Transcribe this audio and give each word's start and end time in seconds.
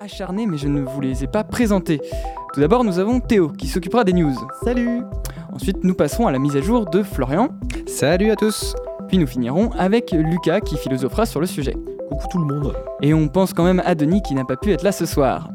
acharnés, 0.00 0.46
mais 0.46 0.58
je 0.58 0.68
ne 0.68 0.80
vous 0.80 1.00
les 1.00 1.24
ai 1.24 1.26
pas 1.26 1.44
présentés. 1.44 2.00
Tout 2.54 2.60
d'abord, 2.60 2.84
nous 2.84 2.98
avons 2.98 3.20
Théo 3.20 3.48
qui 3.48 3.66
s'occupera 3.66 4.04
des 4.04 4.12
news. 4.12 4.34
Salut 4.62 5.02
Ensuite, 5.52 5.82
nous 5.82 5.94
passerons 5.94 6.26
à 6.26 6.32
la 6.32 6.38
mise 6.38 6.56
à 6.56 6.60
jour 6.60 6.86
de 6.86 7.02
Florian. 7.02 7.48
Salut 7.86 8.30
à 8.30 8.36
tous 8.36 8.76
Puis 9.08 9.18
nous 9.18 9.26
finirons 9.26 9.70
avec 9.72 10.12
Lucas 10.12 10.60
qui 10.60 10.76
philosophera 10.76 11.26
sur 11.26 11.40
le 11.40 11.46
sujet. 11.46 11.74
Coucou 12.08 12.26
tout 12.30 12.38
le 12.38 12.54
monde 12.54 12.74
Et 13.02 13.12
on 13.12 13.28
pense 13.28 13.52
quand 13.52 13.64
même 13.64 13.82
à 13.84 13.94
Denis 13.94 14.22
qui 14.22 14.34
n'a 14.34 14.44
pas 14.44 14.56
pu 14.56 14.72
être 14.72 14.82
là 14.82 14.92
ce 14.92 15.04
soir. 15.04 15.50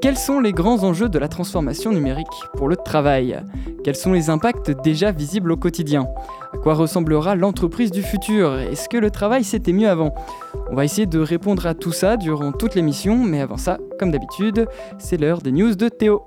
Quels 0.00 0.16
sont 0.16 0.40
les 0.40 0.52
grands 0.52 0.82
enjeux 0.82 1.10
de 1.10 1.18
la 1.18 1.28
transformation 1.28 1.92
numérique 1.92 2.26
pour 2.56 2.70
le 2.70 2.76
travail? 2.76 3.38
Quels 3.84 3.96
sont 3.96 4.12
les 4.12 4.30
impacts 4.30 4.70
déjà 4.82 5.12
visibles 5.12 5.52
au 5.52 5.58
quotidien? 5.58 6.08
À 6.54 6.56
quoi 6.56 6.72
ressemblera 6.72 7.34
l'entreprise 7.34 7.90
du 7.90 8.02
futur? 8.02 8.58
Est-ce 8.58 8.88
que 8.88 8.96
le 8.96 9.10
travail 9.10 9.44
c'était 9.44 9.74
mieux 9.74 9.90
avant? 9.90 10.14
On 10.70 10.74
va 10.74 10.86
essayer 10.86 11.06
de 11.06 11.18
répondre 11.18 11.66
à 11.66 11.74
tout 11.74 11.92
ça 11.92 12.16
durant 12.16 12.52
toute 12.52 12.74
l'émission, 12.74 13.18
mais 13.18 13.42
avant 13.42 13.58
ça, 13.58 13.76
comme 13.98 14.10
d'habitude, 14.10 14.66
c'est 14.98 15.18
l'heure 15.18 15.42
des 15.42 15.52
news 15.52 15.74
de 15.74 15.90
Théo. 15.90 16.22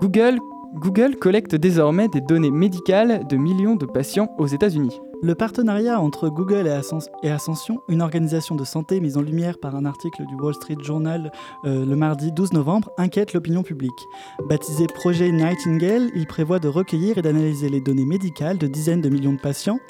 Google, 0.00 0.38
Google 0.76 1.16
collecte 1.16 1.56
désormais 1.56 2.06
des 2.06 2.20
données 2.20 2.52
médicales 2.52 3.26
de 3.26 3.36
millions 3.36 3.74
de 3.74 3.86
patients 3.86 4.32
aux 4.38 4.46
États-Unis. 4.46 5.00
Le 5.20 5.34
partenariat 5.34 6.00
entre 6.00 6.28
Google 6.28 6.68
et, 6.68 6.70
Ascens- 6.70 7.08
et 7.24 7.30
Ascension, 7.30 7.82
une 7.88 8.02
organisation 8.02 8.54
de 8.54 8.64
santé 8.64 9.00
mise 9.00 9.16
en 9.16 9.20
lumière 9.20 9.58
par 9.58 9.74
un 9.74 9.84
article 9.84 10.24
du 10.26 10.36
Wall 10.36 10.54
Street 10.54 10.76
Journal 10.80 11.32
euh, 11.64 11.84
le 11.84 11.96
mardi 11.96 12.30
12 12.30 12.52
novembre, 12.52 12.92
inquiète 12.98 13.32
l'opinion 13.32 13.64
publique. 13.64 14.06
Baptisé 14.48 14.86
projet 14.86 15.32
Nightingale, 15.32 16.12
il 16.14 16.28
prévoit 16.28 16.60
de 16.60 16.68
recueillir 16.68 17.18
et 17.18 17.22
d'analyser 17.22 17.68
les 17.68 17.80
données 17.80 18.04
médicales 18.04 18.58
de 18.58 18.68
dizaines 18.68 19.00
de 19.00 19.08
millions 19.08 19.32
de 19.32 19.40
patients. 19.40 19.80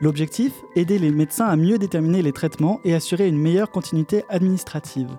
L'objectif 0.00 0.54
Aider 0.74 0.98
les 0.98 1.10
médecins 1.10 1.46
à 1.46 1.56
mieux 1.56 1.76
déterminer 1.76 2.22
les 2.22 2.32
traitements 2.32 2.80
et 2.82 2.94
assurer 2.94 3.28
une 3.28 3.38
meilleure 3.38 3.70
continuité 3.70 4.24
administrative. 4.30 5.10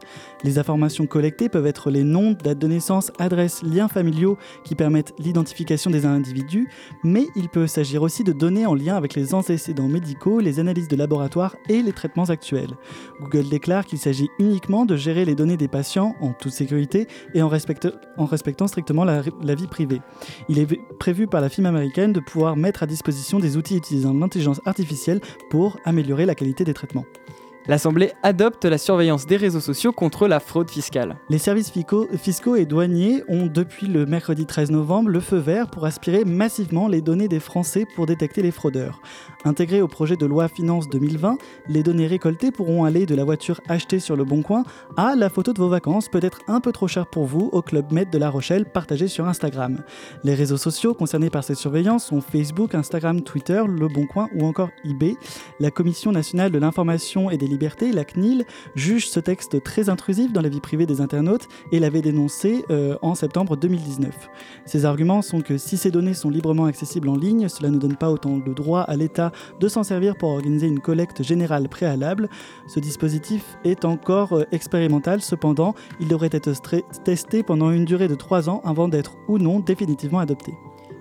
Les 0.43 0.57
informations 0.57 1.05
collectées 1.05 1.47
peuvent 1.47 1.67
être 1.67 1.91
les 1.91 2.03
noms, 2.03 2.31
date 2.31 2.57
de 2.57 2.67
naissance, 2.67 3.11
adresses, 3.19 3.61
liens 3.61 3.87
familiaux 3.87 4.37
qui 4.63 4.73
permettent 4.73 5.13
l'identification 5.19 5.91
des 5.91 6.07
individus, 6.07 6.69
mais 7.03 7.27
il 7.35 7.49
peut 7.49 7.67
s'agir 7.67 8.01
aussi 8.01 8.23
de 8.23 8.31
données 8.31 8.65
en 8.65 8.73
lien 8.73 8.95
avec 8.95 9.13
les 9.13 9.35
antécédents 9.59 9.89
médicaux, 9.89 10.39
les 10.39 10.61
analyses 10.61 10.87
de 10.87 10.95
laboratoire 10.95 11.57
et 11.67 11.81
les 11.81 11.91
traitements 11.91 12.23
actuels. 12.29 12.77
Google 13.19 13.49
déclare 13.49 13.85
qu'il 13.85 13.97
s'agit 13.99 14.29
uniquement 14.39 14.85
de 14.85 14.95
gérer 14.95 15.25
les 15.25 15.35
données 15.35 15.57
des 15.57 15.67
patients 15.67 16.15
en 16.21 16.31
toute 16.31 16.53
sécurité 16.53 17.07
et 17.33 17.41
en, 17.41 17.49
respecte- 17.49 17.93
en 18.17 18.23
respectant 18.25 18.67
strictement 18.67 19.03
la, 19.03 19.21
la 19.43 19.55
vie 19.55 19.67
privée. 19.67 19.99
Il 20.47 20.59
est 20.59 20.79
prévu 20.97 21.27
par 21.27 21.41
la 21.41 21.49
firme 21.49 21.65
américaine 21.65 22.13
de 22.13 22.21
pouvoir 22.21 22.55
mettre 22.55 22.83
à 22.83 22.85
disposition 22.85 23.37
des 23.37 23.57
outils 23.57 23.75
utilisant 23.75 24.13
l'intelligence 24.13 24.61
artificielle 24.65 25.19
pour 25.49 25.77
améliorer 25.83 26.25
la 26.25 26.35
qualité 26.35 26.63
des 26.63 26.73
traitements. 26.73 27.05
L'Assemblée 27.69 28.13
adopte 28.23 28.65
la 28.65 28.79
surveillance 28.79 29.27
des 29.27 29.37
réseaux 29.37 29.59
sociaux 29.59 29.91
contre 29.91 30.27
la 30.27 30.39
fraude 30.39 30.71
fiscale. 30.71 31.17
Les 31.29 31.37
services 31.37 31.71
fiscaux 31.71 32.55
et 32.55 32.65
douaniers 32.65 33.21
ont 33.27 33.45
depuis 33.45 33.85
le 33.85 34.07
mercredi 34.07 34.47
13 34.47 34.71
novembre 34.71 35.09
le 35.09 35.19
feu 35.19 35.37
vert 35.37 35.69
pour 35.69 35.85
aspirer 35.85 36.25
massivement 36.25 36.87
les 36.87 37.01
données 37.01 37.27
des 37.27 37.39
Français 37.39 37.85
pour 37.95 38.07
détecter 38.07 38.41
les 38.41 38.49
fraudeurs. 38.49 39.01
Intégrées 39.45 39.81
au 39.81 39.87
projet 39.87 40.17
de 40.17 40.25
loi 40.25 40.49
Finance 40.49 40.89
2020, 40.89 41.37
les 41.69 41.81
données 41.81 42.07
récoltées 42.07 42.51
pourront 42.51 42.83
aller 42.83 43.05
de 43.05 43.15
la 43.15 43.23
voiture 43.23 43.61
achetée 43.69 43.99
sur 43.99 44.17
le 44.17 44.25
Bon 44.25 44.41
Coin 44.41 44.63
à 44.97 45.15
la 45.15 45.29
photo 45.29 45.53
de 45.53 45.59
vos 45.59 45.69
vacances 45.69 46.09
peut-être 46.09 46.39
un 46.49 46.59
peu 46.59 46.73
trop 46.73 46.89
chère 46.89 47.07
pour 47.07 47.25
vous 47.25 47.49
au 47.53 47.61
Club 47.61 47.93
Med 47.93 48.09
de 48.09 48.17
La 48.17 48.29
Rochelle 48.29 48.65
partagé 48.65 49.07
sur 49.07 49.27
Instagram. 49.29 49.81
Les 50.25 50.35
réseaux 50.35 50.57
sociaux 50.57 50.93
concernés 50.93 51.29
par 51.29 51.45
cette 51.45 51.55
surveillance 51.55 52.07
sont 52.07 52.19
Facebook, 52.19 52.75
Instagram, 52.75 53.21
Twitter, 53.21 53.63
Le 53.65 53.87
Bon 53.87 54.05
Coin 54.05 54.27
ou 54.35 54.45
encore 54.45 54.71
eBay. 54.83 55.15
La 55.61 55.71
Commission 55.71 56.11
nationale 56.11 56.51
de 56.51 56.59
l'information 56.59 57.29
et 57.29 57.37
des 57.37 57.47
libertés, 57.47 57.93
la 57.93 58.03
CNIL, 58.03 58.43
juge 58.75 59.07
ce 59.07 59.21
texte 59.21 59.63
très 59.63 59.87
intrusif 59.87 60.33
dans 60.33 60.41
la 60.41 60.49
vie 60.49 60.59
privée 60.59 60.85
des 60.85 60.99
internautes 60.99 61.47
et 61.71 61.79
l'avait 61.79 62.01
dénoncé 62.01 62.65
euh, 62.71 62.97
en 63.01 63.15
septembre 63.15 63.55
2019. 63.55 64.13
Ses 64.65 64.83
arguments 64.83 65.21
sont 65.21 65.39
que 65.39 65.57
si 65.57 65.77
ces 65.77 65.91
données 65.91 66.13
sont 66.13 66.29
librement 66.29 66.65
accessibles 66.65 67.07
en 67.07 67.15
ligne, 67.15 67.47
cela 67.47 67.69
ne 67.69 67.77
donne 67.77 67.95
pas 67.95 68.11
autant 68.11 68.37
de 68.37 68.53
droit 68.53 68.81
à 68.81 68.97
l'État 68.97 69.28
de 69.59 69.67
s'en 69.67 69.83
servir 69.83 70.15
pour 70.15 70.29
organiser 70.29 70.67
une 70.67 70.79
collecte 70.79 71.23
générale 71.23 71.69
préalable. 71.69 72.29
Ce 72.67 72.79
dispositif 72.79 73.57
est 73.63 73.85
encore 73.85 74.33
euh, 74.33 74.43
expérimental, 74.51 75.21
cependant, 75.21 75.75
il 75.99 76.07
devrait 76.07 76.29
être 76.31 76.51
testé 77.03 77.43
pendant 77.43 77.71
une 77.71 77.85
durée 77.85 78.07
de 78.07 78.15
3 78.15 78.49
ans 78.49 78.61
avant 78.63 78.87
d'être 78.87 79.17
ou 79.27 79.37
non 79.37 79.59
définitivement 79.59 80.19
adopté. 80.19 80.53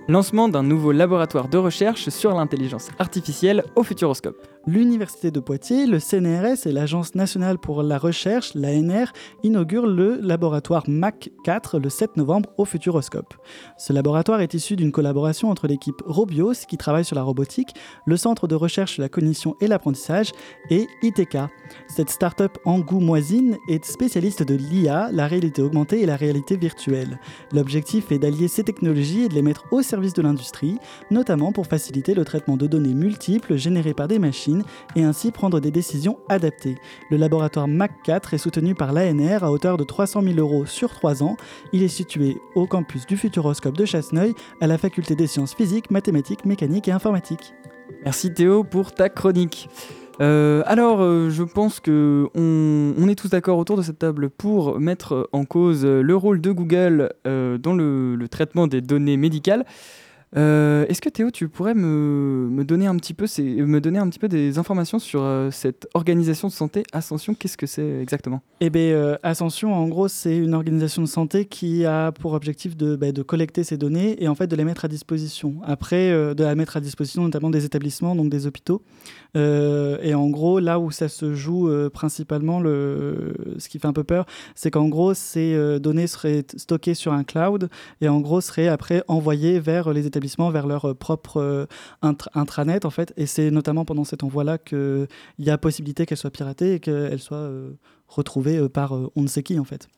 Lancement 0.09 0.49
d'un 0.49 0.62
nouveau 0.62 0.91
laboratoire 0.91 1.49
de 1.49 1.59
recherche 1.59 2.09
sur 2.09 2.33
l'intelligence 2.33 2.89
artificielle 2.99 3.65
au 3.77 3.83
Futuroscope. 3.83 4.37
L'Université 4.66 5.30
de 5.30 5.41
Poitiers, 5.41 5.86
le 5.86 5.98
CNRS 5.98 6.66
et 6.66 6.72
l'Agence 6.72 7.14
nationale 7.14 7.58
pour 7.58 7.82
la 7.82 7.96
recherche, 7.96 8.54
l'ANR, 8.54 9.12
inaugurent 9.42 9.86
le 9.86 10.19
laboratoire 10.20 10.84
MAC 10.88 11.30
4 11.44 11.78
le 11.78 11.88
7 11.88 12.16
novembre 12.16 12.50
au 12.58 12.64
Futuroscope. 12.64 13.34
Ce 13.78 13.92
laboratoire 13.92 14.41
est 14.41 14.54
issu 14.54 14.76
d'une 14.76 14.92
collaboration 14.92 15.50
entre 15.50 15.68
l'équipe 15.68 16.02
Robios, 16.04 16.66
qui 16.68 16.76
travaille 16.76 17.04
sur 17.04 17.16
la 17.16 17.22
robotique, 17.22 17.74
le 18.04 18.16
Centre 18.16 18.47
de 18.47 18.54
recherche 18.54 18.94
sur 18.94 19.02
la 19.02 19.08
cognition 19.08 19.56
et 19.60 19.68
l'apprentissage, 19.68 20.32
et 20.70 20.86
ITK. 21.02 21.38
Cette 21.86 22.10
start-up 22.10 22.58
angoumoisine 22.64 23.56
est 23.68 23.84
spécialiste 23.84 24.42
de 24.42 24.54
l'IA, 24.54 25.10
la 25.12 25.26
réalité 25.26 25.62
augmentée 25.62 26.02
et 26.02 26.06
la 26.06 26.16
réalité 26.16 26.56
virtuelle. 26.56 27.20
L'objectif 27.52 28.12
est 28.12 28.18
d'allier 28.18 28.48
ces 28.48 28.64
technologies 28.64 29.24
et 29.24 29.28
de 29.28 29.34
les 29.34 29.42
mettre 29.42 29.64
au 29.70 29.82
service 29.82 30.14
de 30.14 30.22
l'industrie, 30.22 30.78
notamment 31.10 31.52
pour 31.52 31.66
faciliter 31.66 32.14
le 32.14 32.24
traitement 32.24 32.56
de 32.56 32.66
données 32.66 32.94
multiples 32.94 33.56
générées 33.56 33.94
par 33.94 34.08
des 34.08 34.18
machines 34.18 34.47
et 34.97 35.03
ainsi 35.03 35.31
prendre 35.31 35.60
des 35.60 35.70
décisions 35.70 36.19
adaptées. 36.28 36.76
Le 37.10 37.16
laboratoire 37.16 37.69
MAC 37.69 37.92
4 38.04 38.34
est 38.34 38.38
soutenu 38.38 38.75
par 38.75 38.92
l'ANR 38.92 39.44
à 39.44 39.50
hauteur 39.50 39.76
de 39.76 39.84
300 39.84 40.22
000 40.22 40.38
euros 40.38 40.66
sur 40.66 40.91
3 40.92 41.22
ans. 41.22 41.36
Il 41.72 41.82
est 41.82 41.88
situé 41.88 42.38
au 42.54 42.66
campus 42.66 43.06
du 43.06 43.16
Futuroscope 43.16 43.76
de 43.76 43.84
Chasseneuil 43.84 44.34
à 44.60 44.66
la 44.66 44.78
faculté 44.78 45.14
des 45.14 45.26
sciences 45.26 45.54
physiques, 45.54 45.91
mathématiques, 45.91 46.44
mécaniques 46.44 46.88
et 46.88 46.92
informatiques. 46.92 47.54
Merci 48.04 48.32
Théo 48.32 48.64
pour 48.64 48.92
ta 48.92 49.09
chronique. 49.09 49.69
Euh, 50.20 50.62
alors, 50.66 51.00
euh, 51.00 51.30
je 51.30 51.44
pense 51.44 51.78
que 51.78 52.28
on, 52.34 53.09
est 53.09 53.15
tous 53.15 53.30
d'accord 53.30 53.59
autour 53.59 53.76
de 53.76 53.82
cette 53.82 54.00
table 54.00 54.30
pour 54.30 54.80
mettre 54.80 55.28
en 55.32 55.44
cause 55.44 55.84
le 55.86 56.16
rôle 56.16 56.41
de 56.41 56.50
Google 56.50 57.12
euh, 57.26 57.56
dans 57.56 57.75
le 57.75 58.26
traitement 58.28 58.66
des 58.66 58.80
données 58.80 59.16
médicales. 59.16 59.65
Euh, 60.37 60.87
Est-ce 60.89 61.00
que 61.00 61.09
Théo, 61.09 61.31
tu 61.31 61.49
pourrais 61.49 61.75
me, 61.75 62.62
donner 62.65 62.87
un 62.87 62.97
petit 62.97 63.15
peu, 63.15 63.27
me 63.39 63.81
donner 63.81 63.99
un 63.99 64.09
petit 64.09 64.19
peu 64.19 64.28
des 64.28 64.59
informations 64.59 64.99
sur 64.99 65.22
euh, 65.22 65.50
cette 65.50 65.89
organisation 65.94 66.49
de 66.49 66.53
santé 66.53 66.83
Ascension? 66.93 67.34
Qu'est-ce 67.34 67.56
que 67.56 67.66
c'est 67.66 68.00
exactement? 68.00 68.43
Eh 68.61 68.71
bien, 68.71 68.83
euh, 68.83 69.16
Ascension, 69.22 69.75
en 69.75 69.89
gros, 69.89 70.09
c'est 70.09 70.37
une 70.37 70.55
organisation 70.55 71.03
de 71.03 71.09
santé 71.09 71.47
qui 71.47 71.84
a 71.87 72.12
pour 72.12 72.33
objectif 72.33 72.77
de, 72.77 72.97
de 72.97 73.22
collecter 73.22 73.65
ces 73.65 73.77
données 73.77 74.22
et 74.22 74.28
en 74.28 74.34
fait 74.34 74.47
de 74.47 74.56
les 74.56 74.65
mettre 74.65 74.84
à 74.84 74.89
disposition. 74.89 75.55
Après, 75.65 76.11
de 76.11 76.45
la 76.45 76.55
mettre 76.55 76.77
à 76.77 76.81
disposition 76.81 77.22
notamment 77.22 77.50
des 77.50 77.65
établissements, 77.65 78.15
donc 78.15 78.28
des 78.28 78.47
hôpitaux. 78.47 78.83
Et 79.34 80.15
en 80.15 80.28
gros, 80.31 80.59
là 80.59 80.81
où 80.81 80.91
ça 80.91 81.09
se 81.09 81.34
joue 81.34 81.71
principalement, 81.93 82.60
le, 82.60 83.34
ce 83.59 83.69
qui 83.69 83.78
fait 83.78 83.87
un 83.87 83.93
peu 83.93 84.05
peur, 84.05 84.27
c'est 84.55 84.71
qu'en 84.71 84.89
gros, 84.89 85.15
ces 85.15 85.78
données 85.81 86.06
seraient 86.06 86.45
stockées 86.56 86.95
sur 86.95 87.12
un 87.12 87.25
cloud 87.25 87.69
et 88.00 88.09
en 88.09 88.21
gros 88.21 88.41
seraient 88.41 88.69
après 88.69 89.03
envoyées 89.06 89.60
vers 89.60 89.93
les 89.93 90.06
établissements, 90.06 90.17
vers 90.50 90.66
leur 90.66 90.86
euh, 90.86 90.94
propre 90.94 91.38
euh, 91.38 91.66
intra- 92.02 92.30
intranet 92.34 92.84
en 92.84 92.90
fait. 92.90 93.12
Et 93.16 93.26
c'est 93.26 93.50
notamment 93.50 93.84
pendant 93.84 94.04
cet 94.04 94.22
envoi-là 94.22 94.58
qu'il 94.58 95.08
y 95.38 95.50
a 95.50 95.58
possibilité 95.58 96.06
qu'elles 96.06 96.18
soient 96.18 96.30
piratées 96.30 96.74
et 96.74 96.80
qu'elles 96.80 97.20
soient 97.20 97.36
euh, 97.38 97.72
retrouvées 98.08 98.58
euh, 98.58 98.68
par 98.68 98.92
on 98.92 99.22
ne 99.22 99.28
sait 99.28 99.42
qui 99.42 99.58
en 99.58 99.64
fait. 99.64 99.88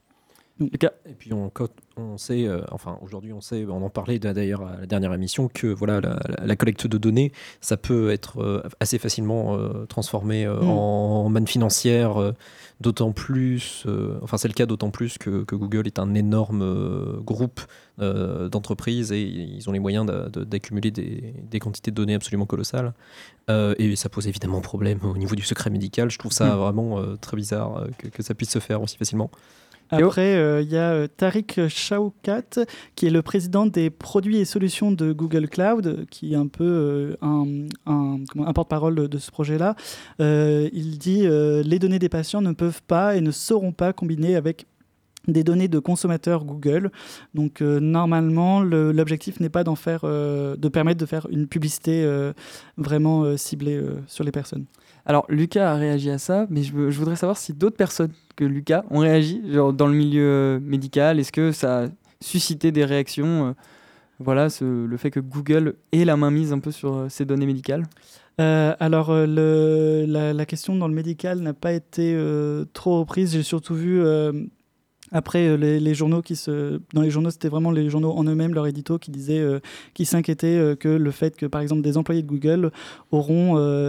Lucas 0.60 0.92
Et 1.06 1.14
puis 1.14 1.30
on, 1.32 2.18
sait, 2.18 2.46
euh, 2.46 2.60
enfin 2.70 2.98
aujourd'hui 3.02 3.32
on 3.32 3.40
sait, 3.40 3.64
on 3.66 3.82
en 3.82 3.88
parlait 3.88 4.18
d'ailleurs 4.18 4.62
à 4.62 4.80
la 4.80 4.86
dernière 4.86 5.12
émission, 5.14 5.48
que 5.48 5.66
voilà 5.66 6.00
la, 6.00 6.56
collecte 6.56 6.86
de 6.86 6.98
données, 6.98 7.32
ça 7.60 7.76
peut 7.76 8.10
être 8.10 8.42
euh, 8.42 8.62
assez 8.78 8.98
facilement 8.98 9.56
euh, 9.56 9.86
transformé 9.86 10.46
Mm. 10.46 10.68
en 10.68 11.28
manne 11.28 11.46
financière, 11.46 12.34
d'autant 12.80 13.12
plus, 13.12 13.86
enfin 14.22 14.36
c'est 14.36 14.48
le 14.48 14.54
cas 14.54 14.66
d'autant 14.66 14.90
plus 14.90 15.18
que, 15.18 15.44
que 15.44 15.54
Google 15.54 15.86
est 15.86 15.98
un 15.98 16.14
énorme 16.14 17.20
groupe 17.22 17.60
d'entreprises 17.98 19.12
et 19.12 19.20
ils 19.22 19.68
ont 19.68 19.72
les 19.72 19.78
moyens 19.78 20.06
d'accumuler 20.06 20.90
des, 20.90 21.34
des 21.50 21.58
quantités 21.58 21.90
de 21.90 21.96
données 21.96 22.14
absolument 22.14 22.46
colossales. 22.46 22.92
Et 23.48 23.96
ça 23.96 24.08
pose 24.08 24.28
évidemment 24.28 24.60
problème 24.60 25.00
au 25.02 25.16
niveau 25.16 25.34
du 25.34 25.42
secret 25.42 25.70
médical. 25.70 26.10
Je 26.10 26.18
trouve 26.18 26.32
ça 26.32 26.54
Mm. 26.54 26.58
vraiment 26.58 27.02
très 27.20 27.36
bizarre 27.36 27.86
que, 27.98 28.08
que 28.08 28.22
ça 28.22 28.34
puisse 28.34 28.50
se 28.50 28.58
faire 28.58 28.82
aussi 28.82 28.96
facilement. 28.96 29.30
Après, 29.90 30.36
euh, 30.36 30.62
il 30.62 30.70
y 30.70 30.76
a 30.76 30.92
euh, 30.92 31.08
Tariq 31.08 31.68
Shaukat, 31.68 32.64
qui 32.94 33.06
est 33.06 33.10
le 33.10 33.22
président 33.22 33.66
des 33.66 33.90
produits 33.90 34.38
et 34.38 34.44
solutions 34.44 34.92
de 34.92 35.12
Google 35.12 35.48
Cloud, 35.48 36.06
qui 36.10 36.32
est 36.32 36.36
un 36.36 36.46
peu 36.46 37.16
euh, 37.24 37.66
un, 37.86 38.52
porte-parole 38.54 39.08
de 39.08 39.18
ce 39.18 39.30
projet-là. 39.30 39.74
Il 40.18 40.98
dit 40.98 41.22
les 41.22 41.78
données 41.78 41.98
des 41.98 42.08
patients 42.08 42.40
ne 42.40 42.52
peuvent 42.52 42.82
pas 42.86 43.16
et 43.16 43.20
ne 43.20 43.30
seront 43.30 43.72
pas 43.72 43.92
combinées 43.92 44.36
avec 44.36 44.66
des 45.28 45.44
données 45.44 45.68
de 45.68 45.78
consommateurs 45.78 46.44
Google. 46.44 46.90
Donc 47.34 47.60
normalement, 47.60 48.62
le- 48.62 48.92
l'objectif 48.92 49.40
n'est 49.40 49.50
pas 49.50 49.64
de 49.64 50.68
permettre 50.68 51.00
de 51.00 51.06
faire 51.06 51.26
une 51.30 51.46
publicité 51.46 52.08
vraiment 52.76 53.36
ciblée 53.36 53.80
sur 54.06 54.24
les 54.24 54.32
personnes. 54.32 54.64
Alors, 55.06 55.26
Lucas 55.28 55.72
a 55.72 55.74
réagi 55.76 56.10
à 56.10 56.18
ça, 56.18 56.46
mais 56.50 56.62
je, 56.62 56.72
voudrais 56.72 57.16
savoir 57.16 57.36
si 57.36 57.52
d'autres 57.52 57.76
personnes 57.76 58.12
que 58.36 58.44
Lucas 58.44 58.84
ont 58.90 59.00
réagi, 59.00 59.42
genre 59.50 59.72
dans 59.72 59.86
le 59.86 59.94
milieu 59.94 60.60
médical. 60.62 61.18
Est-ce 61.18 61.32
que 61.32 61.52
ça 61.52 61.84
a 61.84 61.88
suscité 62.20 62.72
des 62.72 62.84
réactions 62.84 63.54
Voilà, 64.18 64.48
le 64.60 64.96
fait 64.96 65.10
que 65.10 65.20
Google 65.20 65.74
ait 65.92 66.04
la 66.04 66.16
main 66.16 66.30
mise 66.30 66.52
un 66.52 66.58
peu 66.58 66.70
sur 66.70 67.06
ces 67.08 67.24
données 67.24 67.46
médicales? 67.46 67.84
Alors, 68.38 69.12
la, 69.12 70.46
question 70.46 70.76
dans 70.76 70.88
le 70.88 70.94
médical 70.94 71.40
n'a 71.40 71.54
pas 71.54 71.72
été 71.72 72.16
trop 72.72 73.00
reprise. 73.00 73.32
J'ai 73.32 73.42
surtout 73.42 73.74
vu 73.74 74.02
après, 75.12 75.46
euh, 75.48 75.56
les, 75.56 75.94
journaux 75.94 76.22
qui 76.22 76.36
se, 76.36 76.80
dans 76.94 77.02
les 77.02 77.10
journaux, 77.10 77.30
c'était 77.30 77.48
vraiment 77.48 77.70
les 77.70 77.90
journaux 77.90 78.12
en 78.12 78.24
eux-mêmes, 78.24 78.54
leur 78.54 78.66
édito, 78.66 78.98
qui 78.98 79.10
disaient, 79.10 79.40
euh, 79.40 79.60
qui 79.94 80.04
s'inquiétaient 80.04 80.46
euh, 80.46 80.76
que 80.76 80.88
le 80.88 81.10
fait 81.10 81.36
que, 81.36 81.46
par 81.46 81.60
exemple, 81.60 81.82
des 81.82 81.96
employés 81.96 82.22
de 82.22 82.28
Google 82.28 82.70
auront 83.10 83.40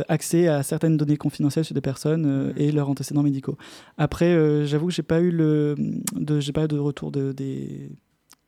accès 0.07 0.47
à 0.47 0.63
certaines 0.63 0.97
données 0.97 1.17
confidentielles 1.17 1.65
sur 1.65 1.75
des 1.75 1.81
personnes 1.81 2.53
et 2.57 2.71
leurs 2.71 2.89
antécédents 2.89 3.23
médicaux. 3.23 3.57
Après, 3.97 4.65
j'avoue 4.65 4.87
que 4.87 4.93
j'ai 4.93 5.03
pas 5.03 5.19
eu 5.19 5.31
le, 5.31 5.75
de, 6.15 6.39
j'ai 6.39 6.51
pas 6.51 6.65
eu 6.65 6.67
de 6.67 6.77
retour 6.77 7.11
de, 7.11 7.31
des 7.31 7.89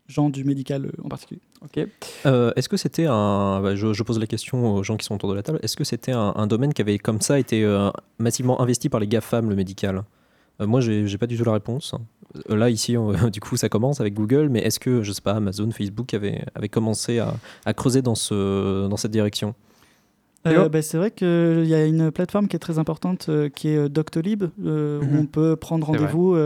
gens 0.08 0.30
du 0.30 0.44
médical 0.44 0.92
en 1.04 1.10
particulier. 1.10 1.42
Ok. 1.64 1.78
est-ce 2.25 2.70
que 2.70 2.78
c'était 2.78 3.06
un, 3.06 3.62
bah, 3.62 3.75
je, 3.75 4.04
pose 4.04 4.20
la 4.20 4.28
question 4.28 4.75
aux 4.75 4.84
gens 4.84 4.98
qui 4.98 5.06
sont 5.06 5.16
autour 5.16 5.30
de 5.30 5.36
la 5.36 5.44
table, 5.44 5.60
est-ce 5.62 5.75
que 5.75 5.84
c'était 5.84 6.12
un, 6.12 6.34
un, 6.36 6.48
domaine 6.48 6.74
qui 6.74 6.81
avait 6.81 6.98
comme 6.98 7.22
ça 7.22 7.40
été 7.40 7.66
massivement 8.18 8.62
investi 8.62 8.90
par 8.90 9.00
les 9.00 9.08
GAFAM, 9.08 9.50
le 9.50 9.56
médical? 9.56 10.04
Moi, 10.60 10.81
j'ai 10.81 11.18
pas 11.18 11.28
du 11.28 11.38
tout 11.38 11.44
la 11.44 11.54
réponse. 11.54 11.96
Euh, 12.50 12.56
là, 12.56 12.70
ici, 12.70 12.96
du 13.31 13.40
coup, 13.40 13.58
ça 13.58 13.70
commence 13.70 14.02
avec 14.02 14.14
Google, 14.14 14.50
mais 14.50 14.60
est-ce 14.60 14.80
que, 14.80 15.04
je 15.04 15.12
sais 15.12 15.22
pas, 15.22 15.34
Amazon, 15.34 15.70
Facebook 15.72 16.14
avait, 16.14 16.44
avait 16.56 16.70
commencé 16.70 17.20
à, 17.20 17.74
creuser 17.74 18.02
dans, 18.02 18.16
ce, 18.16 18.88
dans 18.88 18.98
cette 18.98 19.12
direction? 19.12 19.56
Euh, 20.46 20.68
bah, 20.68 20.81
c'est 20.81 20.98
vrai 20.98 21.10
qu'il 21.10 21.66
y 21.66 21.74
a 21.74 21.86
une 21.86 22.12
plateforme 22.12 22.50
qui 22.50 22.58
est 22.58 22.60
très 22.60 22.78
importante 22.78 23.28
euh, 23.30 23.48
qui 23.48 23.70
est 23.70 23.88
Doctolib, 23.88 24.44
où 24.44 24.68
mhm. 24.68 25.20
on 25.20 25.25
peut 25.25 25.56
prendre 25.56 25.88
rendez-vous 25.88 26.38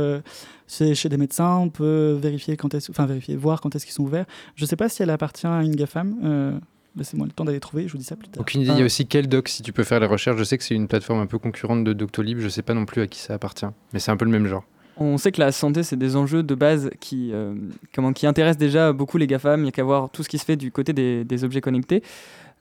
c'est 0.69 0.95
chez 0.95 1.07
des 1.07 1.15
médecins, 1.15 1.55
on 1.55 1.69
peut 1.69 2.19
vérifier 2.21 2.57
quand 2.57 2.73
est 2.73 2.89
enfin 2.89 3.05
vérifier, 3.05 3.37
voir 3.37 3.61
quand 3.61 3.73
est-ce 3.73 3.85
qu'ils 3.85 3.93
sont 3.93 4.03
ouverts. 4.03 4.25
Je 4.55 4.65
ne 4.65 4.67
sais 4.67 4.75
pas 4.75 4.89
si 4.89 5.01
elle 5.01 5.09
appartient 5.09 5.47
à 5.47 5.63
une 5.63 5.73
GAFAM. 5.77 6.59
Laissez-moi 6.97 7.27
le 7.27 7.31
temps 7.31 7.45
d'aller 7.45 7.59
trouver, 7.59 7.87
je 7.87 7.91
vous 7.91 7.99
dis 7.99 8.03
ça 8.03 8.15
plus 8.15 8.27
tard. 8.27 8.41
Aucune 8.41 8.61
idée. 8.61 8.71
Il 8.71 8.79
y 8.79 8.81
a 8.81 8.85
aussi 8.85 9.05
Keldoc, 9.05 9.49
si 9.49 9.61
tu 9.61 9.71
peux 9.71 9.83
faire 9.83 9.99
les 9.99 10.07
recherches. 10.07 10.37
Je 10.37 10.43
sais 10.43 10.57
que 10.57 10.63
c'est 10.63 10.73
une 10.73 10.87
plateforme 10.87 11.19
un 11.19 11.27
peu 11.27 11.37
concurrente 11.37 11.83
de 11.83 11.93
Doctolib. 11.93 12.39
Je 12.39 12.45
ne 12.45 12.49
sais 12.49 12.63
pas 12.63 12.73
non 12.73 12.85
plus 12.85 13.01
à 13.01 13.07
qui 13.07 13.19
ça 13.19 13.35
appartient. 13.35 13.67
Mais 13.93 13.99
c'est 13.99 14.11
un 14.11 14.17
peu 14.17 14.25
le 14.25 14.31
même 14.31 14.47
genre. 14.47 14.63
On 14.99 15.17
sait 15.17 15.31
que 15.31 15.39
la 15.39 15.51
santé, 15.51 15.83
c'est 15.83 15.95
des 15.95 16.15
enjeux 16.15 16.41
de 16.41 16.55
base 16.55 16.89
qui, 16.99 17.31
euh, 17.31 17.53
comment, 17.93 18.13
qui 18.13 18.25
intéressent 18.25 18.57
déjà 18.57 18.93
beaucoup 18.93 19.17
les 19.17 19.27
GAFAM. 19.27 19.59
Il 19.59 19.63
n'y 19.63 19.69
a 19.69 19.71
qu'à 19.71 19.83
voir 19.83 20.09
tout 20.09 20.23
ce 20.23 20.29
qui 20.29 20.37
se 20.37 20.45
fait 20.45 20.55
du 20.55 20.71
côté 20.71 20.93
des, 20.93 21.43
objets 21.43 21.61
connectés. 21.61 22.01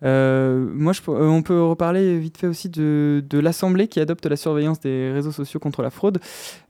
Euh, 0.03 0.67
moi, 0.75 0.93
je, 0.93 1.00
euh, 1.09 1.29
on 1.29 1.41
peut 1.41 1.62
reparler 1.62 2.19
vite 2.19 2.37
fait 2.37 2.47
aussi 2.47 2.69
de, 2.69 3.25
de 3.29 3.38
l'Assemblée 3.38 3.88
qui 3.88 4.00
adopte 4.00 4.27
la 4.27 4.37
surveillance 4.37 4.79
des 4.81 5.11
réseaux 5.12 5.33
sociaux 5.33 5.59
contre 5.59 5.81
la 5.81 5.88
fraude. 5.88 6.19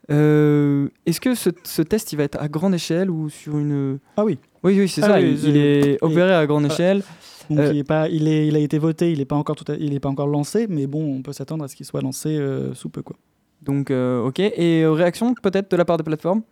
Est-ce 0.09 1.21
que 1.21 1.35
ce, 1.35 1.83
test, 1.83 2.13
il 2.13 2.17
va 2.17 2.23
être 2.23 2.41
à 2.41 2.47
grande 2.47 2.75
échelle 2.75 3.11
ou 3.11 3.29
sur 3.29 3.59
une... 3.59 3.99
Ah 4.17 4.25
oui. 4.25 4.39
Oui, 4.63 4.79
oui, 4.79 4.89
c'est 4.89 5.03
ah 5.03 5.09
ça. 5.09 5.21
il, 5.21 5.57
est 5.57 5.99
opéré 6.01 6.33
à 6.33 6.47
grande 6.47 6.67
échelle. 6.67 7.03
Donc 7.51 7.61
il, 7.73 7.79
est 7.79 7.85
pas, 7.85 8.09
il, 8.09 8.27
est, 8.29 8.47
il 8.47 8.57
a 8.57 8.59
été 8.59 8.79
voté, 8.79 9.13
il 9.13 9.19
n'est 9.19 9.25
pas, 9.25 9.37
encore 9.37 9.57
il 9.79 9.95
est 9.95 10.01
pas 10.01 10.09
encore 10.09 10.27
lancé, 10.27 10.67
mais 10.69 10.87
bon, 10.87 11.17
on 11.17 11.23
peut 11.23 11.33
s'attendre 11.33 11.65
à 11.65 11.69
ce 11.69 11.77
qu'il 11.77 11.87
soit 11.87 12.01
lancé 12.01 12.41
sous 12.75 12.89
peu. 12.89 13.03
Quoi. 13.03 13.17
Donc, 13.67 13.91
euh, 13.91 14.25
ok. 14.25 14.39
Et 14.41 14.83
euh, 14.83 14.93
réaction 14.93 15.35
peut-être 15.35 15.71
de 15.71 15.77
la 15.77 15.85
part 15.85 15.99
des 15.99 16.05
plateformes? 16.05 16.43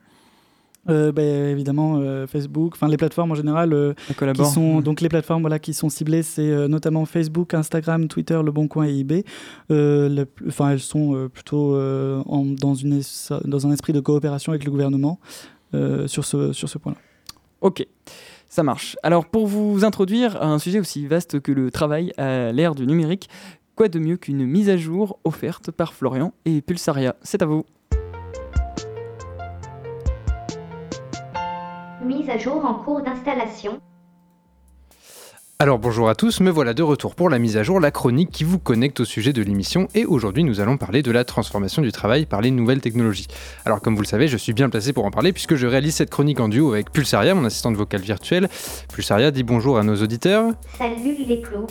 Euh, 0.90 1.12
ben, 1.12 1.46
évidemment 1.48 1.98
Facebook, 2.26 2.74
enfin 2.74 2.88
les 2.88 2.98
plateformes 2.98 3.32
en 3.32 3.34
général 3.34 3.94
qui 4.34 4.44
sont 4.44 4.80
donc 4.82 5.00
les 5.00 5.08
plateformes 5.08 5.40
voilà 5.40 5.58
qui 5.58 5.72
sont 5.72 5.88
ciblées 5.88 6.22
c'est 6.22 6.68
notamment 6.68 7.06
Facebook, 7.06 7.54
Instagram, 7.54 8.06
Twitter, 8.06 8.38
Le 8.44 8.52
Bon 8.52 8.68
Coin 8.68 8.84
et 8.84 8.98
eBay. 8.98 9.24
Enfin 9.70 10.72
elles 10.72 10.80
sont 10.80 11.30
plutôt 11.32 11.74
en, 11.74 12.44
dans 12.44 12.74
une 12.74 13.00
dans 13.46 13.66
un 13.66 13.72
esprit 13.72 13.94
de 13.94 14.00
coopération 14.00 14.52
avec 14.52 14.64
le 14.66 14.70
gouvernement 14.70 15.20
sur 16.04 16.26
ce 16.26 16.52
sur 16.52 16.68
ce 16.68 16.76
point-là. 16.76 16.98
Ok. 17.62 17.86
Ça 18.50 18.62
marche. 18.62 18.96
Alors 19.02 19.24
pour 19.24 19.46
vous 19.46 19.86
introduire 19.86 20.36
à 20.36 20.48
un 20.48 20.58
sujet 20.58 20.80
aussi 20.80 21.06
vaste 21.06 21.40
que 21.40 21.50
le 21.50 21.70
travail 21.70 22.12
à 22.18 22.52
l'ère 22.52 22.74
du 22.74 22.86
numérique, 22.86 23.30
Quoi 23.76 23.88
de 23.88 23.98
mieux 23.98 24.16
qu'une 24.16 24.46
mise 24.46 24.70
à 24.70 24.76
jour 24.76 25.18
offerte 25.24 25.72
par 25.72 25.94
Florian 25.94 26.32
et 26.44 26.62
Pulsaria? 26.62 27.16
C'est 27.22 27.42
à 27.42 27.46
vous. 27.46 27.64
Mise 32.00 32.30
à 32.30 32.38
jour 32.38 32.64
en 32.64 32.74
cours 32.84 33.02
d'installation. 33.02 33.80
Alors 35.64 35.78
bonjour 35.78 36.10
à 36.10 36.14
tous, 36.14 36.40
me 36.40 36.50
voilà 36.50 36.74
de 36.74 36.82
retour 36.82 37.14
pour 37.14 37.30
la 37.30 37.38
mise 37.38 37.56
à 37.56 37.62
jour, 37.62 37.80
la 37.80 37.90
chronique 37.90 38.28
qui 38.30 38.44
vous 38.44 38.58
connecte 38.58 39.00
au 39.00 39.06
sujet 39.06 39.32
de 39.32 39.40
l'émission 39.40 39.88
et 39.94 40.04
aujourd'hui 40.04 40.44
nous 40.44 40.60
allons 40.60 40.76
parler 40.76 41.02
de 41.02 41.10
la 41.10 41.24
transformation 41.24 41.80
du 41.80 41.90
travail 41.90 42.26
par 42.26 42.42
les 42.42 42.50
nouvelles 42.50 42.82
technologies. 42.82 43.28
Alors 43.64 43.80
comme 43.80 43.94
vous 43.94 44.02
le 44.02 44.06
savez, 44.06 44.28
je 44.28 44.36
suis 44.36 44.52
bien 44.52 44.68
placé 44.68 44.92
pour 44.92 45.06
en 45.06 45.10
parler 45.10 45.32
puisque 45.32 45.54
je 45.54 45.66
réalise 45.66 45.94
cette 45.94 46.10
chronique 46.10 46.38
en 46.38 46.50
duo 46.50 46.74
avec 46.74 46.92
Pulsaria, 46.92 47.34
mon 47.34 47.46
assistante 47.46 47.76
vocale 47.76 48.02
virtuelle. 48.02 48.50
Pulsaria, 48.92 49.30
dis 49.30 49.42
bonjour 49.42 49.78
à 49.78 49.84
nos 49.84 49.96
auditeurs. 49.96 50.52
Salut 50.76 51.16
les 51.26 51.40
clous. 51.40 51.66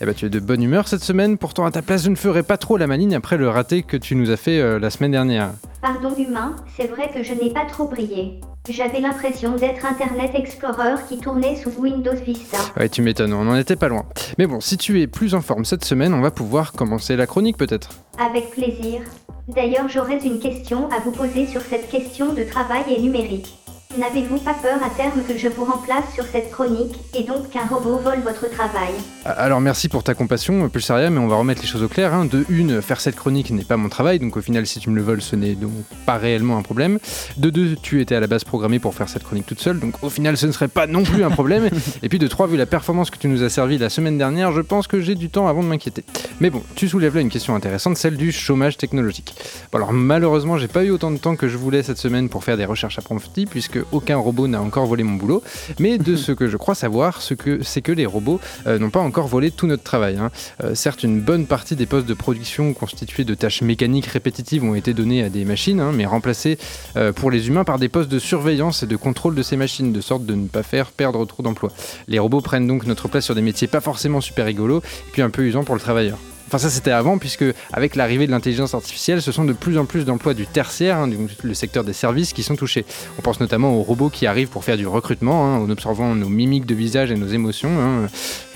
Eh 0.00 0.06
ben 0.06 0.14
tu 0.14 0.24
es 0.24 0.30
de 0.30 0.40
bonne 0.40 0.62
humeur 0.62 0.88
cette 0.88 1.04
semaine, 1.04 1.36
pourtant 1.36 1.66
à 1.66 1.70
ta 1.70 1.82
place 1.82 2.04
je 2.04 2.08
ne 2.08 2.16
ferai 2.16 2.42
pas 2.42 2.56
trop 2.56 2.78
la 2.78 2.86
maligne 2.86 3.14
après 3.14 3.36
le 3.36 3.50
raté 3.50 3.82
que 3.82 3.98
tu 3.98 4.14
nous 4.16 4.30
as 4.30 4.38
fait 4.38 4.60
euh, 4.60 4.78
la 4.78 4.88
semaine 4.88 5.12
dernière. 5.12 5.50
Pardon 5.82 6.14
humain, 6.16 6.56
c'est 6.74 6.86
vrai 6.86 7.10
que 7.12 7.22
je 7.22 7.34
n'ai 7.34 7.52
pas 7.52 7.66
trop 7.66 7.86
brillé. 7.86 8.40
J'avais 8.68 8.98
l'impression 8.98 9.54
d'être 9.54 9.86
Internet 9.86 10.32
Explorer 10.34 10.96
qui 11.08 11.18
tournait 11.18 11.54
sous 11.54 11.70
Windows 11.78 12.16
Vista. 12.16 12.58
Ouais, 12.76 12.88
tu 12.88 13.00
m'étonnes, 13.00 13.32
on 13.32 13.44
n'en 13.44 13.56
était 13.56 13.76
pas 13.76 13.86
loin. 13.86 14.04
Mais 14.38 14.46
bon, 14.46 14.60
si 14.60 14.76
tu 14.76 15.00
es 15.00 15.06
plus 15.06 15.34
en 15.34 15.40
forme 15.40 15.64
cette 15.64 15.84
semaine, 15.84 16.12
on 16.12 16.20
va 16.20 16.32
pouvoir 16.32 16.72
commencer 16.72 17.14
la 17.14 17.26
chronique 17.26 17.56
peut-être. 17.56 17.90
Avec 18.18 18.50
plaisir. 18.50 19.02
D'ailleurs, 19.46 19.88
j'aurais 19.88 20.18
une 20.18 20.40
question 20.40 20.90
à 20.90 20.98
vous 20.98 21.12
poser 21.12 21.46
sur 21.46 21.60
cette 21.60 21.88
question 21.88 22.32
de 22.32 22.42
travail 22.42 22.82
et 22.88 23.00
numérique. 23.00 23.54
N'avez-vous 23.98 24.38
pas 24.38 24.52
peur 24.52 24.78
à 24.84 24.90
terme 24.90 25.22
que 25.26 25.38
je 25.38 25.48
vous 25.48 25.64
remplace 25.64 26.12
sur 26.12 26.24
cette 26.26 26.50
chronique 26.50 26.94
et 27.14 27.22
donc 27.22 27.48
qu'un 27.48 27.64
robot 27.64 27.96
vole 27.96 28.20
votre 28.20 28.50
travail 28.50 28.90
ah, 29.24 29.30
Alors 29.30 29.62
merci 29.62 29.88
pour 29.88 30.02
ta 30.02 30.12
compassion, 30.12 30.68
Pulsaria, 30.68 31.08
mais 31.08 31.18
on 31.18 31.28
va 31.28 31.36
remettre 31.36 31.62
les 31.62 31.66
choses 31.66 31.82
au 31.82 31.88
clair. 31.88 32.12
Hein. 32.12 32.26
De 32.26 32.44
une, 32.50 32.82
faire 32.82 33.00
cette 33.00 33.16
chronique 33.16 33.50
n'est 33.50 33.64
pas 33.64 33.78
mon 33.78 33.88
travail, 33.88 34.18
donc 34.18 34.36
au 34.36 34.42
final, 34.42 34.66
si 34.66 34.80
tu 34.80 34.90
me 34.90 34.96
le 34.96 35.02
voles, 35.02 35.22
ce 35.22 35.34
n'est 35.34 35.54
donc 35.54 35.72
pas 36.04 36.18
réellement 36.18 36.58
un 36.58 36.62
problème. 36.62 36.98
De 37.38 37.48
deux, 37.48 37.74
tu 37.80 38.02
étais 38.02 38.14
à 38.14 38.20
la 38.20 38.26
base 38.26 38.44
programmé 38.44 38.78
pour 38.80 38.94
faire 38.94 39.08
cette 39.08 39.24
chronique 39.24 39.46
toute 39.46 39.60
seule, 39.60 39.80
donc 39.80 39.94
au 40.02 40.10
final, 40.10 40.36
ce 40.36 40.46
ne 40.46 40.52
serait 40.52 40.68
pas 40.68 40.86
non 40.86 41.02
plus 41.02 41.24
un 41.24 41.30
problème. 41.30 41.70
et 42.02 42.10
puis 42.10 42.18
de 42.18 42.26
trois, 42.26 42.46
vu 42.46 42.58
la 42.58 42.66
performance 42.66 43.10
que 43.10 43.18
tu 43.18 43.28
nous 43.28 43.42
as 43.42 43.48
servi 43.48 43.78
la 43.78 43.88
semaine 43.88 44.18
dernière, 44.18 44.52
je 44.52 44.60
pense 44.60 44.88
que 44.88 45.00
j'ai 45.00 45.14
du 45.14 45.30
temps 45.30 45.48
avant 45.48 45.62
de 45.62 45.68
m'inquiéter. 45.68 46.04
Mais 46.40 46.50
bon, 46.50 46.62
tu 46.74 46.86
soulèves 46.86 47.14
là 47.14 47.22
une 47.22 47.30
question 47.30 47.54
intéressante, 47.54 47.96
celle 47.96 48.18
du 48.18 48.30
chômage 48.30 48.76
technologique. 48.76 49.34
Bon, 49.72 49.78
alors 49.78 49.94
malheureusement, 49.94 50.58
j'ai 50.58 50.68
pas 50.68 50.84
eu 50.84 50.90
autant 50.90 51.10
de 51.10 51.16
temps 51.16 51.34
que 51.34 51.48
je 51.48 51.56
voulais 51.56 51.82
cette 51.82 51.98
semaine 51.98 52.28
pour 52.28 52.44
faire 52.44 52.58
des 52.58 52.66
recherches 52.66 52.98
approfondies, 52.98 53.46
puisque 53.46 53.78
aucun 53.92 54.16
robot 54.16 54.48
n'a 54.48 54.60
encore 54.60 54.86
volé 54.86 55.02
mon 55.02 55.16
boulot, 55.16 55.42
mais 55.78 55.98
de 55.98 56.16
ce 56.26 56.32
que 56.32 56.48
je 56.48 56.56
crois 56.56 56.74
savoir, 56.74 57.22
c'est 57.22 57.36
que, 57.36 57.60
que 57.80 57.92
les 57.92 58.06
robots 58.06 58.40
euh, 58.66 58.78
n'ont 58.78 58.90
pas 58.90 59.00
encore 59.00 59.28
volé 59.28 59.50
tout 59.50 59.66
notre 59.66 59.82
travail. 59.82 60.16
Hein. 60.16 60.30
Euh, 60.62 60.74
certes, 60.74 61.02
une 61.02 61.20
bonne 61.20 61.46
partie 61.46 61.76
des 61.76 61.86
postes 61.86 62.06
de 62.06 62.14
production 62.14 62.72
constitués 62.72 63.24
de 63.24 63.34
tâches 63.34 63.62
mécaniques 63.62 64.06
répétitives 64.06 64.64
ont 64.64 64.74
été 64.74 64.94
donnés 64.94 65.22
à 65.22 65.28
des 65.28 65.44
machines, 65.44 65.80
hein, 65.80 65.92
mais 65.94 66.06
remplacés 66.06 66.58
euh, 66.96 67.12
pour 67.12 67.30
les 67.30 67.48
humains 67.48 67.64
par 67.64 67.78
des 67.78 67.88
postes 67.88 68.10
de 68.10 68.18
surveillance 68.18 68.82
et 68.82 68.86
de 68.86 68.96
contrôle 68.96 69.34
de 69.34 69.42
ces 69.42 69.56
machines, 69.56 69.92
de 69.92 70.00
sorte 70.00 70.26
de 70.26 70.34
ne 70.34 70.48
pas 70.48 70.62
faire 70.62 70.90
perdre 70.90 71.24
trop 71.24 71.42
d'emplois. 71.42 71.72
Les 72.08 72.18
robots 72.18 72.40
prennent 72.40 72.66
donc 72.66 72.86
notre 72.86 73.08
place 73.08 73.24
sur 73.24 73.34
des 73.34 73.42
métiers 73.42 73.68
pas 73.68 73.80
forcément 73.80 74.20
super 74.20 74.46
rigolos, 74.46 74.78
et 74.80 75.10
puis 75.12 75.22
un 75.22 75.30
peu 75.30 75.42
usants 75.42 75.64
pour 75.64 75.74
le 75.74 75.80
travailleur. 75.80 76.18
Enfin 76.46 76.58
ça 76.58 76.70
c'était 76.70 76.92
avant 76.92 77.18
puisque 77.18 77.44
avec 77.72 77.96
l'arrivée 77.96 78.26
de 78.26 78.30
l'intelligence 78.30 78.74
artificielle, 78.74 79.20
ce 79.20 79.32
sont 79.32 79.44
de 79.44 79.52
plus 79.52 79.78
en 79.78 79.84
plus 79.84 80.04
d'emplois 80.04 80.34
du 80.34 80.46
tertiaire, 80.46 80.98
hein, 80.98 81.10
le 81.42 81.54
secteur 81.54 81.84
des 81.84 81.92
services 81.92 82.32
qui 82.32 82.42
sont 82.42 82.56
touchés. 82.56 82.84
On 83.18 83.22
pense 83.22 83.40
notamment 83.40 83.74
aux 83.74 83.82
robots 83.82 84.10
qui 84.10 84.26
arrivent 84.26 84.48
pour 84.48 84.64
faire 84.64 84.76
du 84.76 84.86
recrutement, 84.86 85.46
hein, 85.46 85.58
en 85.58 85.70
observant 85.70 86.14
nos 86.14 86.28
mimiques 86.28 86.66
de 86.66 86.74
visage 86.74 87.10
et 87.10 87.16
nos 87.16 87.28
émotions. 87.28 87.70
Hein. 87.80 88.06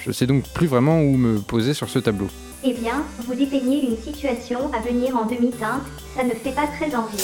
Je 0.07 0.13
sais 0.13 0.27
donc 0.27 0.45
plus 0.55 0.67
vraiment 0.67 1.01
où 1.01 1.17
me 1.17 1.41
poser 1.41 1.75
sur 1.75 1.89
ce 1.91 1.99
tableau. 1.99 2.29
Eh 2.63 2.75
bien, 2.75 3.05
vous 3.27 3.35
dépeignez 3.35 3.89
une 3.89 3.97
situation 3.97 4.71
à 4.75 4.81
venir 4.81 5.17
en 5.17 5.25
demi-teinte, 5.25 5.83
ne 6.25 6.35
fait 6.35 6.53
pas 6.53 6.67
très 6.67 6.95
envie. 6.95 7.17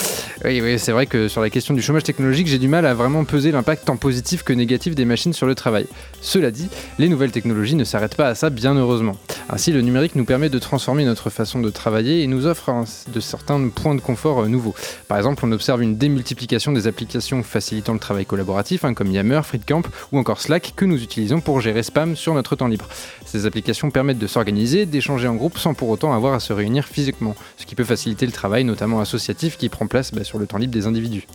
Oui, 0.45 0.61
oui 0.61 0.79
c'est 0.79 0.91
vrai 0.91 1.05
que 1.05 1.27
sur 1.27 1.41
la 1.41 1.49
question 1.49 1.73
du 1.73 1.81
chômage 1.81 2.03
technologique, 2.03 2.47
j'ai 2.47 2.59
du 2.59 2.67
mal 2.67 2.85
à 2.85 2.93
vraiment 2.93 3.25
peser 3.25 3.51
l'impact 3.51 3.85
tant 3.85 3.97
positif 3.97 4.43
que 4.43 4.53
négatif 4.53 4.95
des 4.95 5.05
machines 5.05 5.33
sur 5.33 5.47
le 5.47 5.55
travail. 5.55 5.87
Cela 6.21 6.51
dit, 6.51 6.69
les 6.99 7.09
nouvelles 7.09 7.31
technologies 7.31 7.75
ne 7.75 7.83
s'arrêtent 7.83 8.15
pas 8.15 8.27
à 8.27 8.35
ça, 8.35 8.49
bien 8.49 8.75
heureusement. 8.75 9.15
Ainsi, 9.49 9.71
le 9.71 9.81
numérique 9.81 10.15
nous 10.15 10.25
permet 10.25 10.49
de 10.49 10.59
transformer 10.59 11.05
notre 11.05 11.29
façon 11.29 11.59
de 11.59 11.69
travailler 11.69 12.23
et 12.23 12.27
nous 12.27 12.47
offre 12.47 12.71
de 13.07 13.19
certains 13.19 13.69
points 13.69 13.95
de 13.95 14.01
confort 14.01 14.43
euh, 14.43 14.47
nouveaux. 14.47 14.75
Par 15.07 15.17
exemple, 15.17 15.45
on 15.45 15.51
observe 15.51 15.81
une 15.81 15.97
démultiplication 15.97 16.71
des 16.71 16.87
applications 16.87 17.43
facilitant 17.43 17.93
le 17.93 17.99
travail 17.99 18.25
collaboratif, 18.25 18.85
hein, 18.85 18.93
comme 18.93 19.11
Yammer, 19.11 19.41
FreeCamp 19.43 19.83
ou 20.11 20.19
encore 20.19 20.41
Slack, 20.41 20.73
que 20.75 20.85
nous 20.85 21.01
utilisons 21.01 21.39
pour 21.39 21.61
gérer 21.61 21.83
spam 21.83 22.15
sur 22.15 22.33
notre 22.33 22.55
temps 22.55 22.67
libre. 22.67 22.87
Ces 23.25 23.45
applications 23.45 23.91
permettent 23.91 24.19
de 24.19 24.27
s'organiser, 24.27 24.85
d'échanger 24.85 25.27
en 25.27 25.35
groupe 25.35 25.57
sans 25.57 25.73
pour 25.73 25.89
autant 25.89 26.13
avoir 26.13 26.33
à 26.33 26.39
se 26.39 26.53
réunir 26.53 26.85
physiquement, 26.85 27.35
ce 27.57 27.65
qui 27.65 27.75
peut 27.75 27.83
faciliter 27.83 28.25
le 28.25 28.31
travail, 28.31 28.63
notamment 28.63 28.86
associatif, 28.99 29.57
qui 29.57 29.69
prend 29.69 29.87
place 29.87 30.11
bah, 30.13 30.23
sur 30.23 30.39
le 30.39 30.47
temps 30.47 30.57
libre 30.57 30.73
des 30.73 30.87
individus. 30.87 31.27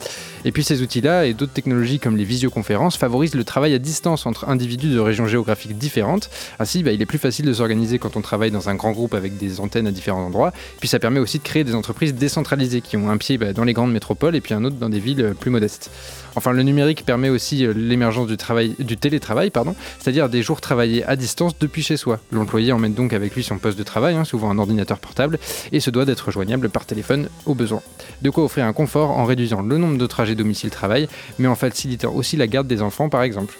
Et 0.44 0.52
puis 0.52 0.64
ces 0.64 0.82
outils-là 0.82 1.26
et 1.26 1.34
d'autres 1.34 1.52
technologies 1.52 1.98
comme 1.98 2.16
les 2.16 2.24
visioconférences 2.24 2.96
favorisent 2.96 3.34
le 3.34 3.44
travail 3.44 3.74
à 3.74 3.78
distance 3.78 4.26
entre 4.26 4.48
individus 4.48 4.88
de 4.88 4.98
régions 4.98 5.26
géographiques 5.26 5.76
différentes. 5.78 6.30
Ainsi, 6.58 6.82
bah, 6.82 6.92
il 6.92 7.00
est 7.00 7.06
plus 7.06 7.18
facile 7.18 7.46
de 7.46 7.52
s'organiser 7.52 7.98
quand 7.98 8.16
on 8.16 8.20
travaille 8.20 8.50
dans 8.50 8.68
un 8.68 8.74
grand 8.74 8.92
groupe 8.92 9.14
avec 9.14 9.36
des 9.36 9.60
antennes 9.60 9.86
à 9.86 9.92
différents 9.92 10.26
endroits. 10.26 10.52
Puis 10.80 10.88
ça 10.88 10.98
permet 10.98 11.20
aussi 11.20 11.38
de 11.38 11.44
créer 11.44 11.64
des 11.64 11.74
entreprises 11.74 12.14
décentralisées 12.14 12.80
qui 12.80 12.96
ont 12.96 13.10
un 13.10 13.16
pied 13.16 13.38
bah, 13.38 13.52
dans 13.52 13.64
les 13.64 13.72
grandes 13.72 13.92
métropoles 13.92 14.36
et 14.36 14.40
puis 14.40 14.54
un 14.54 14.64
autre 14.64 14.76
dans 14.76 14.88
des 14.88 15.00
villes 15.00 15.34
plus 15.38 15.50
modestes. 15.50 15.90
Enfin, 16.36 16.52
le 16.52 16.62
numérique 16.62 17.04
permet 17.04 17.28
aussi 17.28 17.66
euh, 17.66 17.72
l'émergence 17.74 18.26
du, 18.26 18.36
du 18.78 18.96
télétravail, 18.96 19.50
c'est-à-dire 19.98 20.28
des 20.28 20.42
jours 20.42 20.60
travaillés 20.60 21.04
à 21.04 21.16
distance 21.16 21.58
depuis 21.58 21.82
chez 21.82 21.96
soi. 21.96 22.20
L'employé 22.30 22.72
emmène 22.72 22.94
donc 22.94 23.12
avec 23.12 23.34
lui 23.34 23.42
son 23.42 23.58
poste 23.58 23.78
de 23.78 23.82
travail, 23.82 24.14
hein, 24.16 24.24
souvent 24.24 24.50
un 24.50 24.58
ordinateur 24.58 24.98
portable, 24.98 25.38
et 25.72 25.80
se 25.80 25.90
doit 25.90 26.04
d'être 26.04 26.30
joignable 26.30 26.68
par 26.70 26.86
téléphone 26.86 27.28
au 27.46 27.54
besoin. 27.54 27.82
De 28.22 28.30
quoi 28.30 28.44
offrir 28.44 28.64
un 28.64 28.72
confort 28.72 29.10
en 29.10 29.24
réduisant 29.24 29.62
le 29.62 29.78
nombre 29.78 29.98
de 29.98 30.06
trajets 30.06 30.34
domicile-travail, 30.34 31.08
mais 31.38 31.48
en 31.48 31.54
facilitant 31.54 32.12
aussi 32.12 32.36
la 32.36 32.46
garde 32.46 32.66
des 32.66 32.82
enfants 32.82 33.08
par 33.08 33.22
exemple. 33.22 33.58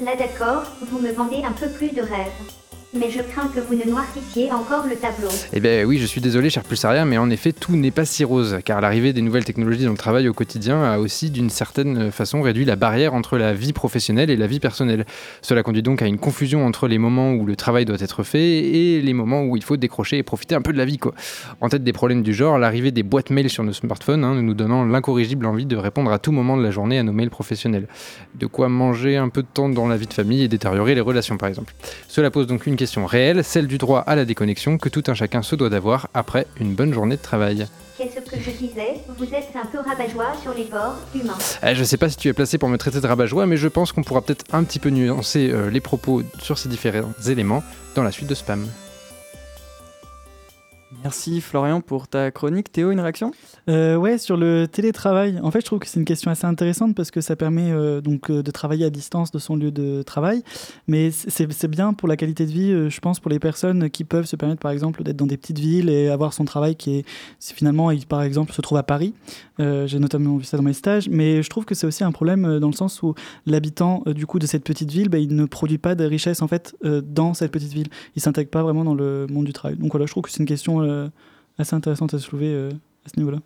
Là 0.00 0.12
d'accord, 0.16 0.62
vous 0.90 0.98
me 1.00 1.12
vendez 1.12 1.42
un 1.44 1.52
peu 1.52 1.68
plus 1.68 1.90
de 1.90 2.00
rêve 2.00 2.32
mais 2.94 3.10
je 3.10 3.20
crains 3.20 3.48
que 3.48 3.60
vous 3.60 3.74
ne 3.74 3.84
noircissiez 3.84 4.50
encore 4.50 4.86
le 4.86 4.96
tableau. 4.96 5.28
Eh 5.52 5.60
bien 5.60 5.84
oui, 5.84 5.98
je 5.98 6.06
suis 6.06 6.20
désolé, 6.20 6.48
cher 6.48 6.64
Pulsaria, 6.64 7.04
mais 7.04 7.18
en 7.18 7.28
effet, 7.30 7.52
tout 7.52 7.76
n'est 7.76 7.90
pas 7.90 8.04
si 8.04 8.24
rose, 8.24 8.58
car 8.64 8.80
l'arrivée 8.80 9.12
des 9.12 9.20
nouvelles 9.20 9.44
technologies 9.44 9.84
dans 9.84 9.90
le 9.90 9.98
travail 9.98 10.28
au 10.28 10.32
quotidien 10.32 10.82
a 10.82 10.98
aussi, 10.98 11.30
d'une 11.30 11.50
certaine 11.50 12.10
façon, 12.10 12.40
réduit 12.40 12.64
la 12.64 12.76
barrière 12.76 13.14
entre 13.14 13.36
la 13.36 13.52
vie 13.52 13.72
professionnelle 13.72 14.30
et 14.30 14.36
la 14.36 14.46
vie 14.46 14.60
personnelle. 14.60 15.04
Cela 15.42 15.62
conduit 15.62 15.82
donc 15.82 16.00
à 16.00 16.06
une 16.06 16.18
confusion 16.18 16.64
entre 16.64 16.88
les 16.88 16.98
moments 16.98 17.32
où 17.32 17.44
le 17.44 17.56
travail 17.56 17.84
doit 17.84 18.00
être 18.00 18.22
fait 18.22 18.58
et 18.58 19.02
les 19.02 19.12
moments 19.12 19.44
où 19.44 19.56
il 19.56 19.62
faut 19.62 19.76
décrocher 19.76 20.18
et 20.18 20.22
profiter 20.22 20.54
un 20.54 20.62
peu 20.62 20.72
de 20.72 20.78
la 20.78 20.86
vie. 20.86 20.98
Quoi. 20.98 21.14
En 21.60 21.68
tête 21.68 21.84
des 21.84 21.92
problèmes 21.92 22.22
du 22.22 22.32
genre, 22.32 22.58
l'arrivée 22.58 22.90
des 22.90 23.02
boîtes 23.02 23.30
mail 23.30 23.50
sur 23.50 23.64
nos 23.64 23.72
smartphones, 23.74 24.24
hein, 24.24 24.40
nous 24.40 24.54
donnant 24.54 24.86
l'incorrigible 24.86 25.44
envie 25.44 25.66
de 25.66 25.76
répondre 25.76 26.10
à 26.10 26.18
tout 26.18 26.32
moment 26.32 26.56
de 26.56 26.62
la 26.62 26.70
journée 26.70 26.98
à 26.98 27.02
nos 27.02 27.12
mails 27.12 27.30
professionnels. 27.30 27.86
De 28.34 28.46
quoi 28.46 28.70
manger 28.70 29.18
un 29.18 29.28
peu 29.28 29.42
de 29.42 29.48
temps 29.52 29.68
dans 29.68 29.86
la 29.86 29.98
vie 29.98 30.06
de 30.06 30.14
famille 30.14 30.42
et 30.42 30.48
détériorer 30.48 30.94
les 30.94 31.02
relations, 31.02 31.36
par 31.36 31.50
exemple. 31.50 31.74
Cela 32.08 32.30
pose 32.30 32.46
donc 32.46 32.66
une 32.66 32.77
question 32.78 33.04
réelle, 33.04 33.44
celle 33.44 33.66
du 33.66 33.76
droit 33.76 34.00
à 34.00 34.16
la 34.16 34.24
déconnexion 34.24 34.78
que 34.78 34.88
tout 34.88 35.02
un 35.08 35.14
chacun 35.14 35.42
se 35.42 35.56
doit 35.56 35.68
d'avoir 35.68 36.08
après 36.14 36.46
une 36.58 36.74
bonne 36.74 36.94
journée 36.94 37.16
de 37.16 37.22
travail. 37.22 37.66
Qu'est-ce 37.98 38.20
que 38.20 38.40
je 38.40 38.50
disais 38.52 39.00
Vous 39.18 39.24
êtes 39.24 39.50
un 39.56 39.66
peu 39.66 39.78
rabat-joie 39.78 40.32
sur 40.40 40.54
les 40.54 40.64
bords 40.64 40.96
humains. 41.14 41.36
Eh, 41.66 41.74
je 41.74 41.82
sais 41.82 41.96
pas 41.96 42.08
si 42.08 42.16
tu 42.16 42.28
es 42.28 42.32
placé 42.32 42.56
pour 42.56 42.68
me 42.68 42.78
traiter 42.78 43.00
de 43.00 43.06
rabat-joie, 43.06 43.46
mais 43.46 43.56
je 43.56 43.66
pense 43.66 43.90
qu'on 43.90 44.04
pourra 44.04 44.22
peut-être 44.22 44.44
un 44.52 44.62
petit 44.62 44.78
peu 44.78 44.90
nuancer 44.90 45.50
euh, 45.50 45.68
les 45.68 45.80
propos 45.80 46.22
sur 46.40 46.56
ces 46.56 46.68
différents 46.68 47.12
éléments 47.26 47.64
dans 47.96 48.04
la 48.04 48.12
suite 48.12 48.28
de 48.28 48.34
Spam. 48.34 48.68
Merci 51.08 51.40
Florian 51.40 51.80
pour 51.80 52.06
ta 52.06 52.30
chronique. 52.30 52.70
Théo, 52.70 52.90
une 52.90 53.00
réaction? 53.00 53.30
Euh, 53.70 53.96
Ouais, 53.96 54.18
sur 54.18 54.36
le 54.36 54.66
télétravail. 54.68 55.40
En 55.42 55.50
fait, 55.50 55.60
je 55.62 55.64
trouve 55.64 55.78
que 55.78 55.86
c'est 55.86 55.98
une 55.98 56.04
question 56.04 56.30
assez 56.30 56.44
intéressante 56.44 56.94
parce 56.94 57.10
que 57.10 57.22
ça 57.22 57.34
permet 57.34 57.72
euh, 57.72 58.02
donc 58.02 58.30
euh, 58.30 58.42
de 58.42 58.50
travailler 58.50 58.84
à 58.84 58.90
distance 58.90 59.30
de 59.30 59.38
son 59.38 59.56
lieu 59.56 59.70
de 59.70 60.02
travail. 60.02 60.42
Mais 60.86 61.10
c'est 61.10 61.66
bien 61.66 61.94
pour 61.94 62.08
la 62.08 62.18
qualité 62.18 62.44
de 62.44 62.50
vie, 62.50 62.72
euh, 62.72 62.90
je 62.90 63.00
pense, 63.00 63.20
pour 63.20 63.30
les 63.30 63.38
personnes 63.38 63.88
qui 63.88 64.04
peuvent 64.04 64.26
se 64.26 64.36
permettre, 64.36 64.60
par 64.60 64.70
exemple, 64.70 65.02
d'être 65.02 65.16
dans 65.16 65.26
des 65.26 65.38
petites 65.38 65.58
villes 65.58 65.88
et 65.88 66.10
avoir 66.10 66.34
son 66.34 66.44
travail 66.44 66.76
qui 66.76 66.98
est, 66.98 67.06
si 67.38 67.54
finalement, 67.54 67.90
il, 67.90 68.04
par 68.04 68.20
exemple, 68.20 68.52
se 68.52 68.60
trouve 68.60 68.76
à 68.76 68.82
Paris. 68.82 69.14
J'ai 69.58 69.98
notamment 69.98 70.36
vu 70.36 70.44
ça 70.44 70.56
dans 70.56 70.62
mes 70.62 70.72
stages. 70.72 71.08
Mais 71.08 71.42
je 71.42 71.48
trouve 71.48 71.64
que 71.64 71.74
c'est 71.74 71.86
aussi 71.86 72.04
un 72.04 72.12
problème 72.12 72.60
dans 72.60 72.68
le 72.68 72.74
sens 72.74 73.02
où 73.02 73.14
l'habitant 73.44 74.04
du 74.06 74.24
coup 74.24 74.38
de 74.38 74.46
cette 74.46 74.62
petite 74.62 74.92
ville, 74.92 75.08
bah, 75.08 75.18
il 75.18 75.34
ne 75.34 75.46
produit 75.46 75.78
pas 75.78 75.96
de 75.96 76.04
richesse 76.04 76.42
en 76.42 76.48
fait 76.48 76.76
dans 76.84 77.34
cette 77.34 77.50
petite 77.50 77.72
ville. 77.72 77.88
Il 78.14 78.22
s'intègre 78.22 78.50
pas 78.50 78.62
vraiment 78.62 78.84
dans 78.84 78.94
le 78.94 79.26
monde 79.28 79.46
du 79.46 79.52
travail. 79.52 79.76
Donc 79.76 79.90
voilà, 79.90 80.06
je 80.06 80.12
trouve 80.12 80.22
que 80.22 80.30
c'est 80.30 80.38
une 80.38 80.46
question 80.46 80.97
assez 81.58 81.74
intéressante 81.74 82.14
à 82.14 82.18
soulever 82.18 82.52
euh, 82.52 82.70
à 83.04 83.08
ce 83.08 83.18
niveau-là. 83.18 83.38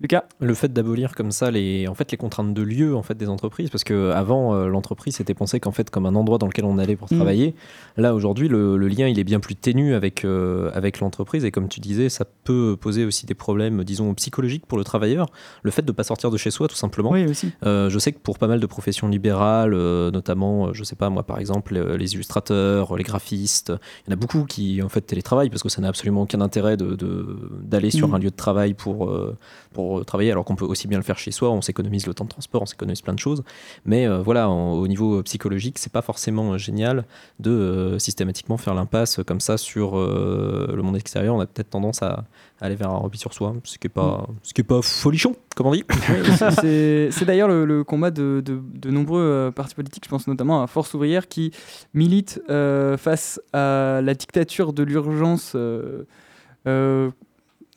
Lucas 0.00 0.24
Le 0.40 0.52
fait 0.54 0.72
d'abolir 0.72 1.14
comme 1.14 1.30
ça 1.30 1.52
les, 1.52 1.86
en 1.86 1.94
fait, 1.94 2.10
les 2.10 2.16
contraintes 2.16 2.52
de 2.54 2.62
lieu 2.62 2.96
en 2.96 3.02
fait, 3.02 3.14
des 3.14 3.28
entreprises, 3.28 3.70
parce 3.70 3.84
qu'avant, 3.84 4.52
euh, 4.52 4.66
l'entreprise 4.66 5.20
était 5.20 5.34
pensée 5.34 5.60
qu'en 5.60 5.70
fait, 5.70 5.90
comme 5.90 6.06
un 6.06 6.16
endroit 6.16 6.38
dans 6.38 6.48
lequel 6.48 6.64
on 6.64 6.76
allait 6.78 6.96
pour 6.96 7.06
Mm. 7.12 7.16
travailler. 7.16 7.54
Là, 7.96 8.12
aujourd'hui, 8.14 8.48
le, 8.48 8.76
le 8.76 8.88
lien 8.88 9.06
il 9.06 9.18
est 9.20 9.24
bien 9.24 9.38
plus 9.38 9.54
ténu 9.54 9.94
avec, 9.94 10.24
euh, 10.24 10.70
avec 10.74 10.98
l'entreprise. 10.98 11.44
Et 11.44 11.52
comme 11.52 11.68
tu 11.68 11.78
disais, 11.78 12.08
ça 12.08 12.24
peut 12.44 12.76
poser 12.80 13.04
aussi 13.04 13.26
des 13.26 13.34
problèmes, 13.34 13.84
disons, 13.84 14.12
psychologiques 14.14 14.66
pour 14.66 14.76
le 14.76 14.82
travailleur. 14.82 15.28
Le 15.62 15.70
fait 15.70 15.82
de 15.82 15.92
ne 15.92 15.94
pas 15.94 16.02
sortir 16.04 16.30
de 16.32 16.36
chez 16.36 16.50
soi, 16.50 16.66
tout 16.66 16.74
simplement. 16.74 17.10
Oui, 17.10 17.24
aussi. 17.26 17.52
Euh, 17.64 17.88
je 17.88 17.98
sais 18.00 18.10
que 18.12 18.18
pour 18.18 18.38
pas 18.38 18.48
mal 18.48 18.58
de 18.58 18.66
professions 18.66 19.06
libérales, 19.06 19.72
euh, 19.74 20.10
notamment, 20.10 20.72
je 20.72 20.82
sais 20.82 20.96
pas 20.96 21.10
moi, 21.10 21.22
par 21.22 21.38
exemple, 21.38 21.76
euh, 21.76 21.96
les 21.96 22.14
illustrateurs, 22.14 22.96
les 22.96 23.04
graphistes, 23.04 23.72
il 24.06 24.10
y 24.10 24.12
en 24.12 24.14
a 24.14 24.16
beaucoup 24.16 24.46
qui 24.46 24.82
en 24.82 24.88
fait 24.88 25.02
télétravaillent 25.02 25.50
parce 25.50 25.62
que 25.62 25.68
ça 25.68 25.80
n'a 25.80 25.88
absolument 25.88 26.22
aucun 26.22 26.40
intérêt 26.40 26.76
de- 26.76 26.96
de- 26.96 27.38
d'aller 27.62 27.90
sur 27.92 28.08
Mm. 28.08 28.14
un 28.14 28.18
lieu 28.18 28.30
de 28.30 28.36
travail 28.36 28.74
pour, 28.74 29.08
euh, 29.10 29.36
pour 29.92 30.00
euh, 30.00 30.04
travailler, 30.04 30.30
alors 30.30 30.44
qu'on 30.44 30.56
peut 30.56 30.64
aussi 30.64 30.88
bien 30.88 30.98
le 30.98 31.04
faire 31.04 31.18
chez 31.18 31.30
soi. 31.32 31.50
On 31.50 31.60
s'économise 31.60 32.06
le 32.06 32.14
temps 32.14 32.24
de 32.24 32.30
transport, 32.30 32.62
on 32.62 32.66
s'économise 32.66 33.02
plein 33.02 33.12
de 33.14 33.18
choses. 33.18 33.42
Mais 33.84 34.06
euh, 34.06 34.22
voilà, 34.22 34.48
en- 34.48 34.72
au 34.72 34.88
niveau 34.88 35.22
psychologique, 35.22 35.78
c'est 35.78 35.92
pas 35.92 36.02
forcément 36.02 36.52
euh, 36.52 36.58
génial 36.58 37.04
de 37.40 37.50
euh, 37.50 37.98
systématiquement 37.98 38.56
faire 38.56 38.74
l'impasse 38.74 39.20
comme 39.26 39.40
ça 39.40 39.56
sur 39.58 39.98
euh, 39.98 40.72
le 40.74 40.82
monde 40.82 40.96
extérieur. 40.96 41.34
On 41.34 41.40
a 41.40 41.46
peut-être 41.46 41.70
tendance 41.70 42.02
à, 42.02 42.24
à 42.60 42.66
aller 42.66 42.74
vers 42.76 42.90
un 42.90 42.96
repli 42.98 43.18
sur 43.18 43.32
soi, 43.34 43.54
ce 43.64 43.78
qui 43.78 43.86
est 43.86 43.90
pas, 43.90 44.26
ce 44.42 44.54
qui 44.54 44.60
est 44.62 44.64
pas 44.64 44.80
folichon, 44.82 45.34
comme 45.56 45.66
on 45.66 45.72
dit. 45.72 45.84
C'est 46.60 47.10
c'est 47.10 47.24
d'ailleurs 47.24 47.48
le, 47.48 47.64
le 47.64 47.84
combat 47.84 48.10
de, 48.10 48.42
de- 48.44 48.60
de 48.74 48.90
nombreux 48.90 49.20
euh, 49.20 49.50
partis 49.50 49.74
politiques, 49.74 50.04
je 50.04 50.10
pense 50.10 50.26
notamment 50.26 50.62
à 50.62 50.66
Force 50.66 50.94
ouvrière, 50.94 51.28
qui 51.28 51.52
milite 51.94 52.40
euh, 52.50 52.96
face 52.96 53.40
à 53.52 54.00
la 54.02 54.14
dictature 54.14 54.72
de 54.72 54.82
l'urgence. 54.82 55.52
euh, 55.54 56.04
euh, 56.66 57.10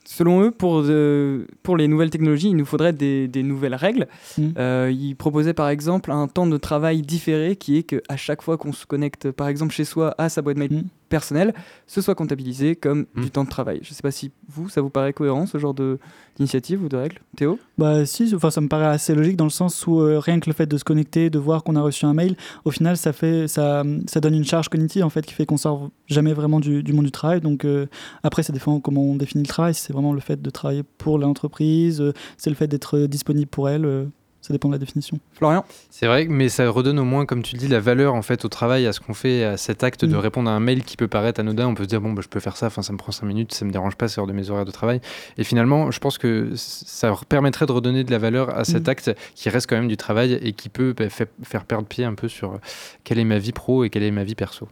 selon 0.06 0.42
eux, 0.42 0.50
pour, 0.50 0.82
euh, 0.84 1.46
pour 1.62 1.76
les 1.76 1.88
nouvelles 1.88 2.10
technologies, 2.10 2.48
il 2.48 2.56
nous 2.56 2.64
faudrait 2.64 2.92
des, 2.92 3.28
des 3.28 3.42
nouvelles 3.42 3.74
règles. 3.74 4.06
Mm. 4.38 4.42
Euh, 4.58 4.92
ils 4.94 5.16
proposaient 5.16 5.54
par 5.54 5.68
exemple 5.68 6.10
un 6.12 6.28
temps 6.28 6.46
de 6.46 6.56
travail 6.56 7.02
différé 7.02 7.56
qui 7.56 7.78
est 7.78 7.82
qu'à 7.82 8.16
chaque 8.16 8.42
fois 8.42 8.56
qu'on 8.56 8.72
se 8.72 8.86
connecte, 8.86 9.30
par 9.30 9.48
exemple 9.48 9.74
chez 9.74 9.84
soi, 9.84 10.14
à 10.18 10.28
sa 10.28 10.42
boîte 10.42 10.56
mail 10.56 10.66
Mm. 10.76 10.82
Personnelle, 11.08 11.54
ce 11.86 12.00
soit 12.00 12.14
comptabilisé 12.14 12.76
comme 12.76 13.06
Mm. 13.14 13.22
du 13.22 13.30
temps 13.30 13.44
de 13.44 13.48
travail. 13.48 13.78
Je 13.82 13.90
ne 13.90 13.94
sais 13.94 14.02
pas 14.02 14.10
si 14.10 14.32
vous, 14.48 14.68
ça 14.68 14.80
vous 14.80 14.90
paraît 14.90 15.12
cohérent, 15.12 15.46
ce 15.46 15.58
genre 15.58 15.74
de- 15.74 15.98
d'initiative 16.36 16.82
ou 16.84 16.88
de 16.88 16.96
règle 16.96 17.18
Théo? 17.36 17.58
Bah 17.78 18.04
si, 18.06 18.32
enfin 18.34 18.50
ça 18.50 18.60
me 18.60 18.68
paraît 18.68 18.86
assez 18.86 19.14
logique 19.14 19.36
dans 19.36 19.44
le 19.44 19.50
sens 19.50 19.86
où 19.86 20.00
euh, 20.00 20.18
rien 20.18 20.38
que 20.40 20.48
le 20.50 20.54
fait 20.54 20.66
de 20.66 20.76
se 20.76 20.84
connecter, 20.84 21.30
de 21.30 21.38
voir 21.38 21.62
qu'on 21.64 21.76
a 21.76 21.80
reçu 21.80 22.04
un 22.04 22.12
mail, 22.14 22.36
au 22.64 22.70
final 22.70 22.96
ça 22.96 23.12
fait 23.12 23.48
ça, 23.48 23.82
ça 24.06 24.20
donne 24.20 24.34
une 24.34 24.44
charge 24.44 24.68
cognitive 24.68 25.04
en 25.04 25.10
fait 25.10 25.24
qui 25.24 25.32
fait 25.34 25.46
qu'on 25.46 25.56
sort 25.56 25.90
jamais 26.06 26.32
vraiment 26.34 26.60
du, 26.60 26.82
du 26.82 26.92
monde 26.92 27.04
du 27.06 27.10
travail. 27.12 27.40
Donc 27.40 27.64
euh, 27.64 27.86
après 28.22 28.42
ça 28.42 28.52
dépend 28.52 28.80
comment 28.80 29.02
on 29.02 29.16
définit 29.16 29.44
le 29.44 29.48
travail. 29.48 29.74
C'est 29.74 29.92
vraiment 29.92 30.12
le 30.12 30.20
fait 30.20 30.40
de 30.42 30.50
travailler 30.50 30.82
pour 30.98 31.18
l'entreprise, 31.18 32.00
euh, 32.00 32.12
c'est 32.36 32.50
le 32.50 32.56
fait 32.56 32.66
d'être 32.68 32.98
disponible 33.06 33.48
pour 33.48 33.68
elle. 33.68 34.08
Ça 34.46 34.52
dépend 34.54 34.68
de 34.68 34.74
la 34.74 34.78
définition. 34.78 35.18
Florian 35.32 35.64
C'est 35.90 36.06
vrai, 36.06 36.26
mais 36.28 36.48
ça 36.48 36.68
redonne 36.70 36.98
au 36.98 37.04
moins, 37.04 37.26
comme 37.26 37.42
tu 37.42 37.56
dis, 37.56 37.66
la 37.68 37.80
valeur 37.80 38.14
en 38.14 38.22
fait 38.22 38.44
au 38.44 38.48
travail, 38.48 38.86
à 38.86 38.92
ce 38.92 39.00
qu'on 39.00 39.14
fait, 39.14 39.42
à 39.44 39.56
cet 39.56 39.82
acte 39.82 40.04
de 40.04 40.14
Mm. 40.14 40.20
répondre 40.20 40.50
à 40.50 40.52
un 40.54 40.60
mail 40.60 40.84
qui 40.84 40.96
peut 40.96 41.08
paraître 41.08 41.40
anodin. 41.40 41.66
On 41.66 41.74
peut 41.74 41.82
se 41.84 41.88
dire 41.88 42.00
bon, 42.00 42.12
bah, 42.12 42.22
je 42.22 42.28
peux 42.28 42.40
faire 42.40 42.56
ça, 42.56 42.66
enfin 42.68 42.82
ça 42.82 42.92
me 42.92 42.98
prend 42.98 43.10
5 43.12 43.26
minutes, 43.26 43.52
ça 43.52 43.64
me 43.64 43.70
dérange 43.72 43.96
pas, 43.96 44.06
c'est 44.08 44.20
hors 44.20 44.26
de 44.26 44.32
mes 44.32 44.50
horaires 44.50 44.64
de 44.64 44.70
travail. 44.70 45.00
Et 45.38 45.44
finalement, 45.44 45.90
je 45.90 45.98
pense 45.98 46.18
que 46.18 46.52
ça 46.54 47.12
permettrait 47.28 47.66
de 47.66 47.72
redonner 47.72 48.04
de 48.04 48.10
la 48.10 48.18
valeur 48.18 48.56
à 48.56 48.64
cet 48.64 48.86
Mm. 48.86 48.90
acte 48.90 49.10
qui 49.34 49.48
reste 49.48 49.68
quand 49.68 49.76
même 49.76 49.88
du 49.88 49.96
travail 49.96 50.34
et 50.42 50.52
qui 50.52 50.68
peut 50.68 50.94
bah, 50.96 51.08
fa- 51.10 51.24
faire 51.42 51.64
perdre 51.64 51.86
pied 51.88 52.04
un 52.04 52.14
peu 52.14 52.28
sur 52.28 52.52
euh, 52.52 52.58
quelle 53.04 53.18
est 53.18 53.24
ma 53.24 53.38
vie 53.38 53.52
pro 53.52 53.84
et 53.84 53.90
quelle 53.90 54.02
est 54.04 54.10
ma 54.10 54.24
vie 54.24 54.34
perso. 54.36 54.68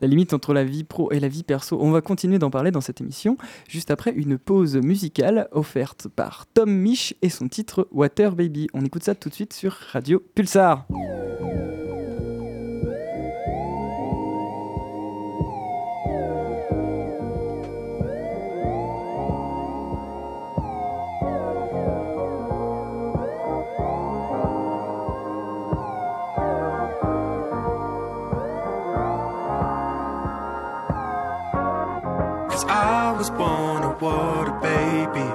La 0.00 0.08
limite 0.08 0.32
entre 0.32 0.52
la 0.52 0.64
vie 0.64 0.84
pro 0.84 1.10
et 1.12 1.20
la 1.20 1.28
vie 1.28 1.42
perso. 1.42 1.78
On 1.80 1.90
va 1.90 2.00
continuer 2.00 2.38
d'en 2.38 2.50
parler 2.50 2.70
dans 2.70 2.80
cette 2.80 3.00
émission, 3.00 3.36
juste 3.68 3.90
après 3.90 4.12
une 4.12 4.38
pause 4.38 4.76
musicale 4.76 5.48
offerte 5.52 6.08
par 6.08 6.46
Tom 6.52 6.70
Mich 6.70 7.16
et 7.22 7.28
son 7.28 7.48
titre 7.48 7.88
Water 7.92 8.34
Baby. 8.34 8.68
On 8.74 8.84
écoute 8.84 9.04
ça 9.04 9.14
tout 9.14 9.28
de 9.28 9.34
suite 9.34 9.52
sur 9.52 9.72
Radio 9.92 10.22
Pulsar. 10.34 10.86
Was 33.24 33.38
born 33.38 33.82
a 33.82 33.96
water 34.04 34.52
baby. 34.60 35.28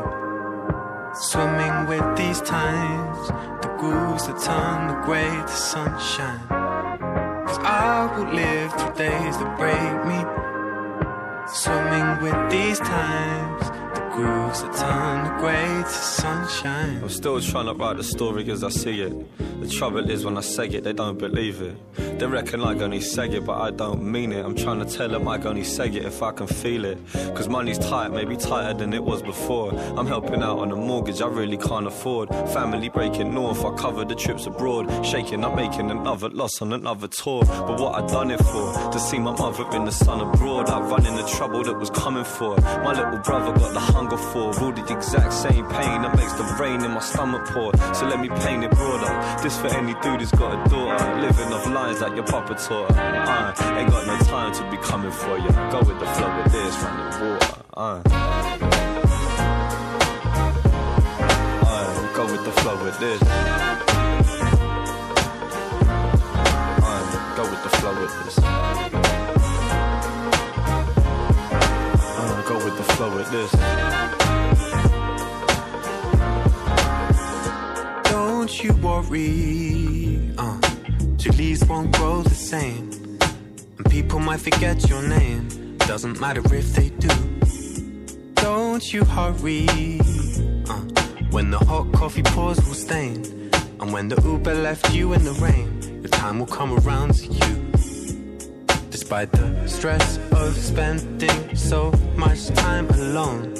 Swimming 1.15 1.87
with 1.87 2.17
these 2.17 2.39
times, 2.41 3.27
the 3.63 3.75
grooves 3.79 4.27
that 4.27 4.39
turn 4.39 4.87
the 4.89 4.93
gray 5.05 5.29
to 5.29 5.47
sunshine. 5.47 6.39
Cause 7.47 7.57
I 7.59 8.13
will 8.15 8.31
live 8.31 8.71
through 8.73 8.95
days 8.95 9.37
that 9.39 9.57
break 9.57 9.93
me. 10.09 10.19
Swimming 11.51 12.09
with 12.21 12.51
these 12.51 12.79
times, 12.79 13.63
the 13.97 14.07
grooves 14.13 14.61
that 14.61 14.73
turn 14.75 15.23
the 15.25 15.39
grey 15.41 15.81
to 15.81 15.89
sunshine. 15.89 17.01
I'm 17.01 17.09
still 17.09 17.41
trying 17.41 17.65
to 17.65 17.73
write 17.73 17.97
the 17.97 18.03
story 18.03 18.49
as 18.51 18.63
I 18.63 18.69
see 18.69 19.01
it. 19.01 19.61
The 19.61 19.67
trouble 19.67 20.07
is 20.09 20.25
when 20.25 20.37
I 20.37 20.41
say 20.41 20.67
it, 20.67 20.83
they 20.83 20.93
don't 20.93 21.17
believe 21.17 21.59
it. 21.61 21.75
They 22.19 22.25
reckon 22.25 22.61
I 22.61 22.73
only 22.73 22.99
say 22.99 23.29
it, 23.29 23.45
but 23.45 23.61
I 23.61 23.71
don't 23.71 24.03
mean 24.03 24.33
it. 24.33 24.45
I'm 24.45 24.53
trying 24.53 24.79
to 24.79 24.85
tell 24.85 25.07
them 25.07 25.25
I 25.25 25.41
only 25.41 25.63
say 25.63 25.87
it 25.87 26.03
if 26.03 26.21
I 26.21 26.33
can 26.33 26.47
feel 26.47 26.83
it. 26.83 26.97
Cause 27.33 27.47
money's 27.47 27.79
tight, 27.79 28.11
maybe 28.11 28.35
tighter 28.35 28.77
than 28.77 28.93
it 28.93 29.01
was 29.01 29.21
before. 29.21 29.73
I'm 29.97 30.05
helping 30.05 30.43
out 30.43 30.59
on 30.59 30.69
a 30.69 30.75
mortgage 30.75 31.21
I 31.21 31.27
really 31.27 31.55
can't 31.55 31.87
afford. 31.87 32.27
Family 32.53 32.89
breaking 32.89 33.33
north, 33.33 33.63
I 33.63 33.73
cover 33.75 34.03
the 34.03 34.15
trips 34.15 34.47
abroad. 34.47 35.05
Shaking, 35.05 35.45
I'm 35.45 35.55
making 35.55 35.91
another 35.91 36.27
loss 36.29 36.61
on 36.61 36.73
another 36.73 37.07
tour. 37.07 37.45
But 37.45 37.79
what 37.79 38.03
I 38.03 38.05
done 38.05 38.31
it 38.31 38.43
for? 38.43 38.91
To 38.91 38.99
see 38.99 39.17
my 39.17 39.31
mother 39.31 39.65
in 39.77 39.85
the 39.85 39.91
sun 39.93 40.19
abroad. 40.19 40.69
I 40.69 40.81
run 40.81 41.05
in 41.05 41.15
the 41.15 41.25
trouble 41.25 41.63
that 41.63 41.79
was 41.79 41.89
coming 41.89 42.25
for. 42.25 42.57
My 42.57 42.91
little 42.91 43.19
brother 43.19 43.57
got 43.57 43.73
the 43.73 43.79
hunger 43.79 44.17
for. 44.17 44.59
All 44.59 44.73
the 44.73 44.85
exact 44.93 45.31
same 45.31 45.65
pain 45.67 46.01
that 46.01 46.17
makes 46.17 46.33
the 46.33 46.43
rain 46.59 46.83
in 46.83 46.91
my 46.91 46.99
stomach 46.99 47.45
pour. 47.47 47.71
So 47.95 48.05
let 48.07 48.19
me 48.19 48.27
paint 48.27 48.65
it 48.65 48.71
broader. 48.71 49.41
This 49.41 49.57
for 49.57 49.67
any 49.67 49.93
dude 50.01 50.19
who's 50.19 50.31
got 50.31 50.51
a 50.53 50.69
daughter. 50.69 51.21
Living 51.21 51.53
off 51.53 51.65
lines 51.65 52.01
like 52.01 52.08
your 52.15 52.25
papa 52.25 52.55
taught. 52.55 52.91
Uh, 52.91 53.53
ain't 53.77 53.89
got 53.91 54.07
no 54.07 54.17
time 54.25 54.53
to 54.53 54.63
be 54.71 54.77
coming 54.77 55.11
for 55.11 55.37
you. 55.37 55.49
Go 55.71 55.79
with 55.79 55.99
the 55.99 56.05
flow 56.05 56.31
with 56.37 56.51
this, 56.51 56.75
run 56.81 56.97
the 56.97 57.03
water. 57.25 57.55
Uh. 57.75 58.01
Uh, 61.65 62.13
go 62.15 62.25
with 62.25 62.43
the 62.45 62.51
flow 62.61 62.77
with 62.83 62.99
this. 62.99 63.21
Uh, 66.81 67.35
go 67.35 67.43
with 67.43 67.63
the 67.63 67.69
flow 67.77 67.93
with 68.01 68.13
this. 68.23 68.37
Uh, 72.01 72.43
go 72.47 72.55
with 72.63 72.75
the 72.77 72.83
flow 72.93 73.09
with 73.15 73.29
this. 73.31 73.51
Don't 78.11 78.63
you 78.63 78.73
worry, 78.81 80.08
two 81.19 81.31
leaves 81.31 81.65
won't 81.65 81.91
grow 81.97 82.21
the 82.21 82.29
same. 82.29 82.89
And 83.77 83.91
people 83.91 84.19
might 84.19 84.39
forget 84.39 84.89
your 84.89 85.01
name, 85.01 85.77
doesn't 85.79 86.19
matter 86.19 86.41
if 86.55 86.73
they 86.73 86.89
do. 86.89 87.09
Don't 88.35 88.93
you 88.93 89.03
hurry, 89.03 89.67
uh, 90.69 90.81
when 91.31 91.51
the 91.51 91.59
hot 91.59 91.91
coffee 91.91 92.23
pours 92.23 92.57
will 92.65 92.73
stain. 92.73 93.51
And 93.81 93.91
when 93.91 94.07
the 94.07 94.21
Uber 94.21 94.55
left 94.55 94.93
you 94.93 95.13
in 95.13 95.23
the 95.25 95.33
rain, 95.33 96.01
your 96.01 96.09
time 96.09 96.39
will 96.39 96.53
come 96.59 96.71
around 96.79 97.15
to 97.15 97.27
you. 97.27 97.55
Despite 98.89 99.31
the 99.33 99.67
stress 99.67 100.17
of 100.31 100.55
spending 100.55 101.55
so 101.55 101.91
much 102.15 102.47
time 102.47 102.89
alone. 102.91 103.55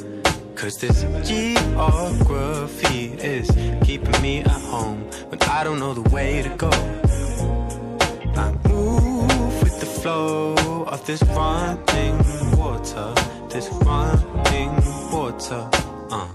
Cause 0.56 0.78
this 0.78 1.04
geography 1.28 3.14
is 3.14 3.50
keeping 3.86 4.22
me 4.22 4.40
at 4.42 4.48
home 4.48 5.04
when 5.30 5.42
I 5.44 5.64
don't 5.64 5.80
know 5.80 5.94
the 5.94 6.10
way 6.10 6.42
to 6.42 6.50
go. 6.58 7.09
This 11.10 11.24
running 11.30 12.20
water, 12.56 13.12
this 13.50 13.68
running 13.82 14.76
water. 15.12 15.68
Uh. 16.12 16.28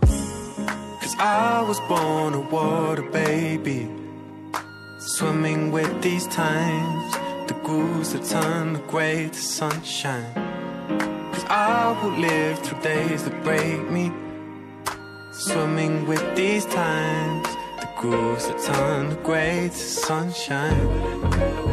Cause 1.00 1.14
I 1.16 1.62
was 1.62 1.78
born 1.82 2.34
a 2.34 2.40
water 2.40 3.02
baby, 3.02 3.88
swimming 4.98 5.70
with 5.70 6.02
these 6.02 6.26
times, 6.26 7.14
the 7.46 7.54
grooves 7.62 8.14
that 8.14 8.24
turn 8.24 8.72
the 8.72 8.80
gray 8.80 9.28
to 9.28 9.40
sunshine. 9.40 10.34
Cause 11.32 11.44
I 11.44 11.96
will 12.02 12.18
live 12.18 12.58
through 12.58 12.80
days 12.80 13.22
that 13.22 13.44
break 13.44 13.88
me. 13.92 14.10
Swimming 15.34 16.04
with 16.08 16.24
these 16.34 16.66
times, 16.66 17.46
the 17.78 17.88
grooves 17.96 18.48
that 18.48 18.58
turn 18.58 19.10
the 19.10 19.16
gray 19.22 19.68
to 19.68 19.76
sunshine. 19.76 21.63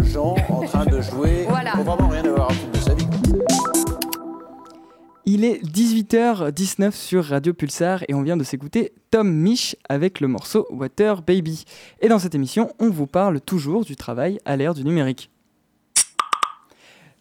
D'autres 0.00 0.12
gens 0.12 0.36
en 0.48 0.62
train 0.64 0.84
de 0.86 1.00
jouer. 1.00 1.46
Voilà. 1.48 1.72
Faut 1.72 1.82
vraiment 1.82 2.08
rien 2.08 2.24
avoir 2.24 2.50
à 2.50 2.54
foutre 2.54 2.72
de 2.72 2.78
sa 2.78 2.94
vie. 2.94 3.06
Il 5.26 5.44
est 5.44 5.62
18h19 5.64 6.92
sur 6.92 7.24
Radio 7.24 7.52
Pulsar 7.52 8.02
et 8.08 8.14
on 8.14 8.22
vient 8.22 8.36
de 8.36 8.42
s'écouter 8.44 8.92
Tom 9.10 9.30
Mich 9.30 9.76
avec 9.88 10.20
le 10.20 10.28
morceau 10.28 10.66
Water 10.70 11.22
Baby. 11.22 11.64
Et 12.00 12.08
dans 12.08 12.18
cette 12.18 12.34
émission, 12.34 12.72
on 12.80 12.90
vous 12.90 13.06
parle 13.06 13.40
toujours 13.40 13.84
du 13.84 13.94
travail 13.96 14.38
à 14.44 14.56
l'ère 14.56 14.74
du 14.74 14.84
numérique. 14.84 15.30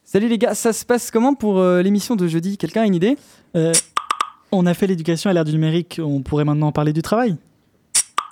Salut 0.04 0.28
les 0.28 0.40
gars, 0.40 0.56
ça 0.56 0.74
se 0.74 0.86
passe 0.86 1.12
comment 1.12 1.36
pour 1.36 1.60
euh, 1.60 1.84
l'émission 1.84 2.16
de 2.16 2.28
jeudi? 2.28 2.58
Quelqu'un 2.58 2.82
a 2.82 2.86
une 2.86 2.96
idée? 2.96 3.16
Euh, 3.56 3.74
on 4.52 4.66
a 4.66 4.74
fait 4.74 4.88
l'éducation 4.88 5.30
à 5.30 5.34
l'ère 5.34 5.46
du 5.46 5.52
numérique, 5.52 6.02
on 6.04 6.22
pourrait 6.24 6.46
maintenant 6.46 6.72
parler 6.72 6.94
du 6.94 7.04
travail? 7.04 7.36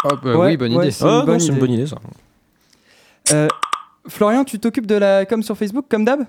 Oh, 0.05 0.09
bah 0.23 0.37
Ouais, 0.37 0.47
oui, 0.47 0.57
bonne 0.57 0.75
ouais, 0.75 0.85
idée. 0.85 0.91
c'est 0.91 1.03
une 1.03 1.09
Ah, 1.29 1.37
une 1.37 1.59
bonne 1.59 1.71
idée 1.71 1.85
ça. 1.85 1.97
Euh, 3.33 3.47
Florian, 4.07 4.43
tu 4.43 4.59
t'occupes 4.59 4.87
de 4.87 4.95
la 4.95 5.25
com 5.25 5.43
sur 5.43 5.57
Facebook 5.57 5.85
comme 5.89 6.05
d'hab? 6.05 6.21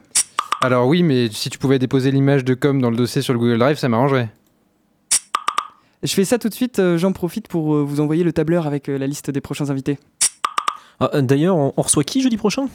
Alors 0.61 0.89
oui, 0.89 1.03
mais 1.03 1.29
si 1.31 1.51
tu 1.51 1.59
pouvais 1.59 1.79
déposer 1.79 2.11
l'image 2.11 2.45
de 2.45 2.55
com 2.55 2.81
dans 2.81 2.91
le 2.91 2.97
dossier 2.97 3.23
sur 3.23 3.33
le 3.33 3.39
Google 3.39 3.59
Drive, 3.59 3.79
ça 3.79 3.89
m'arrangerait. 3.89 4.29
Je 6.03 6.13
fais 6.13 6.25
ça 6.25 6.39
tout 6.39 6.49
de 6.49 6.55
suite, 6.55 6.79
euh, 6.79 6.97
j'en 6.97 7.13
profite 7.13 7.49
pour 7.49 7.75
euh, 7.75 7.83
vous 7.83 8.01
envoyer 8.01 8.23
le 8.23 8.33
tableur 8.33 8.67
avec 8.67 8.89
euh, 8.89 8.99
la 8.99 9.07
liste 9.07 9.31
des 9.31 9.41
prochains 9.41 9.71
invités. 9.71 9.99
Ah, 11.01 11.21
D'ailleurs, 11.23 11.57
on, 11.57 11.73
on 11.77 11.83
reçoit 11.83 12.05
qui 12.05 12.23
jeudi 12.23 12.37
prochain? 12.37 12.69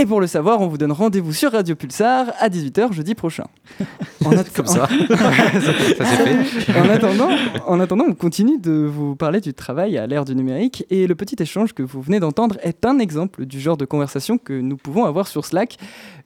Et 0.00 0.06
pour 0.06 0.22
le 0.22 0.26
savoir, 0.26 0.62
on 0.62 0.66
vous 0.66 0.78
donne 0.78 0.92
rendez-vous 0.92 1.34
sur 1.34 1.52
Radio 1.52 1.76
Pulsar 1.76 2.32
à 2.38 2.48
18h 2.48 2.94
jeudi 2.94 3.14
prochain. 3.14 3.44
En 4.24 4.30
Comme 4.54 4.66
ça. 4.66 4.88
Ça 5.08 6.04
fait. 6.04 6.78
en 6.78 6.88
attendant, 6.88 7.28
en 7.66 7.80
attendant, 7.80 8.04
on 8.08 8.14
continue 8.14 8.58
de 8.58 8.70
vous 8.70 9.14
parler 9.14 9.42
du 9.42 9.52
travail 9.52 9.98
à 9.98 10.06
l'ère 10.06 10.24
du 10.24 10.34
numérique 10.34 10.86
et 10.88 11.06
le 11.06 11.14
petit 11.14 11.36
échange 11.42 11.74
que 11.74 11.82
vous 11.82 12.00
venez 12.00 12.18
d'entendre 12.18 12.56
est 12.62 12.86
un 12.86 12.98
exemple 12.98 13.44
du 13.44 13.60
genre 13.60 13.76
de 13.76 13.84
conversation 13.84 14.38
que 14.38 14.54
nous 14.54 14.78
pouvons 14.78 15.04
avoir 15.04 15.28
sur 15.28 15.44
Slack, 15.44 15.76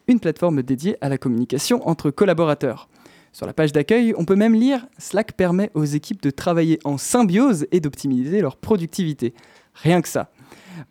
une 0.07 0.21
plateforme 0.21 0.63
dédiée 0.63 0.97
à 1.01 1.09
la 1.09 1.19
communication 1.19 1.89
entre 1.89 2.13
collaborateurs. 2.13 2.89
Sur 3.33 3.47
la 3.47 3.55
page 3.55 3.73
d'accueil, 3.73 4.15
on 4.17 4.25
peut 4.25 4.37
même 4.37 4.55
lire 4.55 4.87
Slack 4.99 5.33
permet 5.33 5.73
aux 5.75 5.85
équipes 5.85 6.23
de 6.23 6.31
travailler 6.31 6.79
en 6.85 6.97
symbiose 6.97 7.67
et 7.73 7.81
d'optimiser 7.81 8.41
leur 8.41 8.57
productivité. 8.57 9.35
Rien 9.75 10.01
que 10.01 10.09
ça. 10.09 10.31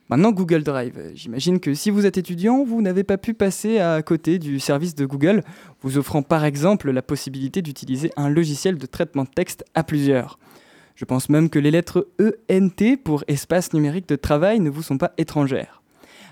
Maintenant, 0.09 0.31
Google 0.31 0.63
Drive. 0.63 1.11
J'imagine 1.13 1.59
que 1.59 1.73
si 1.73 1.89
vous 1.89 2.05
êtes 2.05 2.17
étudiant, 2.17 2.63
vous 2.63 2.81
n'avez 2.81 3.03
pas 3.03 3.17
pu 3.17 3.33
passer 3.33 3.79
à 3.79 4.01
côté 4.01 4.39
du 4.39 4.59
service 4.59 4.95
de 4.95 5.05
Google, 5.05 5.43
vous 5.81 5.97
offrant 5.97 6.21
par 6.21 6.45
exemple 6.45 6.91
la 6.91 7.01
possibilité 7.01 7.61
d'utiliser 7.61 8.11
un 8.17 8.29
logiciel 8.29 8.77
de 8.77 8.85
traitement 8.85 9.23
de 9.23 9.29
texte 9.29 9.63
à 9.75 9.83
plusieurs. 9.83 10.39
Je 10.95 11.05
pense 11.05 11.29
même 11.29 11.49
que 11.49 11.59
les 11.59 11.71
lettres 11.71 12.07
ENT 12.51 12.97
pour 13.03 13.23
espace 13.27 13.73
numérique 13.73 14.07
de 14.07 14.15
travail 14.15 14.59
ne 14.59 14.69
vous 14.69 14.83
sont 14.83 14.97
pas 14.97 15.13
étrangères. 15.17 15.82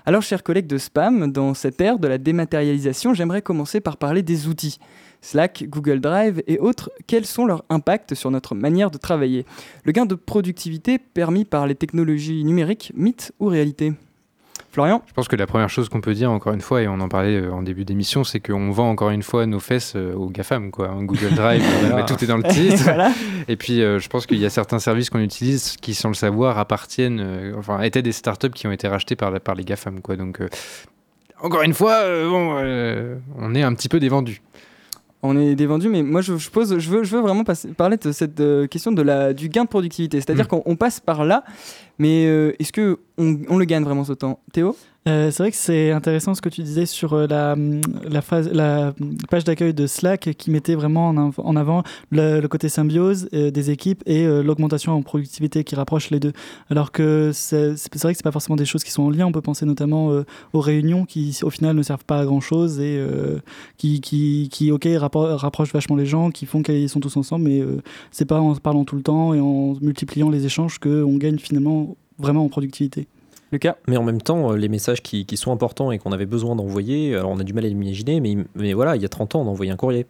Alors, 0.04 0.22
chers 0.22 0.42
collègues 0.42 0.66
de 0.66 0.78
Spam, 0.78 1.30
dans 1.30 1.54
cette 1.54 1.80
ère 1.80 2.00
de 2.00 2.08
la 2.08 2.18
dématérialisation, 2.18 3.14
j'aimerais 3.14 3.40
commencer 3.40 3.80
par 3.80 3.98
parler 3.98 4.22
des 4.22 4.48
outils. 4.48 4.78
Slack, 5.20 5.66
Google 5.68 6.00
Drive 6.00 6.42
et 6.48 6.58
autres, 6.58 6.90
quels 7.06 7.24
sont 7.24 7.46
leurs 7.46 7.64
impacts 7.68 8.14
sur 8.14 8.32
notre 8.32 8.56
manière 8.56 8.90
de 8.90 8.98
travailler? 8.98 9.46
Le 9.84 9.92
gain 9.92 10.04
de 10.04 10.16
productivité 10.16 10.98
permis 10.98 11.44
par 11.44 11.68
les 11.68 11.76
technologies 11.76 12.44
numériques, 12.44 12.92
mythe 12.96 13.32
ou 13.38 13.46
réalité 13.46 13.92
Florian 14.72 15.02
Je 15.06 15.12
pense 15.12 15.28
que 15.28 15.36
la 15.36 15.46
première 15.46 15.68
chose 15.68 15.88
qu'on 15.90 16.00
peut 16.00 16.14
dire, 16.14 16.30
encore 16.30 16.54
une 16.54 16.60
fois, 16.62 16.80
et 16.82 16.88
on 16.88 16.98
en 17.00 17.08
parlait 17.08 17.36
euh, 17.40 17.52
en 17.52 17.62
début 17.62 17.84
d'émission, 17.84 18.24
c'est 18.24 18.40
qu'on 18.40 18.70
vend 18.70 18.88
encore 18.90 19.10
une 19.10 19.22
fois 19.22 19.44
nos 19.46 19.60
fesses 19.60 19.92
euh, 19.96 20.14
aux 20.14 20.30
GAFAM, 20.30 20.70
quoi. 20.70 20.88
Google 21.02 21.34
Drive, 21.34 21.62
mais 21.94 22.04
tout 22.06 22.22
est 22.24 22.26
dans 22.26 22.38
le 22.38 22.42
titre. 22.48 22.82
Voilà. 22.84 23.12
Et 23.48 23.56
puis, 23.56 23.82
euh, 23.82 23.98
je 23.98 24.08
pense 24.08 24.26
qu'il 24.26 24.38
y 24.38 24.46
a 24.46 24.50
certains 24.50 24.78
services 24.78 25.10
qu'on 25.10 25.18
utilise 25.20 25.76
qui, 25.76 25.92
sans 25.94 26.08
le 26.08 26.14
savoir, 26.14 26.58
appartiennent, 26.58 27.20
euh, 27.20 27.52
enfin, 27.58 27.80
étaient 27.82 28.02
des 28.02 28.12
startups 28.12 28.50
qui 28.50 28.66
ont 28.66 28.72
été 28.72 28.88
rachetées 28.88 29.14
par, 29.16 29.30
la- 29.30 29.40
par 29.40 29.54
les 29.54 29.64
GAFAM, 29.64 30.00
quoi. 30.00 30.16
Donc, 30.16 30.40
euh, 30.40 30.48
encore 31.42 31.62
une 31.62 31.74
fois, 31.74 31.92
euh, 32.04 32.28
bon, 32.30 32.56
euh, 32.58 33.16
on 33.38 33.54
est 33.54 33.62
un 33.62 33.74
petit 33.74 33.88
peu 33.90 34.00
des 34.00 34.08
vendus. 34.08 34.40
On 35.24 35.38
est 35.38 35.54
des 35.54 35.66
vendus, 35.66 35.88
mais 35.88 36.02
moi 36.02 36.20
je, 36.20 36.36
je 36.36 36.50
pose, 36.50 36.76
je 36.80 36.90
veux, 36.90 37.04
je 37.04 37.14
veux 37.14 37.22
vraiment 37.22 37.44
passer- 37.44 37.68
parler 37.68 37.96
de 37.96 38.10
cette 38.10 38.40
euh, 38.40 38.66
question 38.66 38.90
de 38.90 39.02
la, 39.02 39.32
du 39.32 39.48
gain 39.48 39.62
de 39.62 39.68
productivité. 39.68 40.20
C'est-à-dire 40.20 40.46
Mm. 40.46 40.48
qu'on 40.48 40.62
on 40.66 40.74
passe 40.74 40.98
par 40.98 41.24
là, 41.24 41.44
mais 41.98 42.26
euh, 42.26 42.54
est-ce 42.58 42.72
que 42.72 42.98
on, 43.18 43.58
le 43.58 43.64
gagne 43.64 43.84
vraiment 43.84 44.04
ce 44.04 44.14
temps? 44.14 44.40
Théo? 44.52 44.74
Euh, 45.08 45.32
c'est 45.32 45.42
vrai 45.42 45.50
que 45.50 45.56
c'est 45.56 45.90
intéressant 45.90 46.32
ce 46.32 46.40
que 46.40 46.48
tu 46.48 46.62
disais 46.62 46.86
sur 46.86 47.12
euh, 47.12 47.26
la, 47.26 47.56
page 49.28 49.44
d'accueil 49.44 49.74
de 49.74 49.88
Slack 49.88 50.30
qui 50.38 50.50
mettait 50.52 50.76
vraiment 50.76 51.08
en, 51.08 51.16
av- 51.16 51.40
en 51.40 51.56
avant 51.56 51.82
le, 52.12 52.46
côté 52.46 52.68
symbiose 52.68 53.28
des 53.30 53.70
équipes 53.70 54.02
et 54.06 54.24
l'augmentation 54.26 54.92
en 54.92 55.02
productivité 55.02 55.64
qui 55.64 55.74
rapproche 55.74 56.10
les 56.10 56.20
deux. 56.20 56.32
Alors 56.70 56.92
que 56.92 57.30
c'est 57.32 57.74
vrai 58.00 58.12
que 58.12 58.16
c'est 58.16 58.22
pas 58.22 58.30
forcément 58.30 58.56
des 58.56 58.64
choses 58.64 58.84
qui 58.84 58.92
sont 58.92 59.02
en 59.02 59.10
lien. 59.10 59.26
On 59.26 59.32
peut 59.32 59.40
penser 59.40 59.66
notamment 59.66 60.22
aux 60.52 60.60
réunions 60.60 61.04
qui 61.04 61.38
au 61.42 61.50
final 61.50 61.74
ne 61.74 61.82
servent 61.82 62.04
pas 62.04 62.20
à 62.20 62.24
grand 62.24 62.40
chose 62.40 62.78
et 62.78 63.04
qui, 63.76 64.70
ok 64.72 64.84
rappro- 64.84 65.34
rapprochent 65.34 65.72
vachement 65.72 65.96
les 65.96 66.06
gens, 66.06 66.30
qui 66.30 66.46
font 66.46 66.62
qu'ils 66.62 66.88
sont 66.88 67.00
tous 67.00 67.16
ensemble, 67.16 67.48
mais 67.48 67.62
c'est 68.12 68.24
pas 68.26 68.40
en 68.40 68.54
parlant 68.54 68.84
tout 68.84 68.96
le 68.96 69.02
temps 69.02 69.34
et 69.34 69.40
en 69.40 69.74
multipliant 69.80 70.30
les 70.30 70.46
échanges 70.46 70.78
qu'on 70.78 71.16
gagne 71.16 71.38
finalement 71.38 71.81
vraiment 72.18 72.44
en 72.44 72.48
productivité. 72.48 73.06
Lucas 73.52 73.76
Mais 73.86 73.96
en 73.98 74.02
même 74.02 74.20
temps, 74.22 74.52
euh, 74.52 74.56
les 74.56 74.68
messages 74.68 75.02
qui, 75.02 75.26
qui 75.26 75.36
sont 75.36 75.52
importants 75.52 75.92
et 75.92 75.98
qu'on 75.98 76.12
avait 76.12 76.26
besoin 76.26 76.56
d'envoyer, 76.56 77.14
alors 77.14 77.30
on 77.30 77.38
a 77.38 77.44
du 77.44 77.52
mal 77.52 77.64
à 77.66 77.68
l'imaginer, 77.68 78.20
mais, 78.20 78.36
mais 78.54 78.72
voilà, 78.72 78.96
il 78.96 79.02
y 79.02 79.04
a 79.04 79.08
30 79.10 79.34
ans, 79.36 79.42
on 79.42 79.46
envoyait 79.48 79.72
un 79.72 79.76
courrier. 79.76 80.06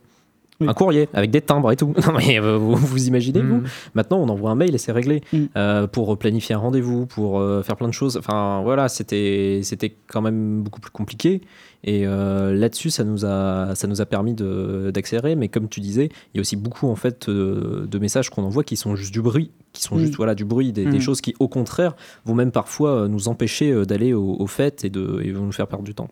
Oui. 0.60 0.68
Un 0.68 0.74
courrier 0.74 1.08
avec 1.12 1.32
des 1.32 1.40
timbres 1.40 1.72
et 1.72 1.76
tout. 1.76 1.92
Non, 2.06 2.12
mais 2.16 2.38
euh, 2.38 2.56
vous, 2.56 2.76
vous 2.76 3.08
imaginez, 3.08 3.40
vous 3.40 3.56
Mm. 3.56 3.64
Maintenant, 3.94 4.18
on 4.20 4.28
envoie 4.28 4.50
un 4.50 4.54
mail 4.54 4.74
et 4.74 4.78
c'est 4.78 4.92
réglé. 4.92 5.22
Mm. 5.32 5.38
Euh, 5.56 5.86
pour 5.88 6.16
planifier 6.18 6.54
un 6.54 6.58
rendez-vous, 6.58 7.06
pour 7.06 7.40
euh, 7.40 7.62
faire 7.62 7.76
plein 7.76 7.88
de 7.88 7.92
choses. 7.94 8.16
Enfin, 8.16 8.60
voilà, 8.62 8.88
c'était 8.88 9.60
c'était 9.64 9.92
quand 10.06 10.20
même 10.22 10.62
beaucoup 10.62 10.80
plus 10.80 10.92
compliqué. 10.92 11.40
Et 11.82 12.06
euh, 12.06 12.54
là-dessus, 12.54 12.90
ça 12.90 13.02
nous 13.02 13.24
a 13.24 13.74
ça 13.74 13.88
nous 13.88 14.00
a 14.00 14.06
permis 14.06 14.34
de- 14.34 14.92
d'accélérer. 14.94 15.34
Mais 15.34 15.48
comme 15.48 15.68
tu 15.68 15.80
disais, 15.80 16.10
il 16.32 16.36
y 16.36 16.38
a 16.38 16.42
aussi 16.42 16.54
beaucoup 16.54 16.86
en 16.88 16.96
fait 16.96 17.28
de 17.28 17.98
messages 17.98 18.30
qu'on 18.30 18.44
envoie 18.44 18.62
qui 18.62 18.76
sont 18.76 18.94
juste 18.94 19.12
du 19.12 19.20
bruit, 19.20 19.50
qui 19.72 19.82
sont 19.82 19.96
Mm. 19.96 20.00
juste 20.00 20.16
voilà 20.16 20.35
du 20.35 20.44
bruit, 20.44 20.72
des, 20.72 20.85
des 20.85 20.98
Mm. 20.98 21.00
choses 21.00 21.20
qui 21.20 21.35
au 21.38 21.48
contraire 21.48 21.94
vont 22.24 22.35
même 22.35 22.52
parfois 22.52 22.90
euh, 23.02 23.08
nous 23.08 23.28
empêcher 23.28 23.70
euh, 23.70 23.85
d'aller 23.87 24.12
au, 24.12 24.37
au 24.38 24.46
fait 24.46 24.85
et 24.85 24.90
de 24.90 25.20
et 25.22 25.32
vont 25.32 25.44
nous 25.46 25.52
faire 25.52 25.66
perdre 25.66 25.85
du 25.85 25.94
temps. 25.94 26.08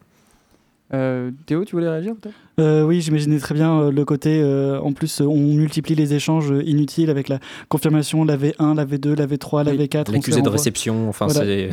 Euh, 0.93 1.31
Théo, 1.47 1.65
tu 1.65 1.77
voulais 1.77 1.89
réagir 1.89 2.15
peut-être? 2.21 2.35
Euh, 2.59 2.83
oui, 2.85 3.01
j'imaginais 3.01 3.39
très 3.39 3.55
bien 3.55 3.79
euh, 3.81 3.91
le 3.93 4.05
côté. 4.05 4.41
euh, 4.43 4.81
en 4.81 4.93
plus, 4.93 5.21
euh, 5.21 5.25
on 5.25 5.37
multiplie 5.55 5.95
les 5.95 6.15
échanges 6.15 6.51
euh, 6.51 6.63
inutiles 6.65 7.11
avec 7.11 7.29
la 7.29 7.39
confirmation, 7.69 8.25
la 8.25 8.37
V1, 8.37 8.75
la 8.75 8.85
V2, 8.85 9.17
la 9.17 9.27
V3, 9.27 9.65
la 9.65 9.71
Oui, 9.71 9.79
V4. 9.79 10.01
on 10.01 10.07
se 10.07 10.13
L'accusé 10.13 10.43
de 10.43 10.49
réception, 10.49 11.09
enfin 11.09 11.27
Voilà. 11.29 11.45
c'est 11.45 11.71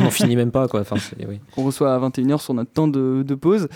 on 0.00 0.04
n'en 0.04 0.10
finit 0.10 0.34
même 0.36 0.50
pas 0.50 0.66
quoi. 0.66 0.80
Enfin, 0.80 0.96
oui. 1.28 1.40
qu'on 1.54 1.64
reçoit 1.64 1.94
à 1.94 1.98
21h 2.00 2.40
sur 2.42 2.54
notre 2.54 2.70
temps 2.72 2.88
de, 2.88 3.22
de 3.26 3.34
pause. 3.34 3.68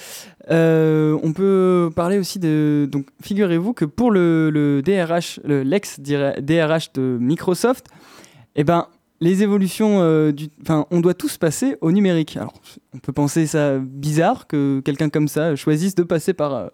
Euh, 0.50 1.18
on 1.22 1.32
peut 1.34 1.90
parler 1.94 2.18
aussi 2.18 2.38
de... 2.38 2.88
Donc, 2.90 3.06
figurez-vous 3.22 3.74
que 3.74 3.84
pour 3.84 4.10
le, 4.10 4.48
le 4.50 4.80
DRH, 4.80 5.38
le- 5.44 5.62
l'ex-DRH 5.62 6.92
de 6.94 7.18
Microsoft, 7.20 7.86
eh 8.56 8.64
ben, 8.64 8.86
les 9.20 9.42
évolutions, 9.42 10.00
euh, 10.00 10.32
enfin, 10.62 10.86
on 10.90 11.00
doit 11.00 11.14
tous 11.14 11.36
passer 11.38 11.76
au 11.80 11.90
numérique. 11.90 12.36
Alors, 12.36 12.54
on 12.94 12.98
peut 12.98 13.12
penser 13.12 13.46
ça 13.46 13.78
bizarre 13.78 14.46
que 14.46 14.80
quelqu'un 14.84 15.08
comme 15.08 15.28
ça 15.28 15.56
choisisse 15.56 15.94
de 15.94 16.02
passer 16.04 16.34
par, 16.34 16.54
euh, 16.54 16.68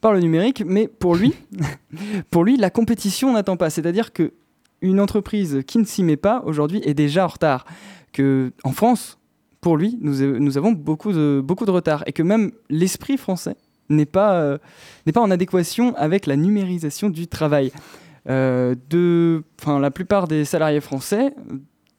par 0.00 0.12
le 0.12 0.20
numérique, 0.20 0.62
mais 0.64 0.86
pour 0.86 1.16
lui, 1.16 1.34
pour 2.30 2.44
lui, 2.44 2.56
la 2.56 2.70
compétition 2.70 3.32
n'attend 3.32 3.56
pas. 3.56 3.70
C'est-à-dire 3.70 4.12
que 4.12 4.32
une 4.82 5.00
entreprise 5.00 5.62
qui 5.66 5.78
ne 5.78 5.84
s'y 5.84 6.02
met 6.02 6.16
pas 6.16 6.42
aujourd'hui 6.46 6.80
est 6.84 6.94
déjà 6.94 7.24
en 7.24 7.28
retard. 7.28 7.66
Que 8.12 8.52
en 8.64 8.72
France, 8.72 9.18
pour 9.60 9.76
lui, 9.76 9.98
nous, 10.00 10.38
nous 10.38 10.58
avons 10.58 10.72
beaucoup 10.72 11.12
de, 11.12 11.42
beaucoup 11.44 11.66
de 11.66 11.70
retard 11.70 12.02
et 12.06 12.12
que 12.12 12.22
même 12.22 12.52
l'esprit 12.70 13.18
français 13.18 13.56
n'est 13.88 14.06
pas, 14.06 14.34
euh, 14.34 14.58
pas 15.12 15.20
en 15.20 15.30
adéquation 15.30 15.94
avec 15.96 16.26
la 16.26 16.36
numérisation 16.36 17.10
du 17.10 17.26
travail. 17.26 17.72
Euh, 18.28 18.74
de, 18.90 19.42
la 19.66 19.90
plupart 19.90 20.28
des 20.28 20.44
salariés 20.44 20.80
français, 20.80 21.34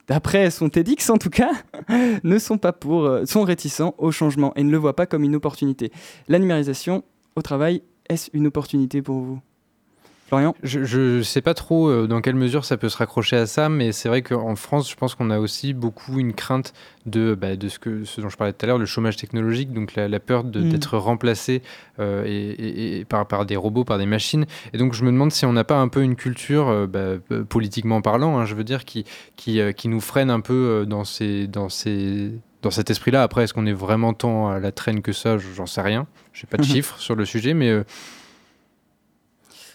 d'après 0.07 0.49
son 0.51 0.69
TEDx 0.69 1.09
en 1.09 1.17
tout 1.17 1.29
cas, 1.29 1.51
ne 2.23 2.39
sont 2.39 2.57
pas 2.57 2.73
pour, 2.73 3.05
euh, 3.05 3.25
sont 3.25 3.43
réticents 3.43 3.95
au 3.97 4.11
changement 4.11 4.53
et 4.55 4.63
ne 4.63 4.71
le 4.71 4.77
voient 4.77 4.95
pas 4.95 5.05
comme 5.05 5.23
une 5.23 5.35
opportunité. 5.35 5.91
La 6.27 6.39
numérisation 6.39 7.03
au 7.35 7.41
travail, 7.41 7.81
est-ce 8.09 8.29
une 8.33 8.47
opportunité 8.47 9.01
pour 9.01 9.19
vous? 9.19 9.39
Florian 10.31 10.55
Je 10.63 11.17
ne 11.17 11.21
sais 11.23 11.41
pas 11.41 11.53
trop 11.53 11.89
euh, 11.89 12.07
dans 12.07 12.21
quelle 12.21 12.35
mesure 12.35 12.63
ça 12.63 12.77
peut 12.77 12.87
se 12.87 12.95
raccrocher 12.95 13.35
à 13.35 13.45
ça, 13.45 13.67
mais 13.67 13.91
c'est 13.91 14.07
vrai 14.07 14.21
qu'en 14.21 14.55
France, 14.55 14.89
je 14.89 14.95
pense 14.95 15.13
qu'on 15.13 15.29
a 15.29 15.39
aussi 15.39 15.73
beaucoup 15.73 16.19
une 16.19 16.31
crainte 16.31 16.71
de, 17.05 17.35
bah, 17.35 17.57
de 17.57 17.67
ce, 17.67 17.79
que, 17.79 18.05
ce 18.05 18.21
dont 18.21 18.29
je 18.29 18.37
parlais 18.37 18.53
tout 18.53 18.63
à 18.63 18.67
l'heure, 18.67 18.77
le 18.77 18.85
chômage 18.85 19.17
technologique, 19.17 19.73
donc 19.73 19.93
la, 19.95 20.07
la 20.07 20.19
peur 20.21 20.45
Mm. 20.45 20.69
d'être 20.69 20.97
remplacé 20.97 21.61
euh, 21.99 22.23
et, 22.25 22.31
et- 22.31 22.99
et 22.99 23.05
par, 23.05 23.27
par 23.27 23.45
des 23.45 23.57
robots, 23.57 23.83
par 23.83 23.97
des 23.97 24.05
machines. 24.05 24.45
Et 24.73 24.77
donc 24.77 24.93
je 24.93 25.03
me 25.03 25.11
demande 25.11 25.31
si 25.33 25.45
on 25.45 25.51
n'a 25.51 25.65
pas 25.65 25.75
un 25.77 25.89
peu 25.89 26.01
une 26.01 26.15
culture, 26.15 26.69
euh, 26.69 26.87
bah, 26.87 27.15
politiquement 27.49 28.01
parlant, 28.01 28.37
hein, 28.39 28.45
je 28.45 28.55
veux 28.55 28.63
dire, 28.63 28.85
qui, 28.85 29.03
qui, 29.35 29.59
euh, 29.59 29.73
qui 29.73 29.89
nous 29.89 29.99
freine 29.99 30.29
un 30.29 30.39
peu 30.39 30.85
dans, 30.87 31.03
ces, 31.03 31.47
dans, 31.47 31.67
ces, 31.67 32.31
dans 32.61 32.71
cet 32.71 32.89
esprit-là. 32.89 33.21
Après, 33.23 33.43
est-ce 33.43 33.53
qu'on 33.53 33.65
est 33.65 33.73
vraiment 33.73 34.13
tant 34.13 34.47
à 34.49 34.59
la 34.59 34.71
traîne 34.71 35.01
que 35.01 35.11
ça? 35.11 35.37
J'en 35.37 35.65
sais 35.65 35.81
rien. 35.81 36.07
Je 36.31 36.45
n'ai 36.45 36.49
pas 36.49 36.55
de 36.55 36.63
chiffres 36.73 36.97
sur 36.99 37.15
le 37.15 37.25
sujet, 37.25 37.53
mais... 37.53 37.83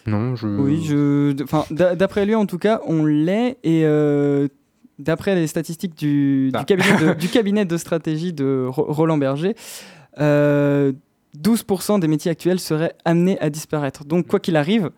euh, 0.07 0.11
non, 0.11 0.35
je... 0.35 0.47
Oui, 0.47 0.83
je, 0.85 1.41
enfin, 1.43 1.65
d'a- 1.71 1.95
d'après 1.95 2.25
lui 2.25 2.35
en 2.35 2.45
tout 2.45 2.57
cas, 2.57 2.81
on 2.85 3.05
l'est 3.05 3.57
et 3.63 3.83
euh, 3.85 4.47
d'après 4.99 5.35
les 5.35 5.47
statistiques 5.47 5.95
du, 5.95 6.51
Ah. 6.53 6.59
du, 6.59 6.65
cabinet 6.65 6.97
de, 6.99 7.13
du 7.13 7.27
cabinet 7.37 7.65
de 7.65 7.77
stratégie 7.77 8.33
de 8.33 8.65
Ro- 8.67 8.85
Roland 8.91 9.17
Berger, 9.17 9.55
euh, 10.19 10.91
12% 11.41 11.99
des 11.99 12.07
métiers 12.07 12.31
actuels 12.31 12.59
seraient 12.59 12.93
amenés 13.05 13.39
à 13.39 13.49
disparaître. 13.49 14.05
Donc 14.05 14.27
quoi 14.27 14.39
qu'il 14.39 14.55
arrive, 14.55 14.89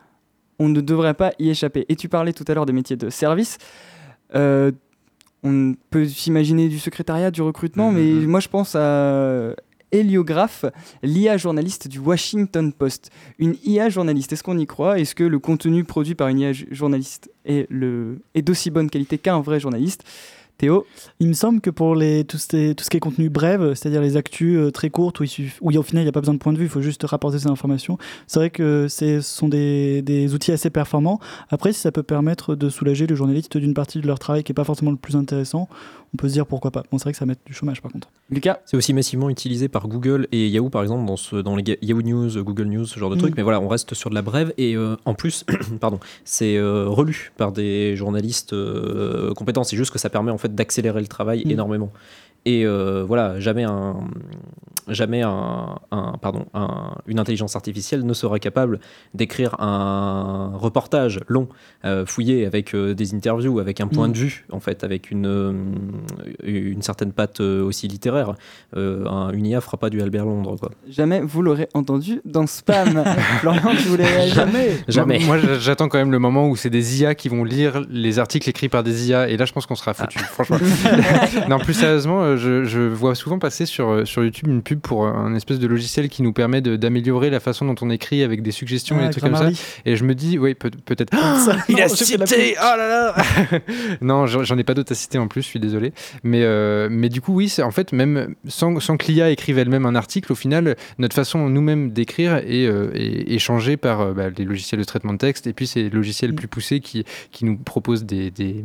on 0.60 0.70
ne 0.70 0.80
devrait 0.82 1.14
pas 1.14 1.32
y 1.40 1.50
échapper. 1.50 1.86
Et 1.90 1.96
tu 1.96 2.08
parlais 2.10 2.34
tout 2.34 2.46
à 2.48 2.54
l'heure 2.54 2.66
des 2.66 2.74
métiers 2.74 2.96
de 2.96 3.10
service. 3.10 3.58
Euh, 4.36 4.72
on 5.44 5.74
peut 5.90 6.06
s'imaginer 6.06 6.68
du 6.70 6.80
secrétariat, 6.80 7.32
du 7.32 7.42
recrutement, 7.42 7.92
Mhm. 7.92 7.98
mais 7.98 8.26
moi 8.28 8.40
je 8.42 8.48
pense 8.50 8.76
à 8.76 9.54
Héliographe, 9.92 10.66
l'IA 11.04 11.38
journaliste 11.38 11.88
du 11.88 12.00
Washington 12.00 12.72
Post. 12.74 13.10
Une 13.40 13.56
IA 13.66 13.90
journaliste, 13.90 14.34
est-ce 14.34 14.44
qu'on 14.44 14.58
y 14.58 14.68
croit? 14.68 15.00
Est-ce 15.00 15.16
que 15.16 15.24
le 15.24 15.40
contenu 15.40 15.84
produit 15.84 16.16
par 16.16 16.28
une 16.28 16.40
IA 16.40 16.52
journaliste 16.72 17.32
est, 17.46 17.66
le- 17.70 18.20
d'aussi 18.36 18.70
bonne 18.70 18.90
qualité 18.90 19.18
qu'un 19.18 19.42
vrai 19.42 19.60
journaliste? 19.60 20.04
Théo? 20.58 20.86
Il 21.22 21.28
me 21.30 21.34
semble 21.34 21.62
que 21.62 21.70
pour 21.70 21.96
les, 21.96 22.26
tout, 22.26 22.38
ce, 22.38 22.74
tout 22.74 22.84
ce 22.84 22.90
qui 22.90 22.98
est 22.98 23.00
contenu 23.00 23.30
bref, 23.30 23.62
c'est-à-dire 23.76 24.02
les 24.02 24.18
actus 24.18 24.58
euh, 24.58 24.72
très 24.72 24.90
courtes 24.90 25.22
où, 25.22 25.24
il 25.24 25.52
où 25.62 25.72
au 25.72 25.84
final 25.84 26.04
il 26.04 26.06
n'y 26.06 26.10
a 26.10 26.12
pas 26.12 26.20
besoin 26.20 26.34
de 26.34 26.40
point 26.40 26.52
de 26.52 26.58
vue, 26.58 26.66
il 26.66 26.70
faut 26.70 26.82
juste 26.82 27.02
rapporter 27.06 27.40
ces 27.40 27.48
informations, 27.48 27.98
c'est 28.28 28.40
vrai 28.40 28.50
que 28.50 28.88
ce 28.90 29.22
sont 29.22 29.48
des, 29.48 30.02
des 30.02 30.34
outils 30.34 30.52
assez 30.52 30.70
performants. 30.70 31.22
Après, 31.50 31.72
si 31.72 31.80
ça 31.80 31.94
peut 31.94 32.04
permettre 32.04 32.56
de 32.56 32.68
soulager 32.68 33.08
les 33.08 33.16
journalistes 33.16 33.56
d'une 33.56 33.74
partie 33.74 34.02
de 34.02 34.08
leur 34.08 34.20
travail 34.20 34.44
qui 34.44 34.52
n'est 34.52 34.56
pas 34.56 34.66
forcément 34.66 34.92
le 34.92 34.98
plus 34.98 35.16
intéressant, 35.16 35.70
on 36.14 36.18
peut 36.18 36.28
se 36.28 36.34
dire 36.34 36.46
pourquoi 36.46 36.72
pas. 36.72 36.84
Bon, 36.92 36.98
c'est 36.98 37.04
vrai 37.04 37.12
que 37.12 37.18
ça 37.18 37.26
met 37.26 37.36
du 37.46 37.54
chômage 37.54 37.82
par 37.82 37.92
contre. 37.92 38.10
Lucas 38.30 38.60
C'est 38.66 38.78
aussi 38.78 38.94
massivement 38.94 39.30
utilisé 39.30 39.68
par 39.68 39.88
Google 39.88 40.28
et 40.32 40.48
Yahoo 40.48 40.70
par 40.70 40.82
exemple 40.82 41.06
dans, 41.06 41.18
ce, 41.18 41.36
dans 41.36 41.56
les 41.56 41.64
Yahoo 41.82 42.02
News, 42.02 42.44
Google 42.44 42.66
News, 42.66 42.86
ce 42.86 43.00
genre 43.00 43.10
de 43.10 43.16
Mm. 43.16 43.20
trucs. 43.20 43.38
Mais 43.38 43.44
voilà, 43.44 43.60
on 43.60 43.68
reste 43.68 43.94
sur 43.94 44.10
de 44.10 44.16
la 44.16 44.22
brève 44.22 44.54
et 44.58 44.76
euh, 44.76 44.96
en 45.06 45.14
plus, 45.14 45.46
pardon, 45.80 46.00
c'est 46.24 46.58
euh, 46.58 46.86
relu 46.88 47.32
par 47.38 47.52
des 47.52 47.96
journalistes 47.96 48.54
euh, 48.54 49.34
compétents. 49.34 49.64
C'est 49.64 49.78
juste 49.78 49.92
que 49.92 50.00
ça 50.00 50.10
permet 50.10 50.32
en 50.32 50.38
fait 50.38 50.54
d'accélérer 50.56 51.02
le 51.02 51.08
travail 51.08 51.44
Mm. 51.46 51.52
énormément. 51.52 51.92
Et 52.46 52.66
euh, 52.66 53.04
voilà, 53.08 53.40
jamais 53.40 53.64
un, 53.64 53.98
jamais 54.88 55.22
un, 55.22 55.76
un- 55.92 56.14
pardon, 56.22 56.46
un- 56.54 56.96
une 57.06 57.20
intelligence 57.20 57.56
artificielle 57.56 58.06
ne 58.06 58.14
sera 58.14 58.40
capable 58.40 58.80
d'écrire 59.14 59.60
un 59.60 60.52
reportage 60.56 61.20
long, 61.28 61.48
euh, 61.86 62.06
fouillé 62.06 62.46
avec 62.46 62.74
euh, 62.74 62.94
des 62.96 63.14
interviews, 63.14 63.60
avec 63.60 63.82
un 63.82 63.88
point 63.88 64.08
Mm. 64.08 64.12
de 64.14 64.18
vue, 64.18 64.46
en 64.52 64.60
fait, 64.60 64.84
avec 64.84 65.12
une, 65.12 65.28
euh, 65.28 65.54
une 66.44 66.82
certaine 66.82 67.12
patte 67.12 67.42
euh, 67.42 67.62
aussi 67.64 67.88
littéraire. 67.88 68.34
Euh, 68.76 69.06
un- 69.06 69.32
une 69.32 69.46
IA 69.46 69.62
fera 69.62 69.78
pas 69.78 69.90
du 69.90 70.02
Albert 70.02 70.26
Londres, 70.26 70.56
quoi. 70.60 70.72
Jamais 70.90 71.22
vous 71.22 71.42
l'aurez 71.42 71.68
entendu 71.74 72.22
dans 72.26 72.48
Spam. 72.48 73.04
Florian, 73.42 73.72
tu 73.78 73.90
voulais 73.90 74.28
Jamais. 74.30 74.70
Jamais. 74.88 75.20
Moi, 75.26 75.38
moi, 75.38 75.54
j'attends 75.60 75.88
quand 75.90 75.98
même 76.00 76.12
le 76.12 76.20
moment 76.20 76.48
où 76.50 76.56
c'est 76.56 76.70
des 76.70 77.02
IA 77.02 77.16
qui 77.16 77.30
vont 77.30 77.44
lire 77.44 77.82
les 77.90 78.18
articles 78.18 78.50
écrits 78.50 78.70
par 78.70 78.84
des 78.84 79.10
IA. 79.10 79.28
Et 79.30 79.38
là, 79.38 79.46
je 79.46 79.54
pense 79.54 79.66
qu'on 79.66 79.76
sera 79.76 79.94
foutu, 79.94 80.20
franchement. 80.20 80.58
non, 81.50 81.60
plus 81.60 81.74
sérieusement, 81.74 82.29
euh, 82.30 82.38
je, 82.38 82.64
je 82.64 82.80
vois 82.82 83.16
souvent 83.16 83.40
passer 83.40 83.66
sur, 83.66 83.90
euh, 83.90 84.06
sur 84.06 84.24
YouTube 84.24 84.48
une 84.48 84.62
pub 84.62 84.80
pour 84.80 85.06
euh, 85.06 85.12
un 85.12 85.36
espèce 85.36 85.60
de 85.60 85.68
logiciel 85.68 86.10
qui 86.10 86.22
nous 86.24 86.34
permet 86.34 86.62
de- 86.62 86.76
d'améliorer 86.76 87.30
la 87.30 87.40
façon 87.40 87.66
dont 87.66 87.76
on 87.82 87.90
écrit 87.90 88.24
avec 88.24 88.42
des 88.42 88.52
suggestions 88.52 88.98
et 89.00 89.04
Ah, 89.04 89.08
des 89.08 89.12
trucs 89.12 89.24
comme 89.24 89.36
ça. 89.36 89.50
Et 89.86 89.96
je 89.96 90.04
me 90.04 90.16
dis, 90.16 90.38
oui, 90.38 90.54
peut- 90.56 90.72
peut-être. 90.86 91.14
Ça, 91.14 91.58
Il 91.70 91.76
non, 91.76 91.84
a 91.84 91.88
cité 91.90 92.16
Oh 92.58 92.78
là 92.78 92.88
là 92.88 93.60
Non, 94.02 94.26
j'en 94.26 94.44
j'en 94.44 94.58
ai 94.58 94.64
pas 94.64 94.74
d'autres 94.74 94.92
à 94.92 94.96
citer 94.96 95.18
en 95.18 95.28
plus, 95.28 95.42
je 95.42 95.48
suis 95.48 95.60
désolé. 95.60 95.94
Mais, 96.24 96.42
euh, 96.44 96.88
mais 96.92 97.10
du 97.10 97.22
coup, 97.22 97.34
oui, 97.34 97.50
c'est 97.50 97.64
en 97.64 97.72
fait, 97.72 97.92
même 97.94 98.36
sans, 98.48 98.80
sans 98.80 98.98
que 98.98 99.06
l'IA 99.12 99.30
écrive 99.30 99.58
elle-même 99.58 99.86
un 99.86 99.96
article, 99.96 100.32
au 100.32 100.36
final, 100.36 100.76
notre 100.98 101.16
façon 101.16 101.50
nous-mêmes 101.50 101.92
d'écrire 101.92 102.38
est, 102.38 102.66
euh, 102.68 102.92
est, 102.94 103.34
est 103.34 103.40
changée 103.40 103.78
par 103.78 104.02
euh, 104.02 104.14
bah, 104.14 104.26
les 104.36 104.46
logiciels 104.46 104.80
de 104.80 104.86
traitement 104.86 105.14
de 105.14 105.18
texte 105.18 105.48
et 105.48 105.54
puis 105.54 105.68
ces 105.68 105.90
logiciels 105.90 106.34
plus 106.34 106.48
poussés 106.48 106.80
qui, 106.80 107.04
qui 107.32 107.46
nous 107.46 107.58
proposent 107.58 108.06
des, 108.06 108.32
des, 108.32 108.64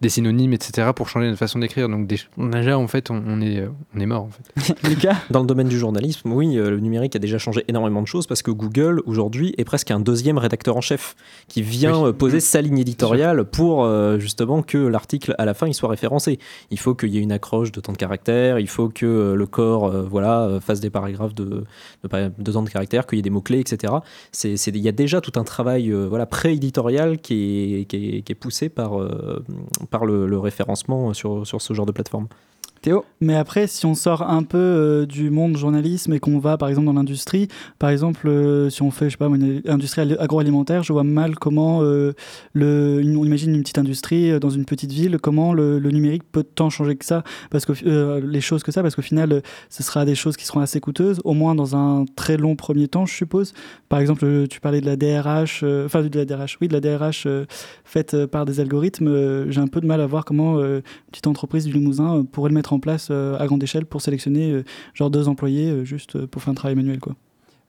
des 0.00 0.08
synonymes, 0.08 0.52
etc., 0.52 0.88
pour 0.94 1.08
changer 1.08 1.26
notre 1.26 1.38
façon 1.38 1.58
d'écrire. 1.58 1.88
Donc, 1.88 2.06
des- 2.06 2.18
on 2.36 2.52
a 2.52 2.62
déjà, 2.68 2.78
en 2.78 2.86
fait, 2.88 3.10
on, 3.10 3.22
on 3.26 3.40
est, 3.40 3.58
euh, 3.60 3.68
on 3.96 4.00
est 4.00 4.06
mort, 4.06 4.24
en 4.24 4.30
fait. 4.30 4.74
Lucas 4.88 5.16
Dans 5.30 5.40
le 5.40 5.46
domaine 5.46 5.68
du 5.68 5.78
journalisme, 5.78 6.32
oui, 6.32 6.56
euh, 6.58 6.70
le 6.70 6.80
numérique 6.80 7.16
a 7.16 7.18
déjà 7.18 7.38
changé 7.38 7.64
énormément 7.68 8.02
de 8.02 8.06
choses 8.06 8.26
parce 8.26 8.42
que 8.42 8.50
Google, 8.50 9.02
aujourd'hui, 9.06 9.54
est 9.58 9.64
presque 9.64 9.90
un 9.90 10.00
deuxième 10.00 10.38
rédacteur 10.38 10.76
en 10.76 10.80
chef 10.80 11.14
qui 11.48 11.62
vient 11.62 12.02
Oui. 12.02 12.08
euh, 12.08 12.12
poser 12.12 12.38
Mm. 12.38 12.40
sa 12.40 12.60
ligne 12.62 12.78
éditoriale 12.78 13.44
pour 13.44 13.84
euh, 13.84 14.18
justement 14.18 14.62
que 14.62 14.78
l'article, 14.78 15.34
à 15.38 15.44
la 15.44 15.54
fin, 15.54 15.66
il 15.66 15.74
soit 15.74 15.88
référencé. 15.88 16.38
Il 16.70 16.78
faut 16.78 16.94
qu'il 16.94 17.08
y 17.10 17.18
ait 17.18 17.22
une 17.22 17.32
accroche 17.32 17.72
de 17.72 17.80
temps 17.80 17.92
de 17.92 17.96
caractère, 17.98 18.58
il 18.58 18.68
faut 18.68 18.88
que 18.88 19.06
euh, 19.06 19.34
le 19.34 19.46
corps 19.46 19.86
euh, 19.86 20.02
voilà, 20.02 20.58
fasse 20.60 20.80
des 20.80 20.90
paragraphes 20.90 21.34
de, 21.34 21.64
de, 22.04 22.30
de 22.38 22.52
temps 22.52 22.62
de 22.62 22.70
caractère, 22.70 23.06
qu'il 23.06 23.16
y 23.16 23.20
ait 23.20 23.22
des 23.22 23.30
mots-clés, 23.30 23.60
etc. 23.60 23.92
C'est, 24.32 24.56
c'est- 24.56 24.70
il 24.70 24.82
y 24.82 24.88
a 24.88 24.92
déjà 24.92 25.20
tout 25.20 25.32
un 25.40 25.44
travail 25.44 25.90
euh, 25.90 26.06
voilà, 26.08 26.26
pré-éditorial 26.26 27.18
qui 27.18 27.80
est, 27.80 27.84
qui, 27.86 27.96
est, 28.18 28.22
qui 28.22 28.32
est 28.32 28.34
poussé 28.34 28.68
par, 28.68 29.00
euh, 29.00 29.44
par 29.90 30.04
le, 30.04 30.26
le 30.26 30.38
référencement 30.38 31.12
sur, 31.14 31.46
sur 31.46 31.60
ce 31.62 31.72
genre 31.74 31.86
de 31.86 31.92
plateforme. 31.92 32.26
Théo 32.80 33.04
Mais 33.20 33.34
après, 33.34 33.66
si 33.66 33.86
on 33.86 33.94
sort 33.94 34.22
un 34.22 34.44
peu 34.44 34.58
euh, 34.58 35.06
du 35.06 35.30
monde 35.30 35.56
journalisme 35.56 36.12
et 36.12 36.20
qu'on 36.20 36.38
va 36.38 36.56
par 36.56 36.68
exemple 36.68 36.86
dans 36.86 36.92
l'industrie, 36.92 37.48
par 37.78 37.90
exemple, 37.90 38.28
euh, 38.28 38.70
si 38.70 38.82
on 38.82 38.90
fait, 38.90 39.06
je 39.06 39.12
sais 39.12 39.16
pas, 39.16 39.26
une 39.26 39.62
industrie 39.66 40.02
ali- 40.02 40.16
agroalimentaire, 40.18 40.84
je 40.84 40.92
vois 40.92 41.02
mal 41.02 41.34
comment, 41.36 41.82
euh, 41.82 42.12
on 42.54 43.24
imagine 43.24 43.54
une 43.54 43.62
petite 43.62 43.78
industrie 43.78 44.38
dans 44.38 44.50
une 44.50 44.64
petite 44.64 44.92
ville, 44.92 45.18
comment 45.20 45.52
le, 45.52 45.78
le 45.78 45.90
numérique 45.90 46.22
peut 46.30 46.44
tant 46.44 46.70
changer 46.70 46.96
que 46.96 47.04
ça, 47.04 47.24
parce 47.50 47.64
que 47.64 48.20
les 48.20 48.40
choses 48.40 48.62
que 48.62 48.70
ça, 48.70 48.82
parce 48.82 48.94
qu'au 48.94 49.02
final, 49.02 49.42
ce 49.70 49.82
sera 49.82 50.04
des 50.04 50.14
choses 50.14 50.36
qui 50.36 50.44
seront 50.44 50.60
assez 50.60 50.80
coûteuses, 50.80 51.20
au 51.24 51.34
moins 51.34 51.54
dans 51.54 51.74
un 51.76 52.04
très 52.16 52.36
long 52.36 52.54
premier 52.54 52.86
temps, 52.88 53.06
je 53.06 53.14
suppose. 53.14 53.54
Par 53.88 53.98
exemple, 53.98 54.46
tu 54.48 54.60
parlais 54.60 54.80
de 54.80 54.86
la 54.86 54.96
DRH, 54.96 55.64
enfin 55.84 56.02
de 56.02 56.18
la 56.18 56.24
DRH, 56.24 56.58
oui, 56.60 56.68
de 56.68 56.74
la 56.74 56.80
DRH 56.80 57.26
faite 57.84 58.26
par 58.26 58.44
des 58.44 58.60
algorithmes. 58.60 59.50
J'ai 59.50 59.60
un 59.60 59.66
peu 59.66 59.80
de 59.80 59.86
mal 59.86 60.00
à 60.00 60.06
voir 60.06 60.24
comment 60.24 60.58
une 60.60 60.82
petite 61.10 61.26
entreprise 61.26 61.64
du 61.64 61.72
Limousin 61.72 62.24
pourrait 62.30 62.50
le 62.50 62.54
mettre 62.54 62.67
en 62.72 62.80
place 62.80 63.08
euh, 63.10 63.38
à 63.38 63.46
grande 63.46 63.62
échelle 63.62 63.84
pour 63.86 64.00
sélectionner 64.02 64.52
euh, 64.52 64.64
genre 64.94 65.10
deux 65.10 65.28
employés 65.28 65.70
euh, 65.70 65.84
juste 65.84 66.16
euh, 66.16 66.26
pour 66.26 66.42
faire 66.42 66.50
un 66.52 66.54
travail 66.54 66.76
manuel 66.76 66.98
quoi. 67.00 67.14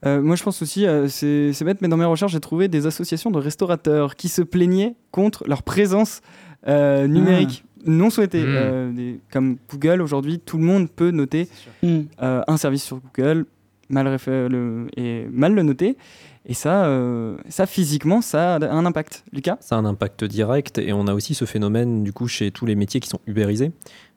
Euh, 0.06 0.22
moi, 0.22 0.38
je 0.38 0.44
pense 0.44 0.62
aussi, 0.62 0.86
euh, 0.88 1.10
c'est 1.10 1.52
bête, 1.66 1.82
mais 1.82 1.90
dans 1.90 1.98
mes 1.98 2.06
recherches, 2.06 2.32
j'ai 2.32 2.40
trouvé 2.40 2.70
des 2.70 2.86
associations 2.86 3.32
de 3.32 3.38
restaurateurs 3.38 4.16
qui 4.16 4.30
se 4.30 4.42
plaignaient 4.42 4.96
contre 5.12 5.44
leur 5.46 5.62
présence 5.62 6.22
euh, 6.70 7.06
numérique 7.06 7.66
non 7.86 8.10
souhaitée. 8.10 8.44
Mm. 8.44 8.48
Euh, 8.48 8.92
des- 8.94 9.20
comme 9.30 9.58
Google, 9.70 10.02
aujourd'hui, 10.02 10.40
tout 10.40 10.58
le 10.58 10.64
monde 10.64 10.90
peut 10.90 11.12
noter 11.12 11.50
Hmm. 11.84 12.04
euh, 12.22 12.42
un 12.48 12.56
service 12.56 12.84
sur 12.84 13.02
Google, 13.14 13.46
mal 13.90 14.06
le, 14.28 14.88
et 14.96 15.26
mal 15.32 15.54
le 15.54 15.64
noter. 15.64 15.98
Et 16.46 16.54
ça, 16.54 16.86
euh, 16.86 17.36
ça, 17.50 17.66
physiquement, 17.66 18.22
ça 18.22 18.56
a 18.56 18.72
un 18.72 18.86
impact. 18.86 19.26
Lucas? 19.34 19.58
Ça 19.60 19.76
a 19.76 19.80
un 19.80 19.86
impact 19.86 20.24
direct 20.24 20.78
et 20.78 20.94
on 20.94 21.08
a 21.08 21.14
aussi 21.14 21.34
ce 21.36 21.44
phénomène 21.46 22.04
du 22.04 22.14
coup 22.14 22.28
chez 22.28 22.52
tous 22.52 22.66
les 22.66 22.76
métiers 22.76 23.02
qui 23.02 23.10
sont 23.10 23.20
ubérisés. 23.28 23.72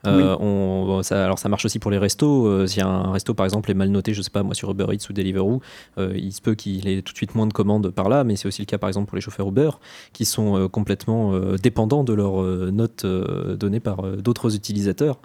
Euh, 0.06 1.02
alors 1.10 1.38
ça 1.38 1.48
marche 1.48 1.64
aussi 1.64 1.78
pour 1.78 1.90
les 1.90 1.98
restos. 1.98 2.46
Euh, 2.46 2.66
si 2.66 2.80
un 2.80 3.12
resto 3.12 3.34
par 3.34 3.46
exemple 3.46 3.70
est 3.70 3.74
mal 3.74 3.88
noté, 3.88 4.14
je 4.14 4.22
sais 4.22 4.30
pas 4.30 4.42
moi 4.42 4.54
sur 4.54 4.70
Uber 4.70 4.86
Eats 4.90 5.08
ou 5.08 5.12
Deliveroo, 5.12 5.60
euh, 5.98 6.12
il 6.16 6.32
se 6.32 6.40
peut 6.40 6.54
qu'il 6.54 6.88
ait 6.88 7.02
tout 7.02 7.12
de 7.12 7.16
suite 7.16 7.34
moins 7.34 7.46
de 7.46 7.52
commandes 7.52 7.90
par 7.90 8.08
là, 8.08 8.24
mais 8.24 8.36
c'est 8.36 8.48
aussi 8.48 8.62
le 8.62 8.66
cas 8.66 8.78
par 8.78 8.88
exemple 8.88 9.08
pour 9.08 9.16
les 9.16 9.22
chauffeurs 9.22 9.48
Uber 9.48 9.70
qui 10.12 10.24
sont 10.24 10.68
complètement 10.68 11.38
dépendants 11.56 12.04
de 12.04 12.12
leurs 12.12 12.42
notes 12.72 13.06
données 13.06 13.80
par 13.80 14.02
d'autres 14.02 14.54
utilisateurs. 14.54 15.20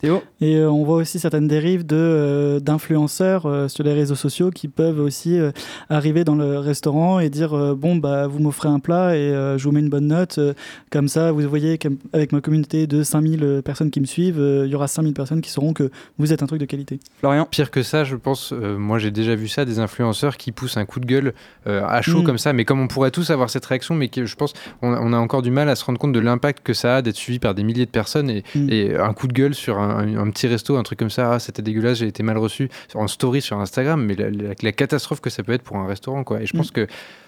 Théo 0.00 0.22
Et 0.40 0.56
euh, 0.56 0.70
on 0.70 0.84
voit 0.84 0.96
aussi 0.96 1.18
certaines 1.18 1.48
dérives 1.48 1.84
de, 1.86 1.96
euh, 1.96 2.60
d'influenceurs 2.60 3.46
euh, 3.46 3.68
sur 3.68 3.84
les 3.84 3.92
réseaux 3.92 4.14
sociaux 4.14 4.50
qui 4.50 4.68
peuvent 4.68 5.00
aussi 5.00 5.38
euh, 5.38 5.50
arriver 5.88 6.24
dans 6.24 6.34
le 6.34 6.58
restaurant 6.58 7.20
et 7.20 7.28
dire 7.30 7.54
euh, 7.54 7.74
bon 7.74 7.96
bah 7.96 8.26
vous 8.26 8.38
m'offrez 8.38 8.68
un 8.68 8.78
plat 8.80 9.14
et 9.16 9.18
euh, 9.18 9.58
je 9.58 9.64
vous 9.64 9.72
mets 9.72 9.80
une 9.80 9.88
bonne 9.90 10.06
note 10.08 10.38
euh, 10.38 10.54
comme 10.90 11.08
ça 11.08 11.32
vous 11.32 11.40
voyez 11.48 11.78
qu'avec 11.78 12.32
ma 12.32 12.40
communauté 12.40 12.86
de 12.86 13.02
5000 13.02 13.62
personnes 13.64 13.90
qui 13.90 14.00
me 14.00 14.06
suivent 14.06 14.40
euh, 14.40 14.64
il 14.66 14.72
y 14.72 14.74
aura 14.74 14.88
5000 14.88 15.12
personnes 15.14 15.40
qui 15.40 15.50
sauront 15.50 15.72
que 15.72 15.90
vous 16.18 16.32
êtes 16.32 16.42
un 16.42 16.46
truc 16.46 16.60
de 16.60 16.64
qualité. 16.66 16.98
Florian 17.20 17.44
Pire 17.44 17.70
que 17.70 17.82
ça, 17.82 18.04
je 18.04 18.16
pense, 18.16 18.52
euh, 18.52 18.78
moi 18.78 18.98
j'ai 18.98 19.10
déjà 19.10 19.34
vu 19.34 19.48
ça, 19.48 19.64
des 19.64 19.78
influenceurs 19.78 20.36
qui 20.36 20.52
poussent 20.52 20.76
un 20.76 20.84
coup 20.84 21.00
de 21.00 21.06
gueule 21.06 21.34
euh, 21.66 21.82
à 21.86 22.02
chaud 22.02 22.20
Mm. 22.22 22.24
comme 22.24 22.38
ça, 22.38 22.52
mais 22.52 22.64
comme 22.64 22.80
on 22.80 22.88
pourrait 22.88 23.10
tous 23.10 23.30
avoir 23.30 23.50
cette 23.50 23.64
réaction, 23.66 23.94
mais 23.94 24.08
que 24.08 24.24
je 24.26 24.34
pense 24.36 24.52
on, 24.82 24.88
on 24.92 25.12
a 25.12 25.16
encore 25.18 25.42
du 25.42 25.50
mal 25.50 25.68
à 25.68 25.76
se 25.76 25.84
rendre 25.84 25.98
compte 25.98 26.12
de 26.12 26.20
l'impact 26.20 26.60
que 26.64 26.72
ça 26.74 26.96
a 26.96 27.02
d'être 27.02 27.16
suivi 27.16 27.38
par 27.38 27.54
des 27.54 27.62
milliers 27.62 27.86
de 27.86 27.90
personnes 27.90 28.30
et, 28.30 28.42
Mm. 28.54 28.68
et 28.70 28.96
un 28.96 29.12
coup 29.12 29.26
de 29.28 29.32
gueule 29.32 29.54
sur 29.54 29.78
un, 29.78 29.89
un 29.98 30.30
petit 30.30 30.46
resto, 30.46 30.76
un 30.76 30.82
truc 30.82 30.98
comme 30.98 31.10
ça, 31.10 31.34
ah, 31.34 31.38
c'était 31.38 31.62
dégueulasse, 31.62 31.98
j'ai 31.98 32.06
été 32.06 32.22
mal 32.22 32.38
reçu, 32.38 32.68
en 32.94 33.06
story 33.08 33.40
sur 33.42 33.58
Instagram, 33.60 34.04
mais 34.04 34.14
la, 34.14 34.30
la- 34.30 34.54
la 34.60 34.72
catastrophe 34.72 35.20
que 35.20 35.30
ça 35.30 35.42
peut 35.42 35.52
être 35.52 35.62
pour 35.62 35.76
un 35.76 35.86
restaurant, 35.86 36.24
quoi. 36.24 36.40
Et 36.42 36.46
je 36.46 36.54
Mm. 36.56 36.58
pense 36.58 36.70
que 36.70 36.86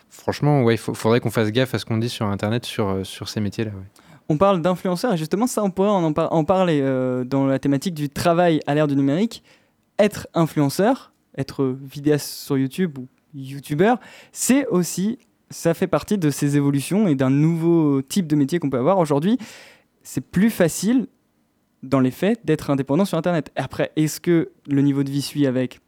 franchement, 0.08 0.62
ouais, 0.62 0.74
il 0.74 0.78
faudrait 0.78 1.20
qu'on 1.20 1.30
fasse 1.30 1.50
gaffe 1.50 1.74
à 1.74 1.78
ce 1.78 1.84
qu'on 1.84 1.98
dit 1.98 2.08
sur 2.08 2.26
Internet 2.26 2.64
sur, 2.66 2.88
euh, 2.88 3.04
sur 3.04 3.28
ces 3.28 3.40
métiers-là. 3.40 3.70
ouais. 3.70 4.02
On 4.28 4.36
parle 4.38 4.62
d'influenceurs 4.62 5.12
et 5.12 5.16
justement 5.18 5.46
ça 5.46 5.62
on 5.64 5.70
pourrait 5.70 5.88
en, 5.88 6.04
en 6.04 6.12
par- 6.12 6.32
en 6.32 6.44
parler 6.44 6.80
euh, 6.80 7.24
dans 7.24 7.44
la 7.44 7.58
thématique 7.58 7.92
du 7.92 8.08
travail 8.08 8.60
à 8.66 8.74
l'ère 8.74 8.86
du 8.86 8.94
numérique. 8.96 9.42
Être 9.98 10.28
influenceur, 10.32 11.12
être 11.36 11.76
vidéaste 11.82 12.28
sur 12.28 12.56
YouTube 12.56 12.98
ou 12.98 13.08
youtubeur, 13.34 13.98
c'est 14.30 14.66
aussi, 14.68 15.18
ça 15.50 15.74
fait 15.74 15.86
partie 15.88 16.18
de 16.18 16.30
ces 16.30 16.56
évolutions 16.56 17.08
et 17.08 17.14
d'un 17.14 17.30
nouveau 17.30 18.00
type 18.00 18.26
de 18.26 18.36
métier 18.36 18.58
qu'on 18.58 18.70
peut 18.70 18.78
avoir 18.78 18.98
aujourd'hui. 18.98 19.38
C'est 20.02 20.20
plus 20.24 20.50
facile 20.50 21.08
dans 21.82 22.00
les 22.00 22.10
faits 22.10 22.40
d'être 22.44 22.70
indépendant 22.70 23.04
sur 23.04 23.18
Internet. 23.18 23.50
Après, 23.56 23.92
est-ce 23.96 24.20
que 24.20 24.50
le 24.68 24.82
niveau 24.82 25.02
de 25.02 25.10
vie 25.10 25.22
suit 25.22 25.46
avec 25.46 25.80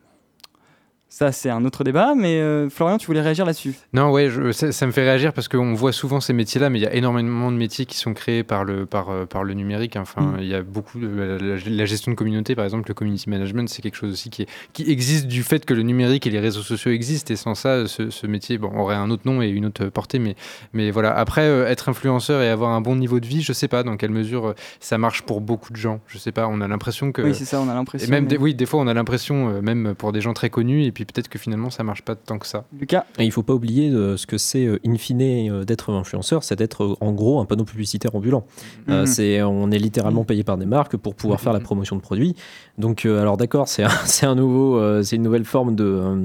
ça, 1.16 1.30
c'est 1.30 1.48
un 1.48 1.64
autre 1.64 1.84
débat, 1.84 2.14
mais 2.16 2.40
euh, 2.40 2.68
Florian, 2.68 2.98
tu 2.98 3.06
voulais 3.06 3.20
réagir 3.20 3.46
là-dessus. 3.46 3.74
Non, 3.92 4.10
ouais, 4.10 4.30
je- 4.30 4.50
ça, 4.50 4.72
ça 4.72 4.84
me 4.84 4.90
fait 4.90 5.02
réagir 5.04 5.32
parce 5.32 5.46
qu'on 5.46 5.72
voit 5.74 5.92
souvent 5.92 6.20
ces 6.20 6.32
métiers-là, 6.32 6.70
mais 6.70 6.80
il 6.80 6.82
y 6.82 6.86
a 6.86 6.92
énormément 6.94 7.52
de 7.52 7.56
métiers 7.56 7.86
qui 7.86 7.96
sont 7.96 8.14
créés 8.14 8.42
par 8.42 8.64
le, 8.64 8.84
par, 8.84 9.10
euh, 9.10 9.24
par 9.24 9.44
le 9.44 9.54
numérique. 9.54 9.94
Enfin, 9.94 10.22
Mm. 10.22 10.36
il 10.40 10.48
y 10.48 10.54
a 10.54 10.62
beaucoup 10.62 10.98
de 10.98 11.06
la, 11.06 11.38
la- 11.38 11.56
la 11.64 11.84
gestion 11.84 12.10
de 12.10 12.16
communauté, 12.16 12.56
par 12.56 12.64
exemple, 12.64 12.88
le 12.88 12.94
community 12.94 13.30
management, 13.30 13.68
c'est 13.68 13.80
quelque 13.80 13.94
chose 13.96 14.12
aussi 14.12 14.28
qui, 14.28 14.42
est- 14.42 14.48
qui 14.72 14.90
existe 14.90 15.28
du 15.28 15.44
fait 15.44 15.64
que 15.64 15.72
le 15.72 15.82
numérique 15.82 16.26
et 16.26 16.30
les 16.30 16.40
réseaux 16.40 16.62
sociaux 16.62 16.90
existent. 16.90 17.32
Et 17.32 17.36
sans 17.36 17.54
ça, 17.54 17.86
ce, 17.86 18.10
ce 18.10 18.26
métier 18.26 18.58
bon, 18.58 18.76
aurait 18.76 18.96
un 18.96 19.08
autre 19.10 19.22
nom 19.24 19.40
et 19.40 19.46
une 19.48 19.66
autre 19.66 19.84
portée. 19.90 20.18
Mais, 20.18 20.34
mais 20.72 20.90
voilà, 20.90 21.16
après, 21.16 21.42
euh, 21.42 21.68
être 21.68 21.88
influenceur 21.88 22.42
et 22.42 22.48
avoir 22.48 22.70
un 22.72 22.80
bon 22.80 22.96
niveau 22.96 23.20
de 23.20 23.26
vie, 23.26 23.40
je 23.40 23.52
sais 23.52 23.68
pas 23.68 23.84
dans 23.84 23.96
quelle 23.96 24.10
mesure 24.10 24.48
euh, 24.48 24.54
ça 24.80 24.98
marche 24.98 25.22
pour 25.22 25.40
beaucoup 25.40 25.70
de 25.72 25.76
gens. 25.76 26.00
Je 26.08 26.18
sais 26.18 26.32
pas, 26.32 26.48
on 26.48 26.60
a 26.60 26.66
l'impression 26.66 27.12
que. 27.12 27.22
oui, 27.22 27.36
c'est 27.36 27.44
ça, 27.44 27.60
on 27.60 27.68
a 27.68 27.72
et 27.72 27.74
l'impression. 27.76 28.10
même, 28.10 28.24
mais- 28.24 28.30
des- 28.30 28.36
oui, 28.36 28.54
des 28.56 28.66
fois, 28.66 28.80
on 28.80 28.88
a 28.88 28.94
l'impression, 28.94 29.62
même 29.62 29.94
pour 29.96 30.10
des 30.10 30.20
gens 30.20 30.32
très 30.32 30.50
connus, 30.50 30.84
et 30.86 30.90
puis 30.90 31.03
peut-être 31.04 31.28
que 31.28 31.38
finalement, 31.38 31.70
ça 31.70 31.82
marche 31.84 32.02
pas 32.02 32.14
tant 32.14 32.38
que 32.38 32.46
ça. 32.46 32.64
Lucas, 32.78 33.04
Et 33.18 33.24
il 33.24 33.30
faut 33.32 33.42
pas 33.42 33.54
oublier 33.54 33.90
euh, 33.90 34.16
ce 34.16 34.26
que 34.26 34.38
c'est 34.38 34.66
euh, 34.66 34.78
in 34.86 34.96
fine 34.96 35.20
euh, 35.22 35.64
d'être 35.64 35.92
influenceur, 35.92 36.42
c'est 36.44 36.56
d'être 36.56 36.96
en 37.00 37.12
gros 37.12 37.40
un 37.40 37.44
panneau 37.44 37.64
publicitaire 37.64 38.14
ambulant. 38.14 38.44
Euh, 38.88 39.00
Mhm. 39.00 39.06
c'est, 39.06 39.42
on 39.42 39.70
est 39.70 39.78
littéralement 39.78 40.24
payé 40.24 40.44
par 40.44 40.56
des 40.58 40.66
marques 40.66 40.96
pour 40.96 41.14
pouvoir 41.14 41.40
faire 41.40 41.52
la 41.52 41.60
promotion 41.60 41.96
de 41.96 42.00
produits. 42.00 42.34
Donc, 42.78 43.06
euh, 43.06 43.20
alors 43.20 43.36
d'accord, 43.36 43.68
c'est 43.68 43.82
un, 43.84 43.88
c'est 44.04 44.26
un 44.26 44.34
nouveau, 44.34 44.78
euh, 44.78 45.02
c'est 45.02 45.16
une 45.16 45.22
nouvelle 45.22 45.44
forme 45.44 45.74
de, 45.74 45.84
euh, 45.84 46.16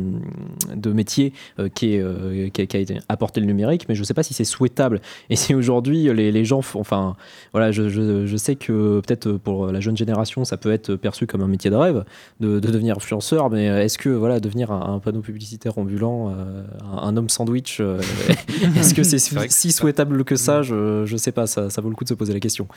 de 0.75 0.91
métier 0.91 1.33
euh, 1.59 1.69
qui, 1.69 1.95
est, 1.95 2.01
euh, 2.01 2.49
qui, 2.49 2.61
a, 2.61 2.65
qui 2.65 2.77
a 2.77 2.79
été 2.79 2.99
apporté 3.09 3.39
le 3.39 3.45
numérique, 3.45 3.85
mais 3.89 3.95
je 3.95 4.01
ne 4.01 4.05
sais 4.05 4.13
pas 4.13 4.23
si 4.23 4.33
c'est 4.33 4.43
souhaitable. 4.43 5.01
Et 5.29 5.35
si 5.35 5.53
aujourd'hui 5.55 6.11
les, 6.13 6.31
les 6.31 6.45
gens, 6.45 6.61
font, 6.61 6.79
enfin, 6.79 7.15
voilà, 7.53 7.71
je, 7.71 7.89
je, 7.89 8.25
je 8.25 8.37
sais 8.37 8.55
que 8.55 8.99
peut-être 9.01 9.33
pour 9.33 9.67
la 9.67 9.79
jeune 9.79 9.97
génération, 9.97 10.45
ça 10.45 10.57
peut 10.57 10.71
être 10.71 10.95
perçu 10.95 11.27
comme 11.27 11.41
un 11.41 11.47
métier 11.47 11.69
de 11.69 11.75
rêve 11.75 12.03
de, 12.39 12.59
de 12.59 12.67
devenir 12.71 12.95
influenceur, 12.97 13.49
mais 13.49 13.65
est-ce 13.65 13.97
que 13.97 14.09
voilà, 14.09 14.39
devenir 14.39 14.68
un, 14.71 14.93
un 14.95 14.99
panneau 14.99 15.21
publicitaire 15.21 15.77
ambulant, 15.77 16.29
euh, 16.29 16.63
un, 16.83 16.97
un 17.07 17.17
homme 17.17 17.29
sandwich. 17.29 17.77
euh, 17.79 17.99
Est-ce 18.77 18.93
que 18.93 19.03
c'est 19.03 19.19
si 19.19 19.71
souhaitable 19.71 20.23
que 20.23 20.35
ça? 20.35 20.61
Je, 20.61 21.05
je 21.05 21.17
sais 21.17 21.31
pas, 21.31 21.47
ça, 21.47 21.69
ça 21.69 21.81
vaut 21.81 21.89
le 21.89 21.95
coup 21.95 22.03
de 22.03 22.09
se 22.09 22.13
poser 22.13 22.33
la 22.33 22.39
question. 22.39 22.67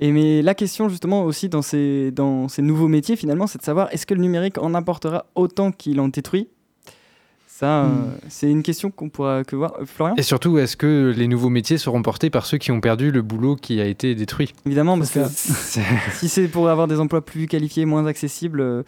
Et 0.00 0.12
mais 0.12 0.40
la 0.42 0.54
question 0.54 0.88
justement 0.88 1.24
aussi 1.24 1.48
dans 1.48 1.62
ces, 1.62 2.10
dans 2.10 2.48
ces 2.48 2.62
nouveaux 2.62 2.88
métiers 2.88 3.16
finalement, 3.16 3.46
c'est 3.46 3.58
de 3.58 3.64
savoir 3.64 3.88
est-ce 3.92 4.06
que 4.06 4.14
le 4.14 4.20
numérique 4.22 4.56
en 4.58 4.74
apportera 4.74 5.26
autant 5.34 5.72
qu'il 5.72 6.00
en 6.00 6.08
détruit? 6.08 6.48
Ça, 7.46 7.84
euh, 7.84 7.88
Hmm. 7.88 8.10
c'est 8.30 8.50
une 8.50 8.62
question 8.62 8.90
qu'on 8.90 9.10
pourra 9.10 9.44
que 9.44 9.54
voir. 9.54 9.74
Florian? 9.84 10.14
Et 10.16 10.22
surtout, 10.22 10.56
est-ce 10.56 10.78
que 10.78 11.12
les 11.14 11.28
nouveaux 11.28 11.50
métiers 11.50 11.76
seront 11.76 12.00
portés 12.00 12.30
par 12.30 12.46
ceux 12.46 12.56
qui 12.56 12.72
ont 12.72 12.80
perdu 12.80 13.10
le 13.10 13.20
boulot 13.20 13.54
qui 13.54 13.82
a 13.82 13.84
été 13.84 14.14
détruit? 14.14 14.54
Évidemment, 14.64 14.96
parce 14.96 15.10
que 15.10 15.20
si 15.28 16.28
c'est 16.30 16.48
pour 16.48 16.70
avoir 16.70 16.88
des 16.88 16.98
emplois 17.00 17.22
plus 17.22 17.46
qualifiés, 17.46 17.84
moins 17.84 18.06
accessibles. 18.06 18.84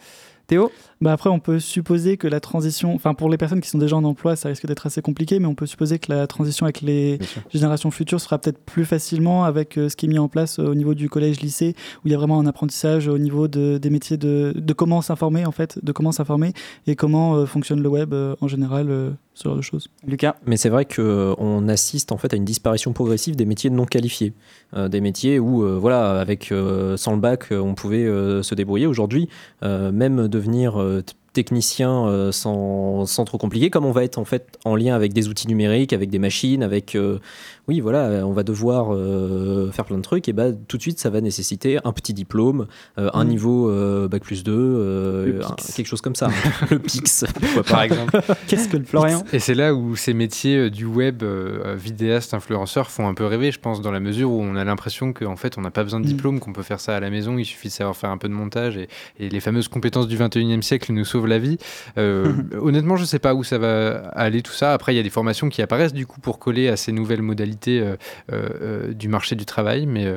Théo 0.47 0.71
Bah 0.99 1.13
après, 1.13 1.29
on 1.29 1.39
peut 1.39 1.59
supposer 1.59 2.17
que 2.17 2.27
la 2.27 2.41
transition, 2.41 2.93
enfin 2.93 3.13
pour 3.13 3.29
les 3.29 3.37
personnes 3.37 3.61
qui 3.61 3.69
sont 3.69 3.77
déjà 3.77 3.95
en 3.95 4.03
emploi, 4.03 4.35
ça 4.35 4.49
risque 4.49 4.65
d'être 4.65 4.85
assez 4.85 5.01
compliqué, 5.01 5.39
mais 5.39 5.45
on 5.45 5.55
peut 5.55 5.65
supposer 5.65 5.99
que 5.99 6.11
la 6.11 6.27
transition 6.27 6.65
avec 6.65 6.81
les 6.81 7.17
générations 7.53 7.91
futures 7.91 8.19
sera 8.19 8.37
peut-être 8.39 8.59
plus 8.59 8.83
facilement 8.83 9.45
avec 9.45 9.77
euh, 9.77 9.87
ce 9.87 9.95
qui 9.95 10.05
est 10.05 10.09
mis 10.09 10.19
en 10.19 10.27
place 10.27 10.59
euh, 10.59 10.65
au 10.65 10.75
niveau 10.75 10.95
du 10.95 11.09
collège-lycée, 11.09 11.75
où 12.03 12.07
il 12.07 12.11
y 12.11 12.13
a 12.13 12.17
vraiment 12.17 12.39
un 12.39 12.45
apprentissage 12.45 13.07
au 13.07 13.17
niveau 13.17 13.47
de, 13.47 13.77
des 13.77 13.89
métiers 13.89 14.17
de, 14.17 14.53
de 14.55 14.73
comment 14.73 15.01
s'informer 15.01 15.45
en 15.45 15.51
fait, 15.51 15.79
de 15.83 15.91
comment 15.93 16.11
s'informer 16.11 16.51
et 16.87 16.95
comment 16.95 17.35
euh, 17.35 17.45
fonctionne 17.45 17.81
le 17.81 17.89
web 17.89 18.13
en 18.13 18.47
général, 18.47 19.15
ce 19.33 19.43
genre 19.45 19.57
de 19.57 19.61
choses. 19.61 19.87
Lucas 20.05 20.35
Mais 20.45 20.57
c'est 20.57 20.69
vrai 20.69 20.85
qu'on 20.85 21.67
assiste 21.67 22.11
en 22.11 22.17
fait 22.17 22.33
à 22.33 22.35
une 22.35 22.45
disparition 22.45 22.93
progressive 22.93 23.35
des 23.35 23.45
métiers 23.45 23.69
non 23.69 23.85
qualifiés, 23.85 24.33
Euh, 24.75 24.87
des 24.89 25.01
métiers 25.01 25.39
où 25.39 25.63
euh, 25.63 25.77
voilà 25.77 26.19
avec 26.19 26.51
euh, 26.51 26.97
sans 26.97 27.13
le 27.13 27.19
bac 27.19 27.51
euh, 27.51 27.59
on 27.59 27.75
pouvait 27.75 28.05
euh, 28.05 28.41
se 28.41 28.55
débrouiller. 28.55 28.87
Aujourd'hui, 28.87 29.29
euh, 29.61 29.91
même 29.91 30.27
devenir 30.27 30.81
euh, 30.81 31.03
technicien 31.33 32.05
euh, 32.05 32.31
sans, 32.31 33.07
sans 33.07 33.25
trop 33.25 33.39
compliqué, 33.39 33.69
comme 33.71 33.85
on 33.85 33.91
va 33.91 34.03
être 34.03 34.19
en 34.19 34.25
fait 34.25 34.59
en 34.65 34.75
lien 34.75 34.93
avec 34.95 35.13
des 35.13 35.27
outils 35.29 35.47
numériques, 35.47 35.91
avec 35.93 36.09
des 36.11 36.19
machines, 36.19 36.61
avec 36.61 36.95
euh, 36.95 37.19
oui 37.67 37.79
voilà, 37.79 38.25
on 38.27 38.33
va 38.33 38.43
devoir 38.43 38.93
euh, 38.93 39.71
faire 39.71 39.85
plein 39.85 39.97
de 39.97 40.01
trucs 40.01 40.27
et 40.27 40.33
bah 40.33 40.47
tout 40.67 40.77
de 40.77 40.81
suite 40.81 40.99
ça 40.99 41.09
va 41.09 41.21
nécessiter 41.21 41.79
un 41.83 41.93
petit 41.93 42.13
diplôme, 42.13 42.67
euh, 42.97 43.09
un 43.13 43.23
Mm. 43.23 43.27
niveau 43.27 43.69
euh, 43.69 44.07
bac 44.07 44.21
plus 44.23 44.43
2, 44.43 44.51
euh, 44.53 45.25
Le 45.27 45.45
un- 45.45 45.49
PIX. 45.55 45.73
quelque 45.75 45.87
chose 45.87 46.01
comme 46.01 46.15
ça, 46.15 46.27
le 46.69 46.79
Pix, 46.79 47.23
pourquoi 47.39 47.63
Par 47.63 47.81
exemple. 47.83 48.19
Qu'est-ce 48.47 48.67
que 48.67 48.77
le 48.77 48.83
Florian 48.83 49.23
Et 49.31 49.39
c'est 49.39 49.53
là 49.55 49.73
où 49.73 49.95
ces 49.95 50.13
métiers 50.13 50.57
euh, 50.57 50.69
du 50.69 50.85
web, 50.85 51.23
euh, 51.23 51.75
vidéaste, 51.77 52.33
influenceur, 52.33 52.91
font 52.91 53.07
un 53.07 53.13
peu 53.13 53.25
rêver, 53.25 53.51
je 53.51 53.59
pense, 53.59 53.81
dans 53.81 53.91
la 53.91 53.99
mesure 54.01 54.29
où 54.31 54.41
on 54.41 54.55
a 54.55 54.63
l'impression 54.65 55.13
qu'en 55.13 55.35
fait, 55.37 55.57
on 55.57 55.61
n'a 55.61 55.71
pas 55.71 55.83
besoin 55.83 55.99
de 56.01 56.05
Mm. 56.05 56.09
diplôme, 56.09 56.39
qu'on 56.41 56.51
peut 56.53 56.63
faire 56.63 56.79
ça 56.81 56.95
à 56.97 56.99
la 56.99 57.09
maison, 57.09 57.37
il 57.37 57.45
suffit 57.45 57.69
de 57.69 57.73
savoir 57.73 57.95
faire 57.95 58.09
un 58.09 58.17
peu 58.17 58.27
de 58.27 58.33
montage 58.33 58.75
et, 58.77 58.89
et 59.19 59.29
les 59.29 59.39
fameuses 59.39 59.69
compétences 59.69 60.07
du 60.07 60.17
21e 60.17 60.61
siècle 60.61 60.91
nous 60.91 61.05
sauvent 61.05 61.27
la 61.27 61.39
vie. 61.39 61.57
Euh, 61.97 62.33
honnêtement, 62.59 62.97
je 62.97 63.05
sais 63.05 63.19
pas 63.19 63.33
où 63.33 63.43
ça 63.45 63.57
va 63.57 64.09
aller 64.09 64.41
tout 64.41 64.51
ça. 64.51 64.73
Après, 64.73 64.93
il 64.93 64.97
y 64.97 64.99
a 64.99 65.03
des 65.03 65.09
formations 65.09 65.47
qui 65.49 65.61
apparaissent 65.61 65.93
du 65.93 66.05
coup 66.05 66.19
pour 66.19 66.39
coller 66.39 66.67
à 66.67 66.75
ces 66.75 66.91
nouvelles 66.91 67.21
modalités 67.21 67.52
euh, 67.81 67.95
euh, 68.31 68.49
euh, 68.61 68.93
du 68.93 69.07
marché 69.07 69.35
du 69.35 69.45
travail, 69.45 69.85
mais. 69.85 70.07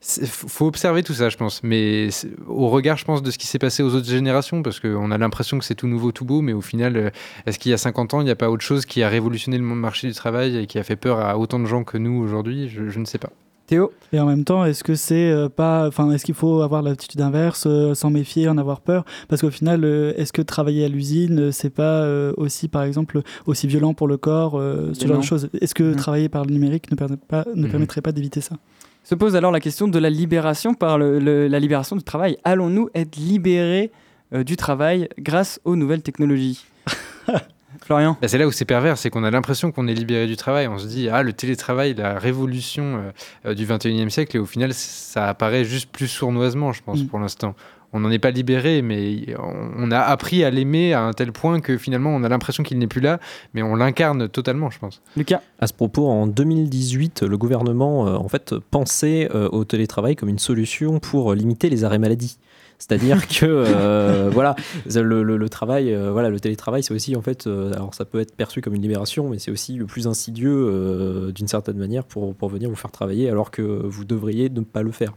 faut 0.00 0.66
observer 0.66 1.02
tout 1.02 1.12
ça, 1.14 1.28
je 1.28 1.36
pense. 1.36 1.62
Mais 1.64 2.08
au 2.46 2.68
regard, 2.68 2.96
je 2.96 3.04
pense, 3.04 3.22
de 3.22 3.30
ce 3.30 3.38
qui 3.38 3.46
s'est 3.46 3.58
passé 3.58 3.82
aux 3.82 3.94
autres 3.94 4.08
générations, 4.08 4.62
parce 4.62 4.78
qu'on 4.80 5.10
a 5.10 5.18
l'impression 5.18 5.58
que 5.58 5.64
c'est 5.64 5.74
tout 5.74 5.88
nouveau, 5.88 6.12
tout 6.12 6.24
beau, 6.24 6.40
mais 6.40 6.52
au 6.52 6.60
final, 6.60 7.12
est-ce 7.46 7.58
qu'il 7.58 7.70
y 7.70 7.74
a 7.74 7.78
50 7.78 8.14
ans, 8.14 8.20
il 8.20 8.24
n'y 8.24 8.30
a 8.30 8.36
pas 8.36 8.48
autre 8.50 8.62
chose 8.64 8.86
qui 8.86 9.02
a 9.02 9.08
révolutionné 9.08 9.58
le 9.58 9.64
monde- 9.64 9.80
marché 9.80 10.06
du 10.06 10.14
travail 10.14 10.56
et 10.56 10.66
qui 10.66 10.78
a 10.78 10.84
fait 10.84 10.96
peur 10.96 11.18
à 11.20 11.36
autant 11.38 11.58
de 11.58 11.66
gens 11.66 11.82
que 11.84 11.98
nous 11.98 12.20
aujourd'hui? 12.22 12.68
Je 12.68 12.98
ne 12.98 13.04
sais 13.04 13.18
pas. 13.18 13.30
Théo 13.68 13.92
Et 14.12 14.18
en 14.18 14.24
même 14.26 14.44
temps, 14.44 14.64
est-ce 14.64 14.82
que 14.82 14.94
c'est 14.96 15.30
euh, 15.30 15.48
pas, 15.48 15.86
enfin, 15.86 16.10
est-ce 16.10 16.24
qu'il 16.24 16.34
faut 16.34 16.62
avoir 16.62 16.80
l'attitude 16.82 17.20
inverse, 17.20 17.64
euh, 17.66 17.94
s'en 17.94 18.08
méfier, 18.10 18.48
en 18.48 18.56
avoir 18.58 18.80
peur? 18.80 19.04
Parce 19.28 19.42
qu'au 19.42 19.50
final, 19.50 19.84
euh, 19.84 20.12
est-ce 20.16 20.32
que 20.32 20.42
travailler 20.42 20.84
à 20.86 20.88
l'usine, 20.88 21.52
c'est 21.52 21.68
pas 21.70 22.08
aussi, 22.38 22.66
par 22.68 22.82
exemple, 22.82 23.20
aussi 23.46 23.66
violent 23.66 23.92
pour 23.94 24.08
le 24.08 24.16
corps, 24.16 24.52
ce 24.94 25.00
genre 25.06 25.12
non. 25.16 25.18
de 25.20 25.24
choses? 25.24 25.50
Est-ce 25.60 25.74
que 25.74 25.82
Mhm. 25.84 25.96
travailler 25.96 26.28
par 26.30 26.44
le 26.46 26.52
numérique 26.52 26.90
ne, 26.90 26.96
permet 26.96 27.16
pas, 27.18 27.44
ne 27.54 27.64
Mhm. 27.64 27.70
permettrait 27.70 28.00
pas 28.00 28.12
d'éviter 28.12 28.40
ça? 28.40 28.56
Se 29.04 29.14
pose 29.14 29.36
alors 29.36 29.52
la 29.52 29.60
question 29.60 29.86
de 29.86 29.98
la 29.98 30.10
libération 30.10 30.74
par 30.74 30.96
le- 30.98 31.18
le- 31.18 31.46
la 31.46 31.60
libération 31.60 31.94
du 31.94 32.02
travail. 32.02 32.36
Allons-nous 32.44 32.88
être 32.94 33.16
libérés 33.16 33.90
du 34.32 34.56
travail 34.56 35.08
grâce 35.18 35.60
aux 35.64 35.76
nouvelles 35.76 36.02
technologies? 36.02 36.64
Florian 37.84 38.16
Bah, 38.20 38.28
c'est 38.28 38.38
là 38.38 38.46
où 38.46 38.52
c'est 38.52 38.64
pervers, 38.64 38.98
c'est 38.98 39.10
qu'on 39.10 39.24
a 39.24 39.30
l'impression 39.30 39.72
qu'on 39.72 39.86
est 39.88 39.94
libéré 39.94 40.26
du 40.26 40.36
travail. 40.36 40.68
On 40.68 40.78
se 40.78 40.86
dit, 40.86 41.08
ah, 41.08 41.22
le 41.22 41.32
télétravail, 41.32 41.94
la 41.94 42.18
révolution 42.18 42.84
euh, 42.96 43.10
euh, 43.50 43.54
du 43.54 43.66
21e 43.66 44.10
siècle, 44.10 44.36
et 44.36 44.40
au 44.40 44.46
final, 44.46 44.74
ça 44.74 45.28
apparaît 45.28 45.64
juste 45.64 45.90
plus 45.90 46.08
sournoisement, 46.08 46.72
je 46.72 46.82
pense, 46.82 47.02
Mm. 47.02 47.06
pour 47.06 47.18
l'instant. 47.18 47.54
On 47.94 48.00
n'en 48.00 48.10
est 48.10 48.18
pas 48.18 48.30
libéré, 48.30 48.82
mais 48.82 49.34
on, 49.78 49.90
a 49.90 49.98
appris 50.00 50.44
à 50.44 50.50
l'aimer 50.50 50.92
à 50.92 51.00
un 51.00 51.14
tel 51.14 51.32
point 51.32 51.60
que 51.60 51.78
finalement, 51.78 52.10
on 52.10 52.22
a 52.22 52.28
l'impression 52.28 52.62
qu'il 52.62 52.78
n'est 52.78 52.86
plus 52.86 53.00
là, 53.00 53.18
mais 53.54 53.62
on 53.62 53.74
l'incarne 53.76 54.28
totalement, 54.28 54.68
je 54.68 54.78
pense. 54.78 55.00
Lucas 55.16 55.40
À 55.58 55.66
ce 55.66 55.72
propos, 55.72 56.06
en 56.06 56.26
2018, 56.26 57.22
le 57.22 57.38
gouvernement 57.38 58.06
euh, 58.06 58.16
en 58.16 58.28
fait 58.28 58.54
pensait 58.70 59.30
euh, 59.34 59.48
au 59.52 59.64
télétravail 59.64 60.16
comme 60.16 60.28
une 60.28 60.38
solution 60.38 60.98
pour 60.98 61.32
limiter 61.32 61.70
les 61.70 61.84
arrêts 61.84 61.98
maladie. 61.98 62.36
C'est-à-dire 62.78 63.26
que 63.26 63.44
euh, 63.44 64.30
voilà, 64.32 64.54
le, 64.86 65.48
travail, 65.48 65.92
euh, 65.92 66.12
voilà, 66.12 66.30
le 66.30 66.38
télétravail, 66.38 66.82
c'est 66.82 66.94
aussi 66.94 67.16
en 67.16 67.22
fait, 67.22 67.46
euh, 67.46 67.72
alors 67.74 67.92
ça 67.92 68.04
peut 68.04 68.20
être 68.20 68.36
perçu 68.36 68.60
comme 68.60 68.74
une 68.74 68.82
libération, 68.82 69.28
mais 69.28 69.38
c'est 69.38 69.50
aussi 69.50 69.74
le 69.74 69.86
plus 69.86 70.06
insidieux 70.06 71.32
d'une 71.34 71.48
certaine 71.48 71.76
manière 71.76 72.04
pour, 72.04 72.34
pour 72.34 72.48
venir 72.48 72.70
vous 72.70 72.76
faire 72.76 72.92
travailler, 72.92 73.28
alors 73.28 73.50
que 73.50 73.62
vous 73.62 74.04
devriez 74.04 74.48
ne 74.48 74.60
pas 74.60 74.82
le 74.82 74.92
faire. 74.92 75.12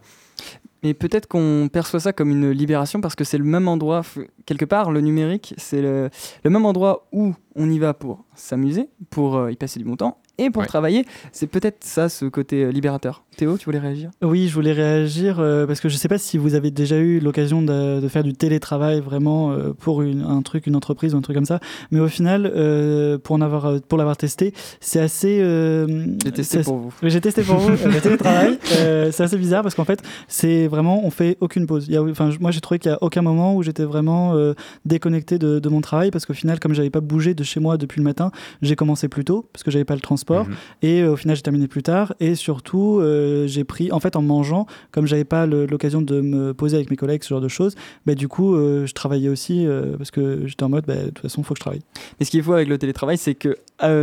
Mais 0.84 0.94
peut-être 0.94 1.28
qu'on 1.28 1.70
perçoit 1.72 2.00
ça 2.00 2.14
comme 2.14 2.32
une 2.32 2.50
libération 2.52 3.02
parce 3.02 3.16
que 3.16 3.24
c'est 3.24 3.38
le 3.38 3.44
même 3.44 3.68
endroit, 3.68 4.02
quelque 4.46 4.66
part, 4.66 4.92
le 4.92 5.02
numérique, 5.02 5.54
c'est 5.58 5.82
le, 5.82 6.10
le 6.44 6.50
même 6.50 6.66
endroit 6.66 7.08
où 7.12 7.34
on 7.56 7.70
y 7.70 7.80
va 7.80 7.94
pour 7.94 8.24
s'amuser, 8.34 8.88
pour 9.10 9.36
euh, 9.38 9.52
y 9.52 9.56
passer 9.56 9.78
du 9.80 9.86
bon 9.86 9.96
temps 9.98 10.18
et 10.38 10.50
pour 10.50 10.62
Ouais. 10.62 10.68
travailler. 10.68 11.06
C'est 11.34 11.46
peut-être 11.48 11.84
ça, 11.84 12.08
ce 12.10 12.26
côté 12.26 12.64
euh, 12.64 12.72
libérateur. 12.72 13.24
Théo, 13.38 13.58
tu 13.58 13.66
voulais 13.66 13.78
réagir? 13.80 14.10
Oui, 14.24 14.48
je 14.48 14.54
voulais 14.54 14.72
réagir 14.72 15.40
euh, 15.40 15.68
parce 15.68 15.82
que 15.82 15.90
je 15.90 15.96
ne 15.96 16.00
sais 16.00 16.08
pas 16.08 16.18
si 16.18 16.38
vous 16.38 16.56
avez 16.56 16.72
déjà 16.72 16.98
eu 16.98 17.20
l'occasion 17.20 17.62
de, 17.62 18.00
de 18.00 18.08
faire 18.08 18.24
du 18.24 18.34
télétravail 18.34 19.02
vraiment 19.02 19.52
euh, 19.52 19.74
pour 19.74 20.02
une- 20.02 20.22
un 20.24 20.42
truc, 20.42 20.66
une 20.68 20.76
entreprise 20.76 21.14
ou 21.14 21.18
un 21.18 21.22
truc 21.22 21.36
comme 21.36 21.46
ça. 21.46 21.60
Mais 21.92 22.00
au 22.00 22.08
final, 22.08 22.50
euh, 22.56 23.18
pour 23.18 23.36
en 23.36 23.42
avoir, 23.42 23.82
pour 23.82 23.98
l'avoir 23.98 24.16
testé, 24.18 24.54
c'est 24.80 25.00
assez. 25.02 25.40
euh, 25.42 26.06
J'ai 26.24 26.32
testé 26.32 26.62
pour 26.64 26.78
vous. 26.78 26.94
J'ai 27.04 27.22
testé 27.22 27.44
pour 27.44 27.58
vous 27.58 27.70
le 27.70 28.00
télétravail. 28.02 28.58
Euh, 28.78 29.12
c'est 29.12 29.24
assez 29.24 29.38
bizarre 29.38 29.62
parce 29.64 29.76
qu'en 29.76 29.86
fait, 29.86 30.02
c'est 30.30 30.68
vraiment, 30.72 31.06
on 31.06 31.12
fait 31.12 31.38
aucune 31.42 31.68
pause. 31.68 31.86
Il 31.88 31.94
y 31.94 31.98
a, 31.98 32.02
enfin, 32.04 32.32
moi, 32.40 32.50
j'ai 32.50 32.62
trouvé 32.62 32.80
qu'il 32.80 32.90
n'y 32.90 32.96
a 32.96 33.04
aucun 33.04 33.22
moment 33.22 33.56
où 33.56 33.62
j'étais 33.62 33.84
vraiment 33.84 34.34
euh, 34.34 34.54
déconnecté 34.86 35.38
de, 35.38 35.60
de 35.60 35.70
mon 35.70 35.82
travail 35.82 36.10
parce 36.10 36.26
qu'au 36.26 36.34
final, 36.34 36.60
comme 36.60 36.74
j'avais 36.74 36.90
pas 36.90 37.02
bougé 37.02 37.36
de 37.36 37.44
chez 37.44 37.60
moi 37.60 37.78
depuis 37.78 38.00
le 38.00 38.04
matin, 38.04 38.32
j'ai 38.64 38.76
commencé 38.76 39.08
plus 39.08 39.24
tôt 39.26 39.48
parce 39.54 39.62
que 39.64 39.70
j'avais 39.70 39.86
pas 39.86 39.94
le 39.96 40.02
transport 40.02 40.48
Mhm. 40.48 40.56
et 40.82 41.02
euh, 41.02 41.12
au 41.12 41.16
final, 41.16 41.36
j'ai 41.36 41.42
terminé 41.44 41.68
plus 41.68 41.84
tard. 41.84 42.16
Et 42.20 42.34
surtout, 42.36 43.00
euh, 43.00 43.46
j'ai 43.46 43.64
pris, 43.64 43.92
en 43.92 44.00
fait, 44.00 44.16
en 44.16 44.22
mangeant, 44.24 44.66
comme 44.92 45.06
j'avais 45.06 45.26
pas 45.26 45.46
l'occasion 45.46 46.02
de 46.02 46.22
me 46.22 46.54
poser 46.54 46.78
avec 46.78 46.90
mes 46.90 46.98
collègues, 46.98 47.24
ce 47.24 47.30
genre 47.30 47.42
de 47.42 47.48
choses, 47.48 47.76
bah, 48.08 48.16
du 48.16 48.28
coup, 48.28 48.56
euh, 48.56 48.86
je 48.88 48.94
travaillais 48.94 49.30
aussi 49.30 49.68
parce 49.98 50.10
que 50.12 50.48
j'étais 50.48 50.64
en 50.64 50.70
mode, 50.70 50.86
bah, 50.88 50.96
de 50.96 51.10
toute 51.10 51.20
façon, 51.20 51.42
il 51.42 51.44
faut 51.44 51.54
que 51.54 51.60
je 51.60 51.62
travaille. 51.62 51.82
Mais 52.20 52.26
ce 52.26 52.32
qu'il 52.32 52.42
faut 52.42 52.54
avec 52.54 52.68
le 52.70 52.78
télétravail, 52.78 53.18
c'est 53.18 53.36
que 53.36 53.58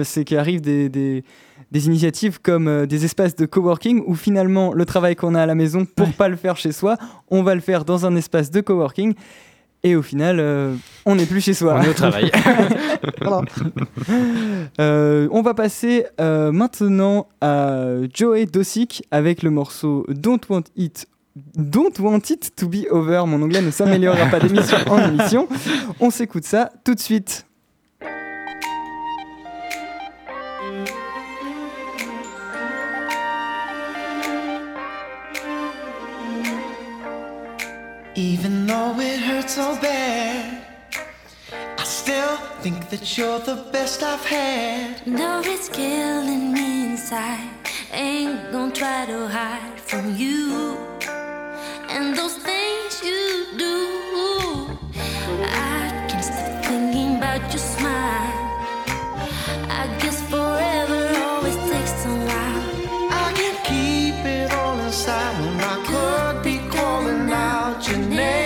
c'est 0.05 0.25
qu'arrivent 0.25 0.61
des, 0.61 0.89
des, 0.89 1.25
des 1.71 1.87
initiatives 1.87 2.41
comme 2.43 2.69
euh, 2.69 2.87
des 2.87 3.05
espaces 3.05 3.37
de 3.37 3.47
coworking 3.47 4.03
où 4.07 4.15
finalement 4.15 4.73
le 4.73 4.85
travail 4.87 5.17
qu'on 5.17 5.35
a 5.35 5.43
à 5.43 5.47
la 5.47 5.55
maison 5.55 5.85
pour 5.85 6.07
Ouais. 6.07 6.13
pas 6.17 6.29
le 6.29 6.37
faire 6.37 6.57
chez 6.57 6.73
soi, 6.73 6.97
on 7.31 7.43
va 7.43 7.55
le 7.55 7.61
faire 7.61 7.85
dans 7.85 8.07
un 8.07 8.17
espace 8.17 8.51
de 8.51 8.61
coworking. 8.61 9.15
Et 9.85 9.95
au 9.95 10.03
final, 10.03 10.39
euh, 10.41 10.75
on 11.07 11.15
n'est 11.15 11.27
plus 11.27 11.41
chez 11.41 11.55
soi. 11.55 11.77
On 11.79 11.83
est 11.83 11.89
au 11.89 11.93
travail. 11.95 12.31
Euh, 14.81 15.29
on 15.31 15.43
va 15.43 15.55
passer 15.55 16.07
maintenant 16.19 17.29
à 17.41 17.85
Joey 18.13 18.47
Dosick 18.47 19.05
avec 19.11 19.43
le 19.43 19.51
morceau 19.51 20.05
Don't 20.09 20.41
Want 20.49 20.65
It. 20.77 21.07
Don't 21.57 21.97
want 22.01 22.21
it 22.31 22.51
to 22.57 22.69
be 22.69 22.87
over. 22.91 23.23
Mon 23.27 23.41
anglais 23.43 23.63
ne 23.63 23.71
s'améliorera 23.71 24.27
pas 24.27 24.41
d'émission 24.41 24.77
en 24.89 24.99
émission. 25.09 25.49
On 26.01 26.11
s'écoute 26.11 26.45
ça 26.45 26.71
tout 26.85 26.95
de 26.95 27.01
suite. 27.01 27.47
Even 38.19 38.67
though 38.67 38.99
it 38.99 39.21
hurts 39.21 39.55
so 39.55 39.79
bad, 39.81 40.67
I 41.79 41.85
still 41.85 42.37
think 42.63 42.91
that 42.91 43.17
you're 43.17 43.39
the 43.39 43.69
best 43.71 44.03
I've 44.03 44.25
had. 44.25 45.07
No, 45.07 45.41
it's 45.45 45.69
killing 45.69 46.53
me 46.53 46.87
inside. 46.87 47.49
Ain't 47.93 48.51
gonna 48.51 48.73
try 48.73 49.07
to 49.07 49.29
hide 49.29 49.79
from 49.79 50.17
you. 50.17 50.77
And 51.89 52.17
those 52.19 52.37
things 52.39 53.01
you 53.05 53.47
do, 53.57 53.77
I 55.79 56.07
can't 56.09 56.25
stop 56.25 56.65
thinking 56.65 57.19
about 57.19 57.43
your 57.53 57.65
smile. 57.75 58.35
I 59.81 59.87
guess 60.01 60.21
forever 60.29 61.03
always 61.31 61.59
takes 61.71 62.05
a 62.05 62.15
while. 62.29 62.65
I 63.25 63.33
can't 63.39 63.61
keep 63.65 64.19
it 64.27 64.53
all 64.55 64.77
inside 64.81 65.48
never 68.09 68.38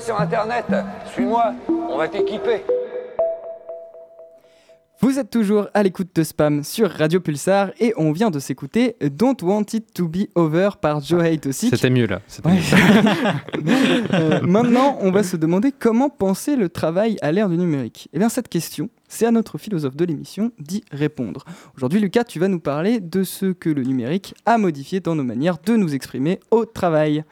Sur 0.00 0.20
Internet, 0.20 0.64
suis-moi, 1.12 1.52
on 1.68 1.96
va 1.98 2.08
t'équiper. 2.08 2.62
Vous 5.00 5.18
êtes 5.18 5.30
toujours 5.30 5.68
à 5.74 5.82
l'écoute 5.82 6.08
de 6.14 6.22
Spam 6.22 6.64
sur 6.64 6.90
Radio 6.90 7.20
Pulsar 7.20 7.70
et 7.78 7.92
on 7.96 8.10
vient 8.12 8.30
de 8.30 8.38
s'écouter 8.38 8.96
Don't 9.00 9.36
Want 9.42 9.64
It 9.72 9.92
to 9.94 10.08
Be 10.08 10.28
Over 10.34 10.70
par 10.80 11.00
Joe 11.00 11.22
aussi. 11.46 11.68
C'était 11.70 11.90
mieux 11.90 12.06
là. 12.06 12.20
c'était 12.26 12.48
Ouais. 12.48 12.54
mieux. 12.54 12.62
Euh, 14.14 14.40
maintenant, 14.42 14.98
on 15.00 15.10
va 15.10 15.22
se 15.22 15.36
demander 15.36 15.72
comment 15.72 16.08
penser 16.10 16.56
le 16.56 16.68
travail 16.68 17.16
à 17.22 17.30
l'ère 17.32 17.48
du 17.48 17.56
numérique. 17.56 18.08
Eh 18.12 18.18
bien, 18.18 18.28
cette 18.28 18.48
question, 18.48 18.88
c'est 19.08 19.26
à 19.26 19.30
notre 19.30 19.56
philosophe 19.58 19.96
de 19.96 20.04
l'émission 20.04 20.52
d'y 20.58 20.84
répondre. 20.90 21.44
Aujourd'hui, 21.76 22.00
Lucas, 22.00 22.24
tu 22.24 22.38
vas 22.38 22.48
nous 22.48 22.60
parler 22.60 23.00
de 23.00 23.22
ce 23.24 23.46
que 23.52 23.70
le 23.70 23.82
numérique 23.82 24.34
a 24.46 24.58
modifié 24.58 25.00
dans 25.00 25.14
nos 25.14 25.24
manières 25.24 25.58
de 25.64 25.76
nous 25.76 25.94
exprimer 25.94 26.40
au 26.50 26.64
travail. 26.64 27.24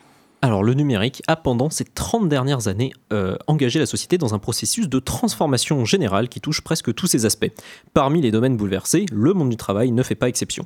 Alors 0.43 0.63
le 0.63 0.73
numérique 0.73 1.23
a 1.27 1.37
pendant 1.37 1.69
ces 1.69 1.85
30 1.85 2.27
dernières 2.27 2.67
années 2.67 2.93
euh, 3.13 3.37
engagé 3.47 3.79
la 3.79 3.85
société 3.85 4.17
dans 4.17 4.33
un 4.33 4.39
processus 4.39 4.89
de 4.89 4.99
transformation 4.99 5.85
générale 5.85 6.31
qui 6.31 6.41
touche 6.41 6.63
presque 6.63 6.95
tous 6.95 7.07
ses 7.07 7.27
aspects. 7.27 7.51
Parmi 7.93 8.23
les 8.23 8.31
domaines 8.31 8.57
bouleversés, 8.57 9.05
le 9.13 9.35
monde 9.35 9.51
du 9.51 9.59
travail 9.59 9.93
ne 9.93 10.03
fait 10.03 10.15
pas 10.15 10.29
exception. 10.29 10.65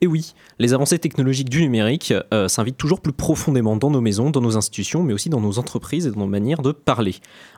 Et 0.00 0.06
oui, 0.06 0.34
les 0.60 0.74
avancées 0.74 1.00
technologiques 1.00 1.50
du 1.50 1.60
numérique 1.60 2.14
euh, 2.32 2.46
s'invitent 2.46 2.76
toujours 2.76 3.00
plus 3.00 3.12
profondément 3.12 3.74
dans 3.74 3.90
nos 3.90 4.00
maisons, 4.00 4.30
dans 4.30 4.40
nos 4.40 4.56
institutions, 4.56 5.02
mais 5.02 5.12
aussi 5.12 5.28
dans 5.28 5.40
nos 5.40 5.58
entreprises 5.58 6.06
et 6.06 6.12
dans 6.12 6.20
nos 6.20 6.26
manières 6.26 6.62
de 6.62 6.70
parler. 6.70 7.16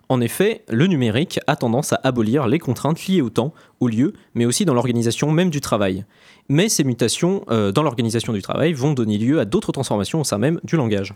En 0.09 0.23
effet, 0.23 0.65
le 0.71 0.87
numérique 0.87 1.39
a 1.47 1.55
tendance 1.55 1.93
à 1.93 2.01
abolir 2.03 2.47
les 2.47 2.59
contraintes 2.59 3.07
liées 3.07 3.21
au 3.21 3.29
temps, 3.29 3.53
au 3.81 3.89
lieu, 3.89 4.15
mais 4.35 4.47
aussi 4.47 4.65
dans 4.65 4.73
l'organisation 4.73 5.31
même 5.31 5.51
du 5.51 5.61
travail. 5.61 6.07
Mais 6.49 6.71
ces 6.71 6.83
mutations 6.83 7.45
euh, 7.51 7.73
dans 7.73 7.83
l'organisation 7.83 8.33
du 8.33 8.41
travail 8.41 8.73
vont 8.73 8.95
donner 8.95 9.19
lieu 9.19 9.39
à 9.39 9.45
d'autres 9.45 9.71
transformations 9.71 10.23
au 10.23 10.25
sein 10.25 10.39
même 10.39 10.61
du 10.65 10.77
langage. 10.77 11.13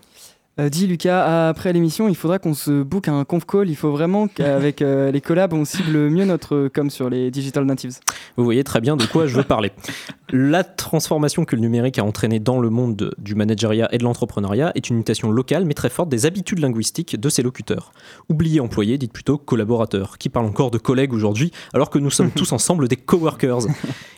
Euh, 0.61 0.69
dis 0.69 0.87
Lucas, 0.87 1.49
après 1.49 1.73
l'émission, 1.73 2.09
il 2.09 2.15
faudra 2.15 2.39
qu'on 2.39 2.53
se 2.53 2.83
book 2.83 3.09
un 3.09 3.25
conf 3.25 3.47
call. 3.47 3.71
Il 3.71 3.75
faut 3.77 3.91
vraiment 3.91 4.29
qu'avec 4.29 4.83
euh, 4.83 5.11
les 5.11 5.23
collabs, 5.23 5.55
on 5.55 5.65
cible 5.65 6.11
mieux 6.11 6.27
notre 6.27 6.69
com 6.69 6.91
sur 6.91 7.09
les 7.09 7.31
digital 7.31 7.65
natives. 7.65 7.99
Vous 8.37 8.45
voyez 8.45 8.63
très 8.63 8.83
bien 8.83 8.97
de 8.97 9.07
quoi 9.07 9.27
je 9.27 9.35
veux 9.35 9.45
parler. 9.45 9.73
La 10.31 10.63
transformation 10.63 11.47
que 11.47 11.57
le 11.57 11.63
numérique 11.63 11.99
a 11.99 12.05
entraînée 12.05 12.39
dans 12.39 12.61
le 12.61 12.69
monde 12.69 12.97
de- 12.97 13.15
du 13.17 13.35
manageriat 13.35 13.89
et 13.95 13.99
de 13.99 14.05
l'entrepreneuriat 14.05 14.73
est 14.75 14.91
une 14.91 14.97
mutation 14.97 15.31
locale 15.31 15.65
mais 15.65 15.73
très 15.75 15.89
forte 15.91 16.11
des 16.11 16.27
habitudes 16.27 16.59
linguistiques 16.59 17.19
de 17.19 17.29
ses 17.31 17.43
locuteurs. 17.43 17.93
Oubliez 18.29 18.61
employés, 18.61 18.99
dites 18.99 19.13
plutôt 19.13 19.39
collaborateurs. 19.39 20.19
Qui 20.19 20.29
parle 20.29 20.45
encore 20.47 20.71
de 20.71 20.79
collègues 20.79 21.15
aujourd'hui 21.15 21.51
alors 21.73 21.89
que 21.89 21.99
nous 21.99 22.11
sommes 22.11 22.31
tous 22.35 22.53
ensemble 22.53 22.89
des 22.89 22.97
coworkers 22.97 23.61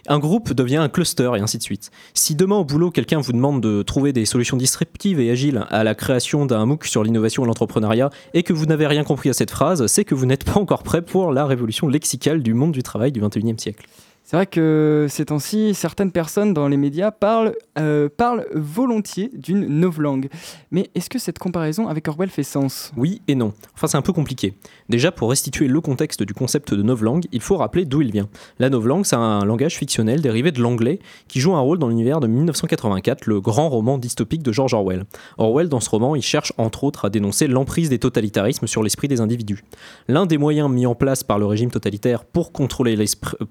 Un 0.08 0.18
groupe 0.18 0.52
devient 0.52 0.76
un 0.76 0.88
cluster 0.88 1.30
et 1.36 1.40
ainsi 1.40 1.58
de 1.58 1.62
suite. 1.62 1.90
Si 2.12 2.34
demain 2.34 2.56
au 2.56 2.64
boulot 2.64 2.90
quelqu'un 2.90 3.20
vous 3.20 3.32
demande 3.32 3.60
de 3.60 3.82
trouver 3.82 4.12
des 4.12 4.24
solutions 4.24 4.56
disruptives 4.56 5.20
et 5.20 5.30
agiles 5.30 5.64
à 5.70 5.84
la 5.84 5.94
création 5.94 6.23
d'un 6.46 6.66
MOOC 6.66 6.86
sur 6.86 7.04
l'innovation 7.04 7.44
et 7.44 7.46
l'entrepreneuriat 7.46 8.10
et 8.32 8.42
que 8.42 8.52
vous 8.52 8.66
n'avez 8.66 8.86
rien 8.86 9.04
compris 9.04 9.28
à 9.28 9.32
cette 9.32 9.50
phrase, 9.50 9.86
c'est 9.86 10.04
que 10.04 10.14
vous 10.14 10.26
n'êtes 10.26 10.44
pas 10.44 10.58
encore 10.58 10.82
prêt 10.82 11.02
pour 11.02 11.32
la 11.32 11.46
révolution 11.46 11.86
lexicale 11.86 12.42
du 12.42 12.54
monde 12.54 12.72
du 12.72 12.82
travail 12.82 13.12
du 13.12 13.20
21e 13.20 13.58
siècle. 13.58 13.86
C'est 14.26 14.36
vrai 14.36 14.46
que 14.46 15.06
ces 15.10 15.26
temps-ci, 15.26 15.74
certaines 15.74 16.10
personnes 16.10 16.54
dans 16.54 16.66
les 16.66 16.78
médias 16.78 17.10
parlent, 17.10 17.52
euh, 17.78 18.08
parlent 18.08 18.46
volontiers 18.54 19.30
d'une 19.34 19.66
novlangue. 19.66 20.30
Mais 20.70 20.88
est-ce 20.94 21.10
que 21.10 21.18
cette 21.18 21.38
comparaison 21.38 21.88
avec 21.88 22.08
Orwell 22.08 22.30
fait 22.30 22.42
sens? 22.42 22.90
Oui 22.96 23.20
et 23.28 23.34
non. 23.34 23.52
Enfin, 23.74 23.86
c'est 23.86 23.98
un 23.98 24.02
peu 24.02 24.14
compliqué. 24.14 24.54
Déjà, 24.88 25.12
pour 25.12 25.28
restituer 25.28 25.68
le 25.68 25.78
contexte 25.82 26.22
du 26.22 26.32
concept 26.32 26.72
de 26.72 26.82
novlangue, 26.82 27.26
il 27.32 27.42
faut 27.42 27.58
rappeler 27.58 27.84
d'où 27.84 28.00
il 28.00 28.12
vient. 28.12 28.30
La 28.58 28.70
novlangue, 28.70 29.04
c'est 29.04 29.14
un 29.14 29.44
langage 29.44 29.76
fictionnel 29.76 30.22
dérivé 30.22 30.52
de 30.52 30.62
l'anglais 30.62 31.00
qui 31.28 31.38
joue 31.38 31.54
un 31.54 31.60
rôle 31.60 31.78
dans 31.78 31.88
l'univers 31.88 32.20
de 32.20 32.26
1984, 32.26 33.26
le 33.26 33.42
grand 33.42 33.68
roman 33.68 33.98
dystopique 33.98 34.42
de 34.42 34.52
George 34.52 34.72
Orwell. 34.72 35.04
Orwell, 35.36 35.68
dans 35.68 35.80
ce 35.80 35.90
roman, 35.90 36.16
il 36.16 36.22
cherche 36.22 36.54
entre 36.56 36.84
autres 36.84 37.04
à 37.04 37.10
dénoncer 37.10 37.46
l'emprise 37.46 37.90
des 37.90 37.98
totalitarismes 37.98 38.68
sur 38.68 38.82
l'esprit 38.82 39.08
des 39.08 39.20
individus. 39.20 39.64
L'un 40.08 40.24
des 40.24 40.38
moyens 40.38 40.70
mis 40.70 40.86
en 40.86 40.94
place 40.94 41.22
par 41.22 41.38
le 41.38 41.44
régime 41.44 41.70
totalitaire 41.70 42.24
pour 42.24 42.52
contrôler, 42.52 42.96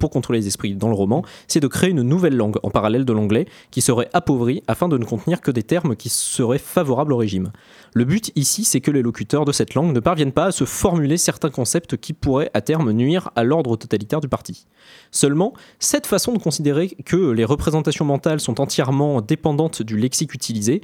pour 0.00 0.10
contrôler 0.10 0.40
les 0.40 0.48
esprits 0.48 0.63
dans 0.68 0.88
le 0.88 0.94
roman, 0.94 1.22
c'est 1.48 1.60
de 1.60 1.66
créer 1.66 1.90
une 1.90 2.02
nouvelle 2.02 2.36
langue 2.36 2.56
en 2.62 2.70
parallèle 2.70 3.04
de 3.04 3.12
l'anglais 3.12 3.46
qui 3.70 3.80
serait 3.80 4.08
appauvrie 4.12 4.62
afin 4.66 4.88
de 4.88 4.98
ne 4.98 5.04
contenir 5.04 5.40
que 5.40 5.50
des 5.50 5.62
termes 5.62 5.96
qui 5.96 6.08
seraient 6.08 6.58
favorables 6.58 7.12
au 7.12 7.16
régime. 7.16 7.52
Le 7.92 8.04
but 8.04 8.32
ici, 8.34 8.64
c'est 8.64 8.80
que 8.80 8.90
les 8.90 9.02
locuteurs 9.02 9.44
de 9.44 9.52
cette 9.52 9.74
langue 9.74 9.94
ne 9.94 10.00
parviennent 10.00 10.32
pas 10.32 10.46
à 10.46 10.52
se 10.52 10.64
formuler 10.64 11.16
certains 11.16 11.50
concepts 11.50 11.96
qui 11.96 12.12
pourraient 12.12 12.50
à 12.54 12.60
terme 12.60 12.92
nuire 12.92 13.30
à 13.36 13.44
l'ordre 13.44 13.76
totalitaire 13.76 14.20
du 14.20 14.28
parti. 14.28 14.66
Seulement, 15.10 15.52
cette 15.78 16.06
façon 16.06 16.32
de 16.32 16.38
considérer 16.38 16.88
que 17.04 17.30
les 17.30 17.44
représentations 17.44 18.04
mentales 18.04 18.40
sont 18.40 18.60
entièrement 18.60 19.20
dépendantes 19.20 19.82
du 19.82 19.96
lexique 19.96 20.34
utilisé 20.34 20.80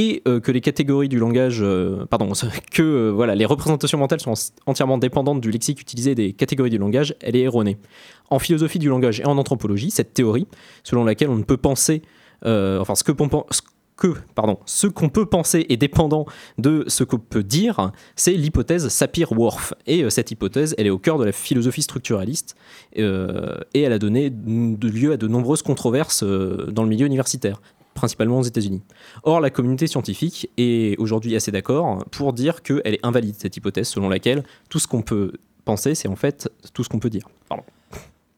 et 0.00 0.22
euh, 0.26 0.40
que 0.40 0.50
les 0.50 0.62
catégories 0.62 1.10
du 1.10 1.18
langage, 1.18 1.58
euh, 1.60 2.06
pardon, 2.06 2.32
que 2.72 2.82
euh, 2.82 3.10
voilà, 3.10 3.34
les 3.34 3.44
représentations 3.44 3.98
mentales 3.98 4.20
sont 4.20 4.32
entièrement 4.64 4.96
dépendantes 4.96 5.42
du 5.42 5.50
lexique 5.50 5.78
utilisé 5.80 6.14
des 6.14 6.32
catégories 6.32 6.70
du 6.70 6.78
langage, 6.78 7.14
elle 7.20 7.36
est 7.36 7.42
erronée. 7.42 7.76
En 8.30 8.38
philosophie 8.38 8.78
du 8.78 8.88
langage 8.88 9.20
et 9.20 9.26
en 9.26 9.36
anthropologie, 9.36 9.90
cette 9.90 10.14
théorie, 10.14 10.46
selon 10.84 11.04
laquelle 11.04 11.28
on 11.28 11.36
ne 11.36 11.42
peut 11.42 11.58
penser, 11.58 12.00
enfin 12.42 12.94
ce 12.94 13.04
que 13.04 13.12
pardon, 14.34 14.58
ce 14.64 14.86
qu'on 14.86 15.10
peut 15.10 15.26
penser 15.26 15.66
est 15.68 15.76
dépendant 15.76 16.24
de 16.56 16.84
ce 16.86 17.04
qu'on 17.04 17.18
peut 17.18 17.42
dire, 17.42 17.90
c'est 18.16 18.32
l'hypothèse 18.32 18.88
Sapir-Whorf. 18.88 19.74
Et 19.86 20.08
cette 20.08 20.30
hypothèse, 20.30 20.74
elle 20.78 20.86
est 20.86 20.90
au 20.90 20.98
cœur 20.98 21.18
de 21.18 21.24
la 21.24 21.32
philosophie 21.32 21.82
structuraliste 21.82 22.54
et 22.94 23.02
elle 23.74 23.92
a 23.92 23.98
donné 23.98 24.30
lieu 24.30 25.12
à 25.12 25.16
de 25.16 25.26
nombreuses 25.26 25.62
controverses 25.62 26.22
dans 26.22 26.84
le 26.84 26.88
milieu 26.88 27.04
universitaire 27.04 27.60
principalement 28.00 28.38
aux 28.38 28.42
États-Unis. 28.42 28.82
Or, 29.22 29.40
la 29.40 29.50
communauté 29.50 29.86
scientifique 29.86 30.50
est 30.56 30.98
aujourd'hui 30.98 31.36
assez 31.36 31.52
d'accord 31.52 32.04
pour 32.10 32.32
dire 32.32 32.62
qu'elle 32.62 32.94
est 32.94 33.04
invalide, 33.06 33.34
cette 33.38 33.56
hypothèse 33.56 33.88
selon 33.88 34.08
laquelle 34.08 34.42
tout 34.70 34.78
ce 34.78 34.88
qu'on 34.88 35.02
peut 35.02 35.32
penser, 35.64 35.94
c'est 35.94 36.08
en 36.08 36.16
fait 36.16 36.48
tout 36.72 36.82
ce 36.82 36.88
qu'on 36.88 36.98
peut 36.98 37.10
dire. 37.10 37.28
Pardon. 37.48 37.64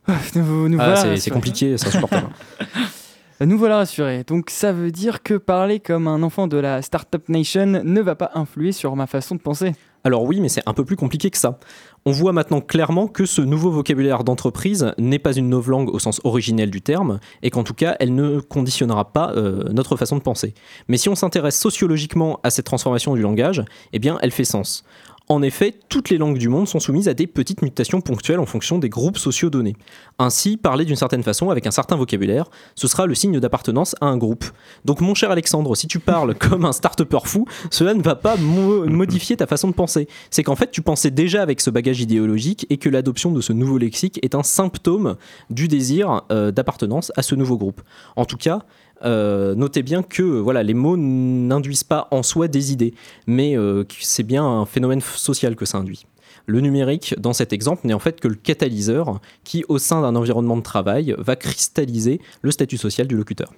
Nous- 0.34 0.68
nous 0.68 0.78
Ah, 0.80 0.94
voilà 0.94 1.16
c'est- 1.16 1.30
compliqué, 1.30 1.78
c'est 1.78 1.86
insupportable. 1.86 2.28
Nous 3.40 3.58
voilà 3.58 3.78
rassurés. 3.78 4.22
Donc 4.24 4.50
ça 4.50 4.72
veut 4.72 4.92
dire 4.92 5.22
que 5.22 5.34
parler 5.34 5.80
comme 5.80 6.06
un 6.06 6.22
enfant 6.22 6.46
de 6.46 6.56
la 6.58 6.80
Startup 6.82 7.28
Nation 7.28 7.66
ne 7.66 8.00
va 8.00 8.14
pas 8.14 8.30
influer 8.34 8.70
sur 8.72 8.94
ma 8.94 9.06
façon 9.08 9.34
de 9.34 9.40
penser. 9.40 9.72
Alors 10.04 10.22
oui, 10.24 10.40
mais 10.40 10.48
c'est 10.48 10.62
un 10.66 10.74
peu 10.74 10.84
plus 10.84 10.94
compliqué 10.96 11.28
que 11.30 11.38
ça. 11.38 11.58
On 12.04 12.10
voit 12.10 12.32
maintenant 12.32 12.60
clairement 12.60 13.06
que 13.06 13.26
ce 13.26 13.40
nouveau 13.40 13.70
vocabulaire 13.70 14.24
d'entreprise 14.24 14.92
n'est 14.98 15.20
pas 15.20 15.34
une 15.34 15.48
novlangue 15.48 15.88
au 15.88 16.00
sens 16.00 16.20
originel 16.24 16.68
du 16.68 16.82
terme, 16.82 17.20
et 17.42 17.50
qu'en 17.50 17.62
tout 17.62 17.74
cas, 17.74 17.94
elle 18.00 18.12
ne 18.16 18.40
conditionnera 18.40 19.12
pas 19.12 19.32
euh, 19.36 19.68
notre 19.72 19.96
façon 19.96 20.16
de 20.16 20.22
penser. 20.22 20.52
Mais 20.88 20.96
si 20.96 21.08
on 21.08 21.14
s'intéresse 21.14 21.56
sociologiquement 21.56 22.40
à 22.42 22.50
cette 22.50 22.66
transformation 22.66 23.14
du 23.14 23.22
langage, 23.22 23.64
eh 23.92 24.00
bien, 24.00 24.18
elle 24.20 24.32
fait 24.32 24.42
sens. 24.42 24.84
En 25.28 25.40
effet, 25.40 25.74
toutes 25.88 26.10
les 26.10 26.18
langues 26.18 26.36
du 26.38 26.48
monde 26.48 26.68
sont 26.68 26.80
soumises 26.80 27.08
à 27.08 27.14
des 27.14 27.26
petites 27.26 27.62
mutations 27.62 28.00
ponctuelles 28.00 28.40
en 28.40 28.44
fonction 28.46 28.78
des 28.78 28.88
groupes 28.88 29.16
sociaux 29.18 29.50
donnés. 29.50 29.76
Ainsi, 30.18 30.56
parler 30.56 30.84
d'une 30.84 30.96
certaine 30.96 31.22
façon 31.22 31.48
avec 31.50 31.66
un 31.66 31.70
certain 31.70 31.96
vocabulaire, 31.96 32.50
ce 32.74 32.88
sera 32.88 33.06
le 33.06 33.14
signe 33.14 33.38
d'appartenance 33.40 33.94
à 34.00 34.06
un 34.06 34.16
groupe. 34.16 34.44
Donc 34.84 35.00
mon 35.00 35.14
cher 35.14 35.30
Alexandre, 35.30 35.74
si 35.76 35.86
tu 35.86 36.00
parles 36.00 36.34
comme 36.38 36.64
un 36.64 36.72
start-upper 36.72 37.20
fou, 37.24 37.46
cela 37.70 37.94
ne 37.94 38.02
va 38.02 38.14
pas 38.14 38.36
mo- 38.36 38.84
modifier 38.86 39.36
ta 39.36 39.46
façon 39.46 39.68
de 39.68 39.74
penser. 39.74 40.08
C'est 40.30 40.42
qu'en 40.42 40.56
fait, 40.56 40.70
tu 40.70 40.82
pensais 40.82 41.10
déjà 41.10 41.40
avec 41.42 41.60
ce 41.60 41.70
bagage 41.70 42.00
idéologique 42.00 42.66
et 42.68 42.76
que 42.76 42.88
l'adoption 42.88 43.30
de 43.32 43.40
ce 43.40 43.52
nouveau 43.52 43.78
lexique 43.78 44.18
est 44.22 44.34
un 44.34 44.42
symptôme 44.42 45.16
du 45.50 45.68
désir 45.68 46.22
euh, 46.30 46.50
d'appartenance 46.50 47.12
à 47.16 47.22
ce 47.22 47.34
nouveau 47.34 47.56
groupe. 47.56 47.80
En 48.16 48.24
tout 48.24 48.36
cas, 48.36 48.64
euh, 49.04 49.54
notez 49.54 49.82
bien 49.82 50.02
que 50.02 50.22
voilà, 50.22 50.62
les 50.62 50.74
mots 50.74 50.96
n'induisent 50.96 51.84
pas 51.84 52.08
en 52.10 52.22
soi 52.22 52.48
des 52.48 52.72
idées, 52.72 52.94
mais 53.26 53.56
euh, 53.56 53.84
c'est 54.00 54.22
bien 54.22 54.44
un 54.44 54.66
phénomène 54.66 55.00
social 55.00 55.56
que 55.56 55.64
ça 55.64 55.78
induit. 55.78 56.06
Le 56.46 56.60
numérique, 56.60 57.14
dans 57.18 57.32
cet 57.32 57.52
exemple, 57.52 57.86
n'est 57.86 57.94
en 57.94 58.00
fait 58.00 58.20
que 58.20 58.28
le 58.28 58.34
catalyseur 58.34 59.20
qui, 59.44 59.64
au 59.68 59.78
sein 59.78 60.02
d'un 60.02 60.16
environnement 60.16 60.56
de 60.56 60.62
travail, 60.62 61.14
va 61.18 61.36
cristalliser 61.36 62.20
le 62.42 62.50
statut 62.50 62.78
social 62.78 63.06
du 63.06 63.16
locuteur. 63.16 63.52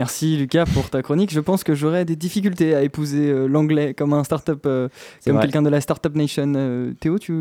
Merci 0.00 0.38
Lucas 0.38 0.64
pour 0.72 0.88
ta 0.88 1.02
chronique. 1.02 1.30
Je 1.30 1.40
pense 1.40 1.62
que 1.62 1.74
j'aurais 1.74 2.06
des 2.06 2.16
difficultés 2.16 2.74
à 2.74 2.82
épouser 2.82 3.28
euh, 3.28 3.46
l'anglais 3.46 3.92
comme 3.92 4.14
un 4.14 4.24
startup, 4.24 4.64
euh, 4.64 4.88
comme 5.26 5.38
quelqu'un 5.40 5.60
de 5.60 5.68
la 5.68 5.82
Startup 5.82 6.14
Nation. 6.16 6.54
Euh, 6.56 6.92
Théo, 6.98 7.18
tu 7.18 7.34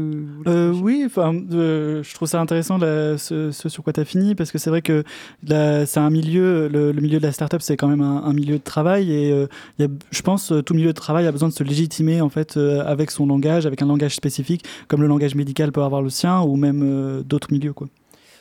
Euh, 0.45 0.73
oui, 0.73 1.03
enfin, 1.05 1.33
euh, 1.53 2.03
je 2.03 2.13
trouve 2.13 2.27
ça 2.27 2.41
intéressant 2.41 2.77
là, 2.77 3.17
ce, 3.17 3.51
ce 3.51 3.69
sur 3.69 3.81
quoi 3.81 3.93
tu 3.93 4.01
as 4.01 4.05
fini 4.05 4.35
parce 4.35 4.51
que 4.51 4.57
c'est 4.57 4.69
vrai 4.69 4.81
que 4.81 5.05
c'est 5.47 5.97
un 5.99 6.09
milieu, 6.09 6.67
le, 6.67 6.91
le 6.91 7.01
milieu 7.01 7.19
de 7.19 7.23
la 7.25 7.31
startup, 7.31 7.61
c'est 7.61 7.77
quand 7.77 7.87
même 7.87 8.01
un, 8.01 8.23
un 8.25 8.33
milieu 8.33 8.57
de 8.57 8.63
travail 8.63 9.09
et 9.09 9.31
euh, 9.31 9.47
il 9.77 9.83
y 9.83 9.87
a, 9.87 9.91
je 10.11 10.21
pense 10.21 10.51
euh, 10.51 10.61
tout 10.61 10.73
milieu 10.73 10.89
de 10.89 10.99
travail 10.99 11.27
a 11.27 11.31
besoin 11.31 11.47
de 11.47 11.53
se 11.53 11.63
légitimer 11.63 12.19
en 12.19 12.27
fait 12.29 12.57
euh, 12.57 12.83
avec 12.85 13.09
son 13.11 13.25
langage, 13.25 13.65
avec 13.67 13.81
un 13.81 13.85
langage 13.85 14.15
spécifique, 14.15 14.65
comme 14.89 15.01
le 15.01 15.07
langage 15.07 15.33
médical 15.33 15.71
peut 15.71 15.81
avoir 15.83 16.01
le 16.01 16.09
sien 16.09 16.41
ou 16.41 16.57
même 16.57 16.81
euh, 16.83 17.23
d'autres 17.23 17.53
milieux 17.53 17.71
quoi. 17.71 17.87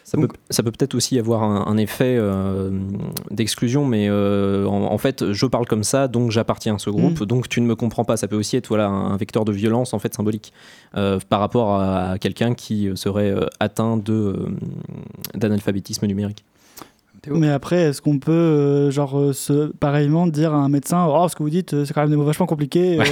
Ça 0.09 0.17
peut, 0.17 0.29
ça 0.49 0.63
peut 0.63 0.71
peut-être 0.71 0.95
aussi 0.95 1.19
avoir 1.19 1.43
un, 1.43 1.67
un 1.67 1.77
effet 1.77 2.17
euh, 2.19 2.71
d'exclusion, 3.31 3.85
mais 3.85 4.09
euh, 4.09 4.65
en, 4.65 4.85
en 4.85 4.97
fait, 4.99 5.33
je 5.33 5.47
parle 5.47 5.67
comme 5.67 5.85
ça, 5.85 6.09
donc 6.09 6.31
j'appartiens 6.31 6.77
à 6.77 6.79
ce 6.79 6.89
groupe, 6.89 7.25
donc 7.25 7.49
tu 7.49 7.61
ne 7.61 7.67
me 7.67 7.75
comprends 7.75 8.05
pas. 8.05 8.17
Ça 8.17 8.27
peut 8.27 8.37
aussi 8.37 8.57
être 8.57 8.69
voilà, 8.69 8.87
un, 8.89 9.11
un 9.13 9.17
vecteur 9.19 9.45
de 9.45 9.53
violence 9.53 9.93
en 9.93 9.99
fait 9.99 10.15
symbolique 10.15 10.53
euh, 10.97 11.19
par 11.29 11.41
rapport 11.41 11.75
à, 11.75 12.13
à 12.13 12.19
quelqu'un 12.19 12.55
qui 12.55 12.91
serait 12.95 13.31
euh, 13.31 13.47
atteint 13.61 13.99
de, 13.99 14.13
euh, 14.13 14.37
d'analphabétisme 15.35 16.07
numérique. 16.07 16.43
Mais 17.31 17.51
après, 17.51 17.83
est-ce 17.83 18.01
qu'on 18.01 18.19
peut, 18.19 18.33
euh, 18.33 18.91
genre, 18.91 19.19
euh, 19.19 19.33
se, 19.35 19.67
pareillement 19.73 20.27
dire 20.27 20.55
à 20.55 20.59
un 20.59 20.69
médecin, 20.71 21.07
oh, 21.07 21.27
ce 21.29 21.37
que 21.37 21.43
vous 21.43 21.51
dites, 21.51 21.85
c'est 21.85 21.93
quand 21.93 22.01
même 22.01 22.11
des 22.11 22.17
mots 22.17 22.25
vachement 22.25 22.47
compliqués. 22.47 22.99
euh, 22.99 23.05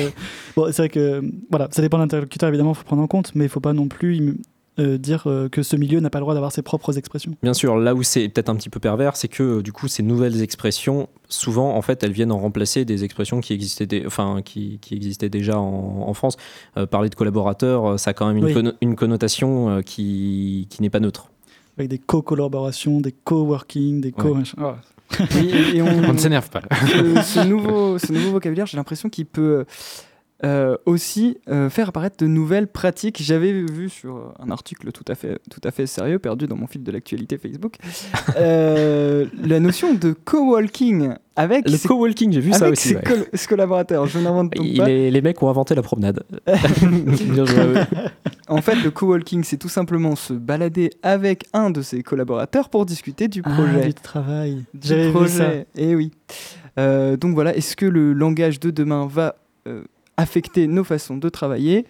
bon, 0.56 0.66
c'est 0.68 0.76
vrai 0.82 0.88
que, 0.88 1.20
voilà, 1.50 1.68
ça 1.72 1.82
dépend 1.82 1.98
de 1.98 2.04
l'interlocuteur, 2.04 2.48
évidemment, 2.48 2.70
il 2.72 2.76
faut 2.76 2.84
prendre 2.84 3.02
en 3.02 3.08
compte, 3.08 3.32
mais 3.34 3.44
il 3.44 3.48
faut 3.50 3.60
pas 3.60 3.74
non 3.74 3.88
plus 3.88 4.38
euh, 4.78 4.98
dire 4.98 5.24
euh, 5.26 5.48
que 5.48 5.62
ce 5.62 5.74
milieu 5.76 6.00
n'a 6.00 6.10
pas 6.10 6.18
le 6.18 6.22
droit 6.24 6.34
d'avoir 6.34 6.52
ses 6.52 6.62
propres 6.62 6.98
expressions. 6.98 7.32
Bien 7.42 7.54
sûr, 7.54 7.76
là 7.76 7.94
où 7.94 8.02
c'est 8.02 8.28
peut-être 8.28 8.48
un 8.50 8.56
petit 8.56 8.68
peu 8.68 8.78
pervers, 8.80 9.16
c'est 9.16 9.28
que 9.28 9.42
euh, 9.42 9.62
du 9.62 9.72
coup, 9.72 9.88
ces 9.88 10.02
nouvelles 10.02 10.42
expressions, 10.42 11.08
souvent, 11.28 11.74
en 11.76 11.82
fait, 11.82 12.02
elles 12.02 12.12
viennent 12.12 12.32
en 12.32 12.38
remplacer 12.38 12.84
des 12.84 13.02
expressions 13.04 13.40
qui 13.40 13.52
existaient, 13.54 13.86
dé- 13.86 14.04
enfin, 14.06 14.42
qui, 14.44 14.78
qui 14.80 14.94
existaient 14.94 15.28
déjà 15.30 15.58
en, 15.58 16.04
en 16.06 16.14
France. 16.14 16.36
Euh, 16.76 16.86
parler 16.86 17.08
de 17.08 17.14
collaborateurs, 17.14 17.92
euh, 17.92 17.96
ça 17.96 18.10
a 18.10 18.12
quand 18.14 18.26
même 18.26 18.36
une, 18.36 18.44
Oui. 18.44 18.52
conno- 18.54 18.74
une 18.82 18.96
connotation 18.96 19.70
euh, 19.70 19.80
qui, 19.82 20.66
qui 20.70 20.82
n'est 20.82 20.90
pas 20.90 21.00
neutre. 21.00 21.30
Avec 21.78 21.88
des 21.90 21.98
co-collaborations, 21.98 23.00
des 23.00 23.12
co-working, 23.12 24.00
des 24.00 24.12
co 24.12 24.34
Ouais. 24.34 24.42
Oh. 24.58 24.72
Et- 25.38 25.76
et 25.76 25.82
on, 25.82 25.86
On 26.08 26.12
ne 26.12 26.18
s'énerve 26.18 26.50
pas, 26.50 26.60
là. 26.60 26.76
Ce, 27.22 27.40
ce 27.40 27.46
nouveau, 27.46 27.98
ce 28.00 28.12
nouveau 28.12 28.32
vocabulaire, 28.32 28.66
j'ai 28.66 28.76
l'impression 28.76 29.08
qu'il 29.08 29.26
peut 29.26 29.64
euh, 30.44 30.76
aussi 30.84 31.38
euh, 31.48 31.70
faire 31.70 31.88
apparaître 31.88 32.16
de 32.18 32.26
nouvelles 32.26 32.66
pratiques. 32.68 33.22
J'avais 33.22 33.52
vu 33.52 33.88
sur 33.88 34.16
euh, 34.16 34.22
un 34.38 34.50
article 34.50 34.92
tout 34.92 35.04
à 35.08 35.14
fait, 35.14 35.38
tout 35.50 35.60
à 35.64 35.70
fait 35.70 35.86
sérieux, 35.86 36.18
perdu 36.18 36.46
dans 36.46 36.56
mon 36.56 36.66
fil 36.66 36.82
de 36.82 36.92
l'actualité 36.92 37.38
Facebook, 37.38 37.76
euh, 38.36 39.26
la 39.42 39.60
notion 39.60 39.94
de 39.94 40.12
co-walking 40.12 41.14
avec 41.36 41.68
Le 41.68 41.76
ses, 41.76 41.88
co-walking, 41.88 42.32
j'ai 42.32 42.40
vu 42.40 42.52
ça 42.52 42.68
aussi. 42.70 42.88
ses, 42.90 42.96
ouais. 42.96 43.02
col- 43.02 43.26
ses 43.32 43.46
collaborateurs. 43.46 44.06
Je 44.06 44.18
n'invente 44.18 44.54
pas. 44.54 44.62
les, 44.62 45.10
les 45.10 45.20
mecs 45.22 45.42
ont 45.42 45.48
inventé 45.50 45.74
la 45.74 45.82
promenade. 45.82 46.22
En 48.48 48.62
fait, 48.62 48.76
le 48.76 48.90
co-walking, 48.92 49.42
c'est 49.42 49.56
tout 49.56 49.68
simplement 49.68 50.14
se 50.14 50.32
balader 50.32 50.90
avec 51.02 51.46
un 51.52 51.70
de 51.70 51.82
ses 51.82 52.04
collaborateurs 52.04 52.68
pour 52.68 52.86
discuter 52.86 53.26
du 53.26 53.42
Ah, 53.44 53.50
projet. 53.50 53.86
du 53.88 53.94
travail. 53.94 54.64
du 54.72 54.86
J'avais 54.86 55.10
vu 55.10 55.26
ça. 55.28 55.44
projet. 55.44 55.66
Et 55.74 55.96
oui. 55.96 56.12
Euh, 56.78 57.16
donc 57.16 57.34
voilà, 57.34 57.56
est-ce 57.56 57.74
que 57.74 57.86
le 57.86 58.12
langage 58.12 58.60
de 58.60 58.70
demain 58.70 59.06
va 59.10 59.34
euh, 59.66 59.82
affecter 60.16 60.66
nos 60.66 60.84
façons 60.84 61.16
de 61.16 61.28
travailler 61.28 61.84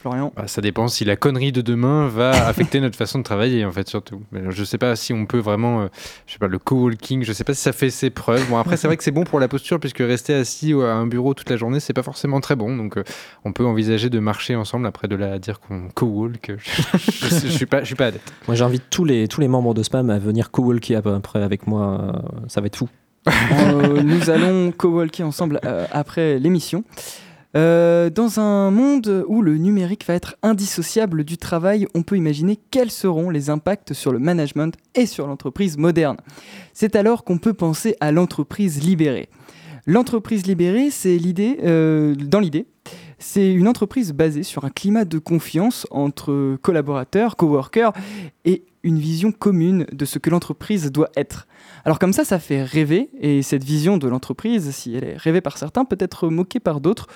Florian 0.00 0.34
Bah, 0.36 0.46
ça 0.48 0.60
dépend 0.60 0.86
si 0.88 1.06
la 1.06 1.16
connerie 1.16 1.50
de 1.50 1.62
demain 1.62 2.08
va 2.08 2.30
affecter 2.46 2.78
notre 2.78 2.96
façon 2.98 3.18
de 3.18 3.24
travailler, 3.24 3.64
en 3.64 3.72
fait, 3.72 3.88
surtout. 3.88 4.20
Mais 4.32 4.42
je 4.50 4.62
sais 4.62 4.76
pas 4.76 4.96
si 4.96 5.14
on 5.14 5.24
peut 5.24 5.38
vraiment, 5.38 5.80
euh, 5.80 5.86
je 6.26 6.34
sais 6.34 6.38
pas, 6.38 6.46
le 6.46 6.58
co-walking, 6.58 7.24
je 7.24 7.32
sais 7.32 7.42
pas 7.42 7.54
si 7.54 7.62
ça 7.62 7.72
fait 7.72 7.88
ses 7.88 8.10
preuves. 8.10 8.46
Bon, 8.50 8.58
après, 8.58 8.76
c'est 8.76 8.86
vrai 8.86 8.98
que 8.98 9.02
c'est 9.02 9.10
bon 9.12 9.24
pour 9.24 9.40
la 9.40 9.48
posture, 9.48 9.80
puisque 9.80 10.00
rester 10.00 10.34
assis 10.34 10.74
à 10.74 10.92
un 10.94 11.06
bureau 11.06 11.32
toute 11.32 11.48
la 11.48 11.56
journée, 11.56 11.80
c'est 11.80 11.94
pas 11.94 12.02
forcément 12.02 12.40
très 12.40 12.54
bon. 12.54 12.76
Donc, 12.76 12.98
euh, 12.98 13.04
on 13.46 13.52
peut 13.54 13.64
envisager 13.64 14.10
de 14.10 14.18
marcher 14.18 14.54
ensemble 14.56 14.86
après 14.86 15.08
de 15.08 15.16
la 15.16 15.38
dire 15.38 15.58
qu'on 15.58 15.88
co-walk. 15.94 16.52
Je, 16.58 17.28
je 17.28 17.48
suis 17.48 17.64
pas, 17.64 17.80
je 17.80 17.86
suis 17.86 17.94
pas 17.94 18.08
adepte. 18.08 18.30
Moi, 18.46 18.56
j'invite 18.56 18.84
tous 18.90 19.06
les, 19.06 19.26
tous 19.26 19.40
les 19.40 19.48
membres 19.48 19.72
de 19.72 19.82
Spam 19.82 20.10
à 20.10 20.18
venir 20.18 20.50
co-walker 20.50 21.00
après 21.06 21.42
avec 21.42 21.66
moi. 21.66 22.00
euh, 22.02 22.12
Ça 22.48 22.60
va 22.60 22.66
être 22.66 22.76
fou. 22.76 22.90
Euh, 23.26 24.02
nous 24.02 24.28
allons 24.28 24.70
co-walker 24.70 25.22
ensemble 25.22 25.58
euh, 25.64 25.86
après 25.92 26.38
l'émission. 26.38 26.84
Euh, 27.56 28.10
dans 28.10 28.40
un 28.40 28.70
monde 28.70 29.24
où 29.28 29.40
le 29.40 29.56
numérique 29.56 30.04
va 30.06 30.14
être 30.14 30.36
indissociable 30.42 31.24
du 31.24 31.38
travail, 31.38 31.86
on 31.94 32.02
peut 32.02 32.16
imaginer 32.16 32.58
quels 32.70 32.90
seront 32.90 33.30
les 33.30 33.48
impacts 33.48 33.92
sur 33.92 34.12
le 34.12 34.18
management 34.18 34.76
et 34.94 35.06
sur 35.06 35.26
l'entreprise 35.26 35.78
moderne. 35.78 36.16
C'est 36.72 36.96
alors 36.96 37.24
qu'on 37.24 37.38
peut 37.38 37.54
penser 37.54 37.96
à 38.00 38.10
l'entreprise 38.10 38.82
libérée. 38.82 39.28
L'entreprise 39.86 40.46
libérée, 40.46 40.90
c'est 40.90 41.16
l'idée, 41.16 41.58
euh, 41.62 42.14
dans 42.14 42.40
l'idée, 42.40 42.66
c'est 43.18 43.52
une 43.52 43.68
entreprise 43.68 44.12
basée 44.12 44.42
sur 44.42 44.64
un 44.64 44.70
climat 44.70 45.04
de 45.04 45.18
confiance 45.18 45.86
entre 45.90 46.56
collaborateurs, 46.62 47.36
coworkers 47.36 47.92
et 48.44 48.64
une 48.82 48.98
vision 48.98 49.32
commune 49.32 49.86
de 49.92 50.04
ce 50.04 50.18
que 50.18 50.30
l'entreprise 50.30 50.92
doit 50.92 51.10
être. 51.16 51.46
Alors 51.84 51.98
comme 51.98 52.12
ça, 52.12 52.24
ça 52.24 52.38
fait 52.38 52.62
rêver, 52.62 53.08
et 53.18 53.42
cette 53.42 53.64
vision 53.64 53.96
de 53.96 54.06
l'entreprise, 54.06 54.70
si 54.70 54.94
elle 54.94 55.04
est 55.04 55.16
rêvée 55.16 55.40
par 55.40 55.58
certains, 55.58 55.84
peut 55.84 55.96
être 55.98 56.28
moquée 56.28 56.60
par 56.60 56.80
d'autres. 56.80 57.06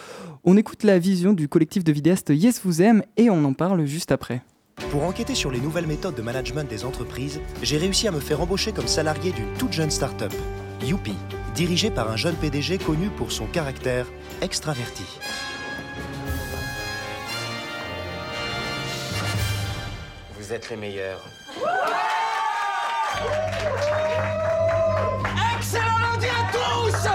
On 0.45 0.57
écoute 0.57 0.83
la 0.83 0.99
vision 0.99 1.35
du 1.35 1.49
collectif 1.49 1.85
de 1.85 1.93
vidéastes 1.93 2.31
Yes 2.31 2.63
Vous 2.65 2.83
Aime, 2.83 3.03
et 3.17 3.31
on 3.31 3.45
en 3.45 3.53
parle 3.53 3.85
juste 3.85 4.13
après. 4.13 4.43
Pour 4.91 5.05
enquêter 5.05 5.35
sur 5.35 5.51
les 5.51 5.61
nouvelles 5.61 5.87
méthodes 5.87 6.15
de 6.15 6.23
management 6.23 6.69
des 6.69 6.85
entreprises, 6.85 7.41
j'ai 7.63 7.77
réussi 7.77 8.09
à 8.09 8.13
me 8.13 8.21
faire 8.21 8.41
embaucher 8.41 8.73
comme 8.73 8.87
salarié 8.87 9.33
d'une 9.33 9.53
toute 9.59 9.73
jeune 9.73 9.91
start-up, 9.91 10.33
Youpi, 10.87 11.15
dirigée 11.55 11.91
par 11.91 12.11
un 12.11 12.17
jeune 12.17 12.37
PDG 12.37 12.79
connu 12.79 13.09
pour 13.09 13.33
son 13.33 13.47
caractère 13.47 14.07
extraverti. 14.41 15.05
Vous 20.49 20.55
êtes 20.55 20.71
les 20.71 20.77
meilleurs. 20.77 21.21
Excellent 25.59 25.99
lundi 26.01 26.27
à 26.27 26.51
tous 26.51 27.07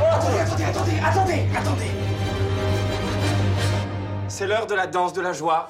Attendez, 0.00 0.38
attendez, 0.38 0.64
attendez, 0.64 0.98
attendez, 1.04 1.46
attendez 1.54 1.90
C'est 4.28 4.46
l'heure 4.46 4.66
de 4.66 4.74
la 4.74 4.86
danse 4.86 5.12
de 5.12 5.20
la 5.20 5.34
joie. 5.34 5.68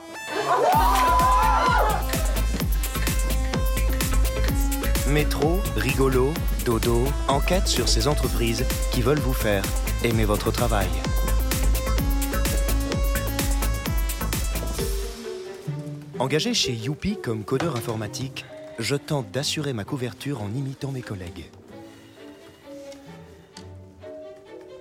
Métro, 5.09 5.59
rigolo, 5.77 6.33
dodo, 6.65 7.09
enquête 7.27 7.67
sur 7.67 7.89
ces 7.89 8.07
entreprises 8.07 8.65
qui 8.93 9.03
veulent 9.03 9.19
vous 9.19 9.33
faire 9.33 9.65
aimer 10.05 10.25
votre 10.25 10.53
travail. 10.53 10.87
Engagé 16.19 16.55
chez 16.55 16.73
Youpi 16.73 17.17
comme 17.21 17.45
codeur 17.45 17.77
informatique, 17.77 18.45
je 18.79 18.95
tente 18.97 19.31
d'assurer 19.31 19.73
ma 19.73 19.85
couverture 19.85 20.43
en 20.43 20.49
imitant 20.49 20.93
mes 20.93 21.03
collègues. 21.03 21.51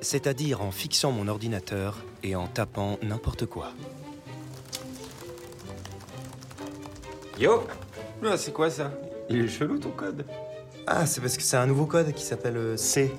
C'est-à-dire 0.01 0.61
en 0.61 0.71
fixant 0.71 1.11
mon 1.11 1.27
ordinateur 1.27 2.03
et 2.23 2.36
en 2.36 2.47
tapant 2.47 2.99
n'importe 3.01 3.45
quoi. 3.45 3.71
Yo 7.39 7.63
Ah, 8.23 8.38
C'est 8.38 8.51
quoi 8.53 8.69
ça? 8.69 8.91
Il 9.29 9.45
est 9.45 9.47
chelou 9.47 9.79
ton 9.79 9.91
code. 9.91 10.25
Ah, 10.86 11.05
c'est 11.05 11.21
parce 11.21 11.38
que 11.38 11.43
c'est 11.43 11.57
un 11.57 11.65
nouveau 11.65 11.86
code 11.86 12.11
qui 12.13 12.23
s'appelle 12.23 12.57
euh, 12.57 12.77
C. 12.77 13.11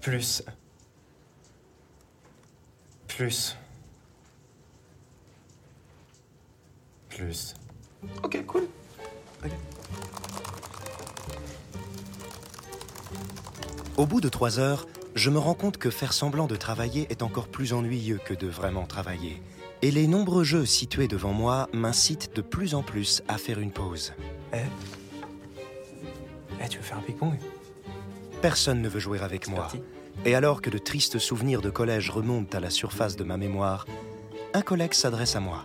Plus. 0.00 0.42
Plus. 3.08 3.56
Plus. 7.16 7.54
Ok, 8.22 8.44
cool. 8.46 8.68
Au 13.96 14.04
bout 14.04 14.20
de 14.20 14.28
trois 14.28 14.58
heures, 14.58 14.86
je 15.14 15.30
me 15.30 15.38
rends 15.38 15.54
compte 15.54 15.78
que 15.78 15.88
faire 15.88 16.12
semblant 16.12 16.46
de 16.46 16.56
travailler 16.56 17.06
est 17.08 17.22
encore 17.22 17.48
plus 17.48 17.72
ennuyeux 17.72 18.20
que 18.22 18.34
de 18.34 18.46
vraiment 18.46 18.84
travailler. 18.84 19.40
Et 19.80 19.90
les 19.90 20.06
nombreux 20.06 20.44
jeux 20.44 20.66
situés 20.66 21.08
devant 21.08 21.32
moi 21.32 21.70
m'incitent 21.72 22.36
de 22.36 22.42
plus 22.42 22.74
en 22.74 22.82
plus 22.82 23.22
à 23.28 23.38
faire 23.38 23.60
une 23.60 23.72
pause. 23.72 24.12
Eh 24.52 24.58
Eh, 26.62 26.68
tu 26.68 26.76
veux 26.76 26.84
faire 26.84 26.98
un 26.98 27.02
ping-pong 27.02 27.38
Personne 28.42 28.82
ne 28.82 28.90
veut 28.90 29.00
jouer 29.00 29.20
avec 29.20 29.48
moi. 29.48 29.68
Et 30.26 30.34
alors 30.34 30.60
que 30.60 30.68
de 30.68 30.76
tristes 30.76 31.18
souvenirs 31.18 31.62
de 31.62 31.70
collège 31.70 32.10
remontent 32.10 32.58
à 32.58 32.60
la 32.60 32.68
surface 32.68 33.16
de 33.16 33.24
ma 33.24 33.38
mémoire, 33.38 33.86
un 34.52 34.60
collègue 34.60 34.92
s'adresse 34.92 35.34
à 35.34 35.40
moi. 35.40 35.64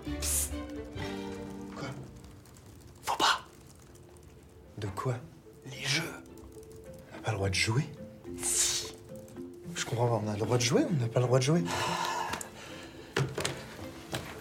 De 4.81 4.87
quoi 4.87 5.13
Les 5.67 5.83
jeux 5.85 6.01
On 7.13 7.15
n'a 7.15 7.21
pas 7.21 7.31
le 7.31 7.37
droit 7.37 7.49
de 7.49 7.53
jouer 7.53 7.87
Je 9.75 9.85
comprends 9.85 10.07
pas, 10.07 10.21
on 10.25 10.27
a 10.27 10.33
le 10.33 10.39
droit 10.39 10.57
de 10.57 10.63
jouer 10.63 10.81
On 10.89 10.99
n'a 10.99 11.07
pas 11.07 11.19
le 11.19 11.27
droit 11.27 11.37
de 11.37 11.43
jouer 11.43 11.63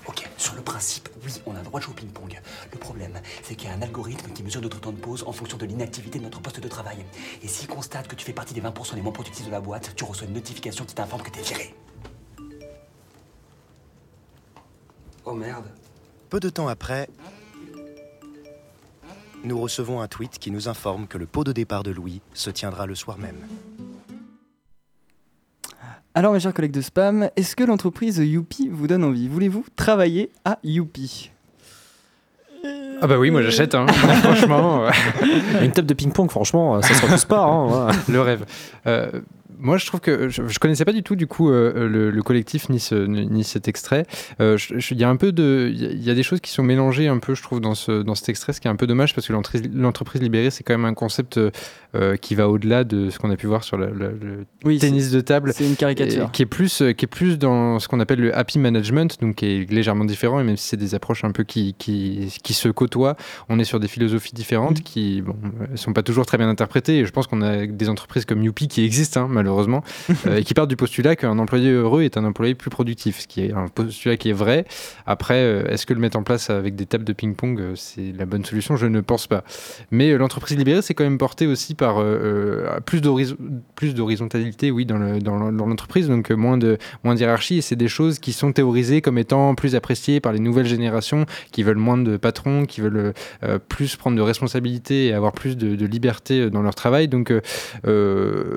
Ok, 0.09 0.27
sur 0.39 0.55
le 0.55 0.63
principe, 0.63 1.11
oui, 1.23 1.33
on 1.45 1.55
a 1.55 1.59
le 1.59 1.65
droit 1.65 1.79
de 1.79 1.85
jouer 1.85 1.93
au 1.93 1.97
ping-pong. 1.97 2.41
Le 2.73 2.79
problème, 2.79 3.21
c'est 3.43 3.55
qu'il 3.55 3.69
y 3.69 3.71
a 3.71 3.75
un 3.75 3.83
algorithme 3.83 4.33
qui 4.33 4.43
mesure 4.43 4.63
notre 4.63 4.81
temps 4.81 4.93
de 4.93 4.99
pause 4.99 5.25
en 5.27 5.33
fonction 5.33 5.59
de 5.59 5.67
l'inactivité 5.67 6.19
de 6.19 6.25
notre 6.25 6.41
poste 6.41 6.59
de 6.59 6.69
travail. 6.69 7.05
Et 7.43 7.47
s'il 7.49 7.69
constate 7.69 8.09
que 8.09 8.15
tu 8.17 8.25
fais 8.25 8.33
partie 8.33 8.55
des 8.55 8.63
20% 8.63 8.95
les 8.95 9.03
moins 9.03 9.13
productifs 9.13 9.45
de 9.45 9.51
la 9.51 9.61
boîte, 9.61 9.93
tu 9.95 10.05
reçois 10.05 10.27
une 10.27 10.33
notification 10.33 10.87
qui 10.87 10.95
t'informe 10.95 11.23
que 11.23 11.31
t'es 11.31 11.43
viré. 11.43 11.75
Oh 15.27 15.35
merde. 15.35 15.67
Peu 16.31 16.41
de 16.41 16.49
temps 16.49 16.69
après, 16.69 17.11
nous 19.45 19.59
recevons 19.61 20.01
un 20.01 20.09
tweet 20.09 20.39
qui 20.39 20.51
nous 20.51 20.69
informe 20.69 21.07
que 21.07 21.19
le 21.19 21.27
pot 21.27 21.45
de 21.45 21.53
départ 21.53 21.83
de 21.83 21.91
Louis 21.91 22.21
se 22.35 22.51
tiendra 22.51 22.87
le 22.87 22.95
soir 22.95 23.19
même. 23.19 23.37
Alors, 26.15 26.33
mes 26.33 26.41
chers 26.41 26.53
collègues 26.53 26.73
de 26.73 26.81
spam, 26.81 27.31
est-ce 27.37 27.55
que 27.55 27.63
l'entreprise 27.65 28.19
Youpi 28.19 28.69
vous 28.69 28.87
donne 28.89 29.05
envie? 29.05 29.29
Voulez-vous 29.29 29.65
travailler 29.77 30.31
à 30.45 30.59
Youpi? 30.65 31.31
Ah 33.03 33.07
bah 33.07 33.17
oui, 33.19 33.31
moi 33.31 33.41
j'achète, 33.43 33.75
hein. 33.75 33.87
franchement. 34.23 34.85
euh, 34.87 34.91
Une 35.63 35.73
table 35.73 35.87
de 35.89 35.95
ping-pong, 35.95 36.29
franchement, 36.31 36.83
ça 36.83 36.93
se 36.93 37.03
refuse 37.07 37.25
pas. 37.25 37.45
hein, 37.47 37.89
le 38.09 38.21
rêve. 38.21 38.45
Euh, 38.87 39.11
moi, 39.61 39.77
je 39.79 39.87
trouve 39.87 40.01
que 40.01 40.29
je, 40.29 40.47
je 40.49 40.59
connaissais 40.59 40.85
pas 40.85 40.93
du 40.93 41.03
tout 41.03 41.17
du 41.17 41.27
coup 41.27 41.51
euh, 41.51 41.89
le, 41.89 42.11
le 42.11 42.23
collectif 42.23 42.69
ni, 42.69 42.81
ce, 42.81 42.95
ni 42.95 43.45
cet 43.45 43.69
extrait. 43.69 44.07
Euh, 44.41 44.57
Il 44.91 44.99
y 44.99 45.05
a 45.05 45.09
un 45.09 45.17
peu 45.17 45.33
de, 45.33 45.71
il 45.73 46.03
y 46.03 46.11
a- 46.11 46.15
des 46.15 46.23
choses 46.23 46.41
qui 46.41 46.51
sont 46.51 46.63
mélangées 46.63 47.09
un 47.09 47.19
peu, 47.19 47.35
je 47.35 47.43
trouve, 47.43 47.61
dans 47.61 47.75
ce 47.75 48.03
dans 48.03 48.15
cet 48.15 48.29
extrait, 48.29 48.53
ce 48.53 48.61
qui 48.61 48.69
est 48.69 48.71
un 48.71 48.77
peu 48.77 48.87
dommage 48.87 49.15
parce 49.15 49.27
que 49.27 49.33
l'entreprise 49.33 50.21
libérée, 50.23 50.51
c'est 50.51 50.65
quand 50.65 50.75
même 50.75 50.85
un 50.85 50.95
concept 50.95 51.39
euh, 51.95 52.17
qui 52.17 52.35
va 52.35 52.49
au-delà 52.49 52.85
de 52.85 53.11
ce 53.11 53.19
qu'on 53.19 53.31
a 53.31 53.37
pu 53.37 53.47
voir 53.47 53.65
sur 53.65 53.77
le, 53.77 53.87
le- 53.93 54.17
le 54.23 54.47
Oui, 54.65 54.79
tennis 54.79 55.11
de 55.11 55.21
table. 55.21 55.53
C'est 55.55 55.67
une 55.67 55.77
caricature. 55.77 56.27
Et 56.27 56.31
qui 56.33 56.43
est 56.43 56.47
plus 56.47 56.83
qui 56.97 57.05
est 57.05 57.09
plus 57.09 57.39
dans 57.39 57.79
ce 57.79 57.89
qu'on 57.89 58.01
appelle 58.01 58.21
le 58.21 58.37
happy 58.37 58.59
management 58.59 59.21
donc 59.21 59.37
qui 59.37 59.47
est 59.47 59.71
légèrement 59.71 60.05
différent 60.05 60.41
et 60.41 60.45
même 60.45 60.57
si 60.57 60.69
c'est 60.69 60.77
des 60.77 60.95
approches 60.95 61.25
un 61.25 61.33
peu 61.33 61.43
qui, 61.45 61.75
qui, 61.79 62.33
qui 62.43 62.55
se 62.55 62.69
côtoient 62.69 63.17
on 63.49 63.59
est 63.59 63.65
sur 63.65 63.81
des 63.81 63.89
philosophies 63.89 64.35
différentes 64.35 64.79
Mm. 64.81 64.83
qui 64.83 65.23
bon 65.23 65.35
sont 65.75 65.93
pas 65.93 66.03
toujours 66.03 66.27
très 66.27 66.39
bien 66.39 66.49
interprétées 66.49 66.99
et 67.01 67.07
je 67.07 67.11
pense 67.13 67.27
qu'on 67.27 67.43
a 67.43 67.67
des 67.67 67.89
entreprises 67.89 68.25
comme 68.25 68.43
Youpi 68.43 68.69
qui 68.69 68.85
existent 68.85 69.23
hein, 69.23 69.27
malheureusement 69.29 69.50
euh, 70.27 70.37
et 70.39 70.45
qui 70.45 70.55
partent 70.55 70.69
du 70.71 70.77
postulat 70.77 71.17
qu'un 71.17 71.39
employé 71.39 71.71
heureux 71.71 72.03
est 72.03 72.17
un 72.17 72.25
employé 72.25 72.55
plus 72.55 72.71
productif 72.71 73.21
ce 73.21 73.27
qui 73.27 73.43
est 73.45 73.53
un 73.53 73.69
postulat 73.69 74.17
qui 74.17 74.31
est 74.31 74.35
vrai. 74.35 74.65
Après 75.07 75.43
euh, 75.43 75.67
est-ce 75.69 75.87
que 75.87 75.95
le 75.95 76.01
mettre 76.01 76.17
en 76.19 76.23
place 76.23 76.51
avec 76.51 76.75
des 76.77 76.87
tables 76.87 77.05
de 77.05 77.13
ping-pong 77.13 77.61
euh, 77.61 77.73
c'est 77.77 78.13
la 78.17 78.27
bonne 78.27 78.45
solution? 78.45 78.77
Je 78.77 78.87
ne 78.87 79.01
pense 79.01 79.27
pas. 79.27 79.45
Mais 79.91 80.17
l'entreprise 80.17 80.57
libérée 80.57 80.83
c'est 80.83 80.95
quand 80.95 81.05
même 81.05 81.19
porté 81.19 81.47
aussi 81.47 81.75
par 81.75 81.97
plus 82.87 83.01
d'horiz- 83.01 83.37
plus 83.75 83.95
d'horizontalité 83.95 84.71
oui 84.71 84.87
dans 84.87 84.99
le- 84.99 85.19
dans 85.21 85.37
le- 85.37 85.57
dans 85.57 85.67
l'entreprise. 85.67 86.09
Donc 86.09 86.31
moins 86.31 86.59
de 86.59 86.79
moins 87.05 87.15
de 87.15 87.21
hiérarchie. 87.21 87.59
Et 87.59 87.61
c'est 87.63 87.77
des 87.77 87.89
choses 87.89 88.19
qui 88.19 88.33
sont 88.33 88.53
théorisées 88.53 89.01
comme 89.01 89.19
étant 89.19 89.55
plus 89.55 89.75
appréciées 89.75 90.21
par 90.21 90.33
les 90.33 90.39
nouvelles 90.41 90.67
générations 90.67 91.27
qui 91.53 91.63
veulent 91.63 91.77
moins 91.77 91.99
de 91.99 92.17
patrons 92.17 92.65
qui 92.67 92.81
veulent 92.81 93.13
euh, 93.43 93.59
plus 93.59 93.97
prendre 93.97 94.17
de 94.17 94.23
responsabilités 94.23 95.07
et 95.07 95.13
avoir 95.13 95.33
plus 95.33 95.57
de, 95.57 95.77
de 95.77 95.87
liberté 95.87 96.51
dans 96.51 96.63
leur 96.63 96.75
travail. 96.75 97.09
Donc 97.09 97.33
euh, 97.87 98.55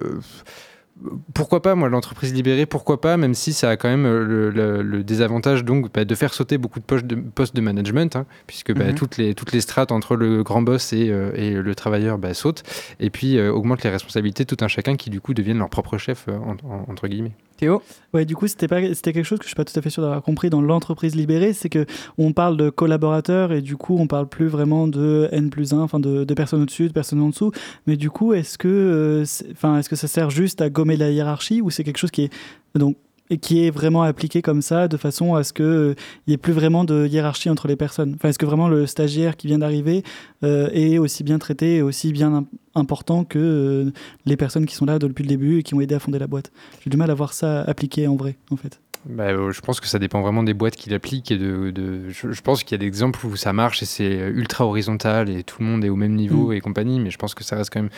pourquoi 1.34 1.62
pas, 1.62 1.76
moi, 1.76 1.90
l'entreprise 1.90 2.34
libérée, 2.34 2.66
pourquoi 2.66 3.02
pas, 3.02 3.18
même 3.18 3.34
si 3.34 3.54
ça 3.54 3.70
a 3.70 3.78
quand 3.78 3.90
même 3.90 4.06
euh, 4.06 4.24
le, 4.24 4.50
le- 4.50 4.82
le 4.82 5.04
désavantage 5.04 5.64
donc 5.66 5.92
bah, 5.94 6.06
de 6.06 6.16
faire 6.16 6.34
sauter 6.34 6.58
beaucoup 6.58 6.80
de 6.80 6.86
postes 6.86 7.06
de, 7.06 7.16
postes 7.16 7.56
de 7.56 7.62
management, 7.62 8.16
hein, 8.16 8.26
puisque 8.48 8.74
bah, 8.74 8.86
Mhm. 8.88 8.96
toutes, 8.96 9.18
les, 9.18 9.34
toutes 9.36 9.52
les 9.52 9.62
strates 9.62 9.92
entre 9.92 10.16
le 10.16 10.44
grand 10.44 10.62
boss 10.62 10.94
et, 10.94 11.10
euh, 11.10 11.32
et 11.36 11.52
le 11.52 11.76
travailleur 11.76 12.18
bah, 12.18 12.34
sautent, 12.34 12.64
et 13.00 13.10
puis 13.10 13.38
euh, 13.38 13.52
augmente 13.52 13.84
les 13.84 13.90
responsabilités 13.90 14.46
de 14.46 14.56
tout 14.56 14.64
un 14.64 14.68
chacun 14.68 14.96
qui 14.96 15.10
du 15.10 15.20
coup 15.22 15.34
deviennent 15.34 15.58
leur 15.60 15.70
propre 15.70 15.98
chef, 15.98 16.28
en- 16.30 16.56
en- 16.70 16.86
entre 16.90 17.08
guillemets. 17.08 17.34
Théo 17.58 17.82
Ouais, 18.14 18.26
du 18.26 18.36
coup, 18.36 18.48
c'était 18.48 18.68
pas, 18.68 18.82
c'était 18.94 19.14
quelque 19.14 19.26
chose 19.26 19.40
que 19.40 19.46
je 19.46 19.50
suis 19.50 19.56
pas 19.56 19.66
tout 19.66 19.78
à 19.78 19.82
fait 19.82 19.90
sûr 19.90 20.02
d'avoir 20.04 20.22
compris 20.22 20.50
dans 20.50 20.62
l'entreprise 20.62 21.16
libérée, 21.16 21.54
c'est 21.54 21.70
que 21.70 21.86
on 22.18 22.34
parle 22.34 22.58
de 22.58 22.70
collaborateurs 22.70 23.52
et 23.52 23.62
du 23.62 23.76
coup, 23.76 23.98
on 23.98 24.08
parle 24.08 24.28
plus 24.28 24.48
vraiment 24.48 24.88
de 24.88 25.30
N 25.32 25.50
plus 25.50 25.74
1, 25.74 25.80
enfin 25.80 26.00
de, 26.00 26.26
personnes 26.34 26.62
au-dessus, 26.62 26.88
de 26.88 26.94
personnes 26.94 27.22
en 27.22 27.30
dessous. 27.30 27.52
Mais 27.88 27.98
du 27.98 28.10
coup, 28.10 28.34
est-ce 28.34 28.58
que, 28.58 28.68
euh, 28.68 29.26
enfin, 29.52 29.80
est-ce 29.80 29.90
que 29.90 29.96
ça 29.96 30.08
sert 30.08 30.30
juste 30.30 30.62
à 30.62 30.70
gommer 30.70 30.98
la 30.98 31.10
hiérarchie 31.10 31.62
ou 31.62 31.70
c'est 31.70 31.84
quelque 31.84 31.98
chose 31.98 32.12
qui 32.12 32.24
est 32.24 32.32
donc 32.76 32.98
et 33.34 33.38
qui 33.40 33.66
est 33.66 33.72
vraiment 33.72 34.04
appliqué 34.04 34.42
comme 34.44 34.62
ça, 34.62 34.88
de 34.88 34.96
façon 34.96 35.34
à 35.34 35.44
ce 35.44 35.54
qu'il 35.54 35.96
n'y 36.28 36.36
ait 36.36 36.38
plus 36.38 36.54
vraiment 36.54 36.84
de 36.84 37.08
hiérarchie 37.08 37.50
entre 37.50 37.68
les 37.68 37.76
personnes. 37.76 38.14
Enfin, 38.16 38.30
est-ce 38.30 38.38
que 38.38 38.46
vraiment 38.46 38.68
le 38.68 38.86
stagiaire 38.86 39.36
qui 39.36 39.48
vient 39.48 39.58
d'arriver 39.58 40.04
euh, 40.44 40.70
est 40.72 41.00
aussi 41.00 41.24
bien 41.24 41.40
traité 41.40 41.78
et 41.78 41.82
aussi 41.82 42.12
bien 42.12 42.32
im- 42.34 42.46
important 42.76 43.24
que 43.24 43.40
euh, 43.40 43.92
les 44.26 44.38
personnes 44.38 44.68
qui 44.68 44.76
sont 44.76 44.86
là 44.86 45.00
depuis 45.00 45.24
le 45.24 45.30
début 45.30 45.60
et 45.60 45.64
qui 45.64 45.74
ont 45.74 45.82
aidé 45.82 45.96
à 45.96 46.00
fonder 46.00 46.20
la 46.20 46.28
boîte? 46.28 46.52
J'ai 46.84 46.92
du 46.92 46.98
mal 46.98 47.10
à 47.10 47.16
voir 47.16 47.34
ça 47.34 47.62
appliqué 47.62 48.06
en 48.08 48.16
vrai, 48.16 48.36
en 48.52 48.56
fait. 48.56 48.80
Bah, 49.06 49.24
euh, 49.26 49.52
je 49.52 49.60
pense 49.60 49.82
que 49.82 49.88
ça 49.88 50.00
dépend 50.00 50.22
vraiment 50.22 50.44
des 50.44 50.54
boîtes 50.54 50.78
qui 50.78 50.90
l'appliquent 50.90 51.30
et 51.32 51.38
de, 51.38 51.72
de- 51.72 52.10
je, 52.10 52.32
je 52.32 52.42
pense 52.42 52.64
qu'il 52.64 52.72
y 52.72 52.76
a 52.76 52.78
des 52.78 52.86
exemples 52.88 53.26
où 53.26 53.36
ça 53.36 53.52
marche 53.52 53.84
et 53.84 53.86
c'est 53.86 54.16
ultra 54.30 54.66
horizontal 54.66 55.30
et 55.30 55.44
tout 55.44 55.58
le 55.60 55.66
monde 55.66 55.84
est 55.84 55.90
au 55.90 55.98
même 55.98 56.16
niveau 56.16 56.52
Mm. 56.52 56.54
et 56.54 56.62
compagnie, 56.62 57.00
mais 57.02 57.12
je 57.12 57.18
pense 57.18 57.34
que 57.36 57.44
ça 57.44 57.58
reste 57.58 57.70
quand 57.74 57.82
même 57.82 57.90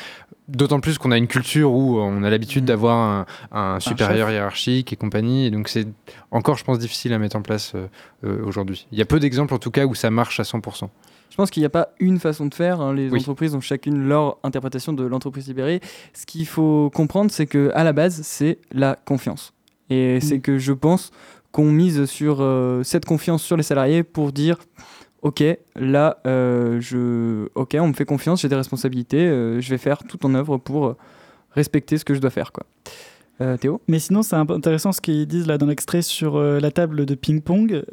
d'autant 0.47 0.79
plus 0.79 0.97
qu'on 0.97 1.11
a 1.11 1.17
une 1.17 1.27
culture 1.27 1.71
où 1.71 1.99
on 1.99 2.23
a 2.23 2.29
l'habitude 2.31 2.65
d'avoir 2.65 2.97
un, 2.97 3.25
un 3.75 3.79
supérieur 3.79 4.27
chef. 4.27 4.33
hiérarchique 4.35 4.93
et 4.93 4.95
compagnie, 4.95 5.45
et 5.45 5.51
donc 5.51 5.69
c'est 5.69 5.87
encore, 6.31 6.57
je 6.57 6.63
pense, 6.63 6.79
difficile 6.79 7.13
à 7.13 7.19
mettre 7.19 7.35
en 7.35 7.41
place 7.43 7.73
euh, 7.75 7.87
euh, 8.23 8.43
aujourd'hui. 8.43 8.87
Il 8.91 8.97
y 8.97 9.01
a 9.01 9.05
peu 9.05 9.19
d'exemples 9.19 9.53
en 9.53 9.59
tout 9.59 9.71
cas 9.71 9.85
où 9.85 9.93
ça 9.93 10.09
marche 10.09 10.39
à 10.39 10.43
100%. 10.43 10.89
Je 11.29 11.35
pense 11.35 11.51
qu'il 11.51 11.61
n'y 11.61 11.65
a 11.67 11.69
pas 11.69 11.89
une 11.99 12.19
façon 12.19 12.45
de 12.45 12.53
faire. 12.53 12.79
hein. 12.81 12.93
Les 12.93 13.09
Oui. 13.09 13.19
entreprises 13.19 13.53
ont 13.55 13.61
chacune 13.61 14.07
leur 14.07 14.37
interprétation 14.43 14.93
de 14.93 15.03
l'entreprise 15.03 15.47
libérée. 15.47 15.81
Ce 16.13 16.25
qu'il 16.25 16.47
faut 16.47 16.89
comprendre, 16.93 17.29
c'est 17.29 17.45
que 17.45 17.71
à 17.75 17.83
la 17.83 17.91
base, 17.93 18.21
c'est 18.23 18.57
la 18.71 18.97
confiance. 19.05 19.51
Et 19.89 20.19
c'est 20.21 20.39
que 20.39 20.57
je 20.57 20.73
pense 20.73 21.11
qu'on 21.51 21.71
mise 21.71 22.05
sur 22.05 22.41
euh, 22.41 22.83
cette 22.83 23.05
confiance 23.05 23.41
sur 23.41 23.55
les 23.55 23.63
salariés 23.63 24.03
pour 24.03 24.31
dire 24.31 24.57
Ok, 25.21 25.41
là, 25.75 26.19
euh, 26.27 26.79
je... 26.81 27.47
ok, 27.55 27.77
on 27.79 27.87
me 27.87 27.93
fait 27.93 28.05
confiance, 28.05 28.41
j'ai 28.41 28.49
des 28.49 28.55
responsabilités, 28.55 29.25
euh, 29.25 29.59
je 29.59 29.69
vais 29.71 29.79
faire 29.79 30.03
tout 30.03 30.23
en 30.23 30.35
œuvre 30.35 30.57
pour 30.57 30.95
respecter 31.51 31.97
ce 31.97 32.05
que 32.05 32.13
je 32.13 32.19
dois 32.19 32.29
faire. 32.29 32.51
Quoi. 32.51 32.65
Théo? 33.57 33.81
Mais 33.87 33.99
sinon, 33.99 34.21
c'est 34.21 34.35
un 34.35 34.45
peu 34.45 34.53
intéressant 34.53 34.91
ce 34.91 35.01
qu'ils 35.01 35.25
disent 35.25 35.47
là 35.47 35.57
dans 35.57 35.65
l'extrait 35.65 36.01
sur 36.01 36.39
la 36.39 36.71
table 36.71 37.05
de 37.05 37.15
ping-pong, 37.15 37.83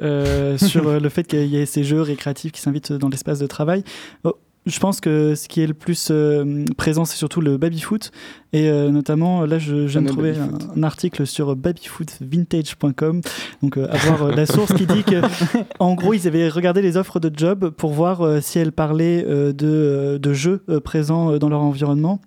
sur 0.59 1.01
le 1.01 1.09
fait 1.09 1.25
qu'il 1.25 1.47
y 1.47 1.57
ait 1.57 1.67
ces 1.67 1.85
jeux 1.85 2.03
récréatifs 2.03 2.53
qui 2.53 2.61
s'invitent 2.61 2.93
dans 2.93 3.09
l'espace 3.09 3.39
de 3.39 3.47
travail. 3.47 3.83
Oh, 4.25 4.37
je 4.67 4.79
pense 4.79 5.01
que 5.01 5.35
ce 5.35 5.49
qui 5.49 5.61
est 5.61 5.67
le 5.67 5.75
plus 5.75 6.09
euh, 6.11 6.65
présent, 6.77 7.05
c'est 7.05 7.17
surtout 7.17 7.41
le 7.41 7.57
baby-foot. 7.57 8.13
Et 8.53 8.69
euh, 8.69 8.91
notamment, 8.91 9.45
là, 9.45 9.59
je, 9.59 9.87
je 9.89 9.93
viens 9.99 10.03
de 10.03 10.09
trouver 10.09 10.35
un, 10.77 10.83
article 10.85 11.27
sur 11.27 11.57
babyfootvintage.com. 11.57 13.21
Donc, 13.63 13.77
euh, 13.77 13.87
avoir 13.91 14.23
euh, 14.25 14.33
la 14.35 14.47
source 14.47 14.73
qui 14.75 14.87
dit 14.87 15.03
que, 15.05 15.21
en 15.79 15.95
gros, 15.95 16.15
ils 16.15 16.27
avaient 16.27 16.49
regardé 16.49 16.83
les 16.83 16.97
offres 16.97 17.19
de 17.21 17.31
job 17.37 17.71
pour 17.71 17.93
voir 17.93 18.21
euh, 18.23 18.41
si 18.41 18.59
elles 18.59 18.73
parlaient 18.73 19.25
euh, 19.27 19.53
de, 19.53 20.19
de 20.19 20.33
jeux 20.33 20.63
euh, 20.69 20.81
présents 20.81 21.33
euh, 21.33 21.39
dans 21.39 21.49
leur 21.49 21.63
environnement 21.63 22.21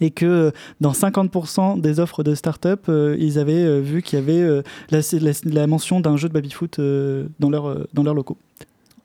et 0.00 0.10
que 0.10 0.50
dans 0.80 0.90
50% 0.92 1.80
des 1.80 2.00
offres 2.00 2.24
de 2.24 2.34
start-up, 2.34 2.86
euh, 2.88 3.16
ils 3.18 3.38
avaient 3.38 3.64
euh, 3.64 3.78
vu 3.80 4.02
qu'il 4.02 4.18
y 4.18 4.22
avait 4.22 4.40
euh, 4.42 4.62
la, 4.90 5.00
la- 5.20 5.32
la 5.44 5.66
mention 5.68 6.00
d'un 6.00 6.16
jeu 6.16 6.28
de 6.28 6.34
baby-foot 6.34 6.78
euh, 6.78 7.26
dans, 7.38 7.48
leur, 7.50 7.68
euh, 7.68 7.86
dans 7.94 8.02
leurs 8.02 8.14
locaux. 8.14 8.36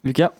Lucas? 0.04 0.32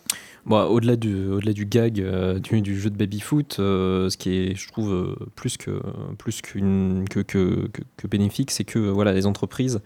Bon, 0.46 0.62
au-delà 0.64 0.96
du, 0.96 1.28
au-delà 1.28 1.52
du 1.52 1.66
gag 1.66 2.00
euh, 2.00 2.38
du, 2.38 2.62
du 2.62 2.80
jeu 2.80 2.90
de 2.90 2.96
baby-foot, 2.96 3.56
euh, 3.58 4.08
ce 4.08 4.16
qui 4.16 4.30
est, 4.30 4.54
je 4.56 4.68
trouve, 4.68 4.92
euh, 4.92 5.14
plus 5.34 5.56
que, 5.56 5.80
plus 6.18 6.40
qu'une, 6.40 7.04
que, 7.08 7.20
que, 7.20 7.68
que, 7.72 7.82
que 7.96 8.06
bénéfique, 8.06 8.50
c'est 8.50 8.64
que 8.64 8.78
voilà, 8.78 9.12
les 9.12 9.26
entreprises 9.26 9.80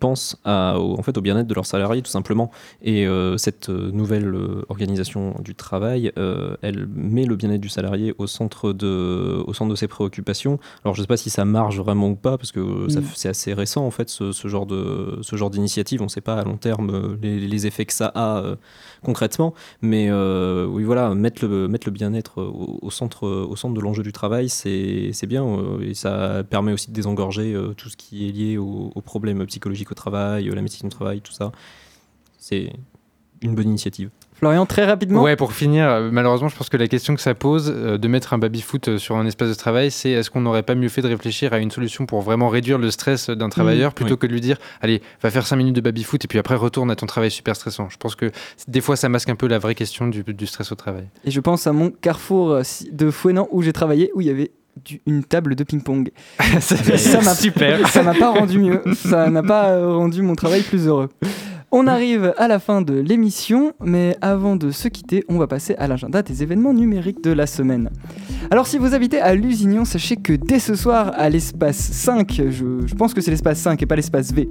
pensent 0.00 0.40
à, 0.44 0.78
au, 0.80 0.98
en 0.98 1.02
fait, 1.02 1.16
au 1.16 1.20
bien-être 1.20 1.46
de 1.46 1.54
leurs 1.54 1.66
salariés, 1.66 2.02
tout 2.02 2.10
simplement. 2.10 2.50
Et 2.82 3.06
cette 3.36 3.68
nouvelle 3.68 4.34
organisation 4.68 5.36
du 5.40 5.54
travail, 5.54 6.12
elle 6.62 6.88
met 6.88 7.24
le 7.24 7.36
bien-être 7.36 7.60
du 7.60 7.68
salarié 7.68 8.12
au 8.18 8.26
centre 8.26 8.72
de, 8.72 9.42
au 9.46 9.54
centre 9.54 9.70
de 9.70 9.76
ses 9.76 9.86
préoccupations. 9.86 10.58
Alors, 10.84 10.94
je 10.94 11.00
ne 11.00 11.04
sais 11.04 11.08
pas 11.08 11.16
si 11.16 11.30
ça 11.30 11.44
marche 11.44 11.76
vraiment 11.78 12.08
ou 12.08 12.16
pas, 12.16 12.36
parce 12.38 12.52
que 12.52 12.58
Mm. 12.60 13.02
c'est 13.14 13.28
assez 13.28 13.54
récent, 13.54 13.84
en 13.86 13.90
fait, 13.90 14.08
ce, 14.08 14.32
ce 14.32 14.48
genre, 14.48 14.66
de, 14.66 15.18
ce 15.22 15.36
genre 15.36 15.50
d'initiative. 15.50 16.00
On 16.00 16.04
ne 16.06 16.10
sait 16.10 16.20
pas 16.20 16.36
à 16.36 16.44
long 16.44 16.56
terme 16.56 17.16
les, 17.22 17.38
les 17.40 17.66
effets 17.66 17.84
que 17.84 17.92
ça 17.92 18.10
a 18.14 18.56
concrètement. 19.02 19.54
Mais 19.80 19.87
euh, 20.10 20.66
oui, 20.66 20.84
voilà, 20.84 21.14
mettre 21.14 21.46
le, 21.46 21.68
bien-être 21.90 22.42
au, 22.42 22.78
au 22.82 22.90
centre, 22.90 23.26
au 23.26 23.56
centre 23.56 23.74
de 23.74 23.80
l'enjeu 23.80 24.02
du 24.02 24.12
travail, 24.12 24.48
c'est 24.48 25.26
bien. 25.26 25.44
euh, 25.44 25.80
et 25.80 25.94
ça 25.94 26.44
permet 26.48 26.72
aussi 26.72 26.88
de 26.90 26.94
désengorger 26.94 27.54
euh, 27.54 27.74
tout 27.74 27.88
ce 27.88 27.96
qui 27.96 28.28
est 28.28 28.32
lié 28.32 28.58
aux, 28.58 28.90
problèmes 29.04 29.44
psychologiques 29.46 29.90
au 29.90 29.94
travail, 29.94 30.48
euh, 30.48 30.54
la 30.54 30.62
médecine 30.62 30.88
du 30.88 30.94
travail, 30.94 31.20
tout 31.20 31.32
ça. 31.32 31.52
Une 33.42 33.54
bonne 33.54 33.68
initiative. 33.68 34.10
Florian, 34.38 34.66
très 34.66 34.84
rapidement. 34.84 35.22
Ouais, 35.22 35.34
pour 35.34 35.52
finir, 35.52 35.88
euh, 35.88 36.10
malheureusement, 36.12 36.48
je 36.48 36.56
pense 36.56 36.68
que 36.68 36.76
la 36.76 36.86
question 36.86 37.16
que 37.16 37.20
ça 37.20 37.34
pose 37.34 37.72
euh, 37.74 37.98
de 37.98 38.08
mettre 38.08 38.34
un 38.34 38.38
baby-foot 38.38 38.86
euh, 38.86 38.98
sur 38.98 39.16
un 39.16 39.26
espace 39.26 39.48
de 39.48 39.54
travail, 39.54 39.90
c'est 39.90 40.10
est-ce 40.10 40.30
qu'on 40.30 40.40
n'aurait 40.42 40.62
pas 40.62 40.76
mieux 40.76 40.88
fait 40.88 41.02
de 41.02 41.08
réfléchir 41.08 41.52
à 41.52 41.58
une 41.58 41.72
solution 41.72 42.06
pour 42.06 42.20
vraiment 42.20 42.48
réduire 42.48 42.78
le 42.78 42.92
stress 42.92 43.30
d'un 43.30 43.48
travailleur 43.48 43.94
plutôt 43.94 44.12
oui. 44.12 44.18
que 44.18 44.26
de 44.28 44.32
lui 44.32 44.40
dire 44.40 44.58
allez, 44.80 45.02
va 45.22 45.30
faire 45.30 45.44
5 45.44 45.56
minutes 45.56 45.74
de 45.74 45.80
baby-foot 45.80 46.24
et 46.24 46.28
puis 46.28 46.38
après 46.38 46.54
retourne 46.54 46.88
à 46.92 46.94
ton 46.94 47.06
travail 47.06 47.32
super 47.32 47.56
stressant. 47.56 47.88
Je 47.88 47.96
pense 47.96 48.14
que 48.14 48.30
des 48.68 48.80
fois, 48.80 48.94
ça 48.94 49.08
masque 49.08 49.28
un 49.28 49.34
peu 49.34 49.48
la 49.48 49.58
vraie 49.58 49.74
question 49.74 50.06
du, 50.06 50.22
du 50.22 50.46
stress 50.46 50.70
au 50.70 50.76
travail. 50.76 51.08
Et 51.24 51.32
je 51.32 51.40
pense 51.40 51.66
à 51.66 51.72
mon 51.72 51.90
carrefour 51.90 52.60
de 52.92 53.10
Fouenan 53.10 53.48
où 53.50 53.62
j'ai 53.62 53.72
travaillé, 53.72 54.12
où 54.14 54.20
il 54.20 54.28
y 54.28 54.30
avait 54.30 54.52
du- 54.84 55.00
une 55.06 55.24
table 55.24 55.56
de 55.56 55.64
ping-pong. 55.64 56.10
ça 56.60 57.20
m'a 57.20 57.34
Super. 57.34 57.88
Ça 57.88 58.04
m'a 58.04 58.14
pas 58.14 58.30
rendu 58.30 58.58
mieux. 58.58 58.82
Ça 58.94 59.28
n'a 59.30 59.42
pas 59.42 59.84
rendu 59.84 60.22
mon 60.22 60.36
travail 60.36 60.62
plus 60.62 60.86
heureux. 60.86 61.08
On 61.70 61.86
arrive 61.86 62.32
à 62.38 62.48
la 62.48 62.58
fin 62.60 62.80
de 62.80 62.94
l'émission, 62.94 63.72
mais 63.84 64.16
avant 64.22 64.56
de 64.56 64.70
se 64.70 64.88
quitter, 64.88 65.22
on 65.28 65.36
va 65.36 65.46
passer 65.46 65.74
à 65.74 65.86
l'agenda 65.86 66.22
des 66.22 66.42
événements 66.42 66.72
numériques 66.72 67.22
de 67.22 67.30
la 67.30 67.46
semaine. 67.46 67.90
Alors 68.50 68.66
si 68.66 68.78
vous 68.78 68.94
habitez 68.94 69.20
à 69.20 69.34
Lusignan, 69.34 69.84
sachez 69.84 70.16
que 70.16 70.32
dès 70.32 70.60
ce 70.60 70.74
soir 70.74 71.12
à 71.14 71.28
l'espace 71.28 71.76
5, 71.76 72.40
je, 72.48 72.86
je 72.86 72.94
pense 72.94 73.12
que 73.12 73.20
c'est 73.20 73.30
l'espace 73.30 73.58
5 73.58 73.82
et 73.82 73.84
pas 73.84 73.96
l'espace 73.96 74.32
V, 74.32 74.48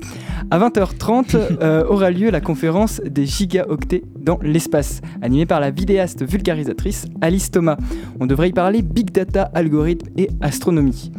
à 0.51 0.59
20h30 0.59 1.35
euh, 1.61 1.83
aura 1.87 2.11
lieu 2.11 2.29
la 2.29 2.39
conférence 2.39 3.01
des 3.03 3.25
gigaoctets 3.25 4.03
dans 4.19 4.37
l'espace, 4.43 5.01
animée 5.23 5.47
par 5.47 5.59
la 5.59 5.71
vidéaste 5.71 6.23
vulgarisatrice 6.23 7.07
Alice 7.21 7.49
Thomas. 7.49 7.77
On 8.19 8.27
devrait 8.27 8.49
y 8.49 8.53
parler 8.53 8.83
big 8.83 9.09
data, 9.09 9.49
algorithmes 9.55 10.09
et 10.17 10.29
astronomie. 10.41 11.11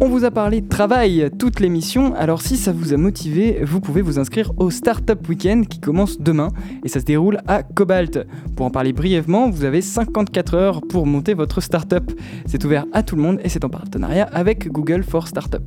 On 0.00 0.08
vous 0.08 0.24
a 0.24 0.32
parlé 0.32 0.60
de 0.60 0.68
travail 0.68 1.30
toute 1.38 1.60
l'émission, 1.60 2.14
alors 2.16 2.42
si 2.42 2.56
ça 2.56 2.72
vous 2.72 2.92
a 2.92 2.96
motivé, 2.96 3.60
vous 3.62 3.80
pouvez 3.80 4.02
vous 4.02 4.18
inscrire 4.18 4.52
au 4.56 4.70
Startup 4.70 5.18
Weekend 5.28 5.68
qui 5.68 5.78
commence 5.78 6.18
demain 6.18 6.48
et 6.84 6.88
ça 6.88 6.98
se 6.98 7.04
déroule 7.04 7.38
à 7.46 7.62
Cobalt. 7.62 8.26
Pour 8.56 8.66
en 8.66 8.70
parler 8.70 8.92
brièvement, 8.92 9.50
vous 9.50 9.64
avez 9.64 9.82
54 9.82 10.54
heures 10.54 10.80
pour 10.80 11.06
monter 11.06 11.34
votre 11.34 11.60
startup. 11.60 12.10
C'est 12.46 12.64
ouvert 12.64 12.86
à 12.92 13.04
tout 13.04 13.14
le 13.14 13.22
monde 13.22 13.38
et 13.44 13.48
c'est 13.48 13.64
en 13.64 13.68
partenariat 13.68 14.28
avec 14.32 14.68
Google 14.68 15.04
for 15.04 15.28
Startup. 15.28 15.62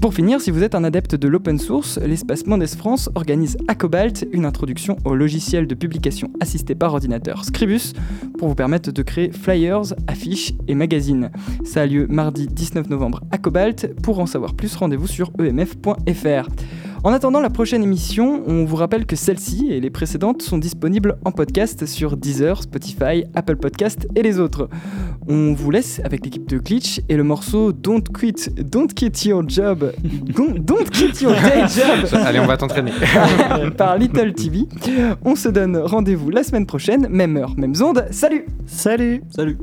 Pour 0.00 0.12
finir, 0.12 0.42
si 0.42 0.50
vous 0.50 0.62
êtes 0.62 0.74
un 0.74 0.84
adepte 0.84 1.14
de 1.14 1.26
l'open 1.26 1.58
source, 1.58 1.98
l'espace 1.98 2.46
Mendes 2.46 2.66
France 2.66 3.08
organise 3.14 3.56
à 3.66 3.74
Cobalt 3.74 4.26
une 4.30 4.44
introduction 4.44 4.98
au 5.06 5.14
logiciel 5.14 5.66
de 5.66 5.74
publication 5.74 6.30
assisté 6.38 6.74
par 6.74 6.92
ordinateur 6.92 7.44
Scribus 7.44 7.94
pour 8.38 8.48
vous 8.48 8.54
permettre 8.54 8.92
de 8.92 9.02
créer 9.02 9.32
flyers, 9.32 9.94
affiches 10.06 10.52
et 10.68 10.74
magazines. 10.74 11.30
Ça 11.64 11.82
a 11.82 11.86
lieu 11.86 12.06
mardi 12.08 12.46
19 12.46 12.90
novembre 12.90 13.22
à 13.30 13.35
Cobalt. 13.38 13.94
Pour 14.02 14.20
en 14.20 14.26
savoir 14.26 14.54
plus, 14.54 14.74
rendez-vous 14.76 15.06
sur 15.06 15.30
emf.fr. 15.38 16.48
En 17.06 17.12
attendant 17.12 17.40
la 17.40 17.50
prochaine 17.50 17.84
émission, 17.84 18.42
on 18.48 18.64
vous 18.64 18.74
rappelle 18.74 19.06
que 19.06 19.14
celle-ci 19.14 19.68
et 19.70 19.80
les 19.80 19.90
précédentes 19.90 20.42
sont 20.42 20.58
disponibles 20.58 21.18
en 21.24 21.30
podcast 21.30 21.86
sur 21.86 22.16
Deezer, 22.16 22.60
Spotify, 22.62 23.22
Apple 23.34 23.54
Podcast 23.54 24.08
et 24.16 24.22
les 24.22 24.40
autres. 24.40 24.68
On 25.28 25.52
vous 25.52 25.70
laisse 25.70 26.00
avec 26.02 26.24
l'équipe 26.24 26.48
de 26.48 26.58
Glitch 26.58 27.00
et 27.08 27.16
le 27.16 27.22
morceau 27.22 27.72
Don't 27.72 28.02
Quit, 28.12 28.50
Don't 28.56 28.88
Quit 28.88 29.28
Your 29.28 29.48
Job, 29.48 29.92
Don't, 30.02 30.58
don't 30.58 30.90
Quit 30.90 31.22
Your 31.22 31.34
Day 31.34 31.62
Job 31.68 32.08
Allez, 32.24 32.40
on 32.40 32.46
va 32.46 32.56
t'entraîner. 32.56 32.90
par 33.76 33.98
Little 33.98 34.32
TV. 34.32 34.66
On 35.24 35.36
se 35.36 35.48
donne 35.48 35.76
rendez-vous 35.76 36.30
la 36.30 36.42
semaine 36.42 36.66
prochaine, 36.66 37.06
même 37.08 37.36
heure, 37.36 37.54
même 37.56 37.74
onde. 37.80 38.04
Salut 38.10 38.46
Salut 38.66 39.22
Salut 39.30 39.58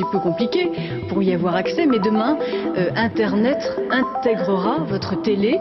petit 0.00 0.10
peu 0.12 0.18
compliqué 0.18 0.70
pour 1.08 1.22
y 1.22 1.32
avoir 1.32 1.56
accès, 1.56 1.86
mais 1.86 1.98
demain, 1.98 2.38
euh, 2.76 2.90
Internet 2.96 3.58
intégrera 3.90 4.78
votre 4.78 5.20
télé 5.20 5.58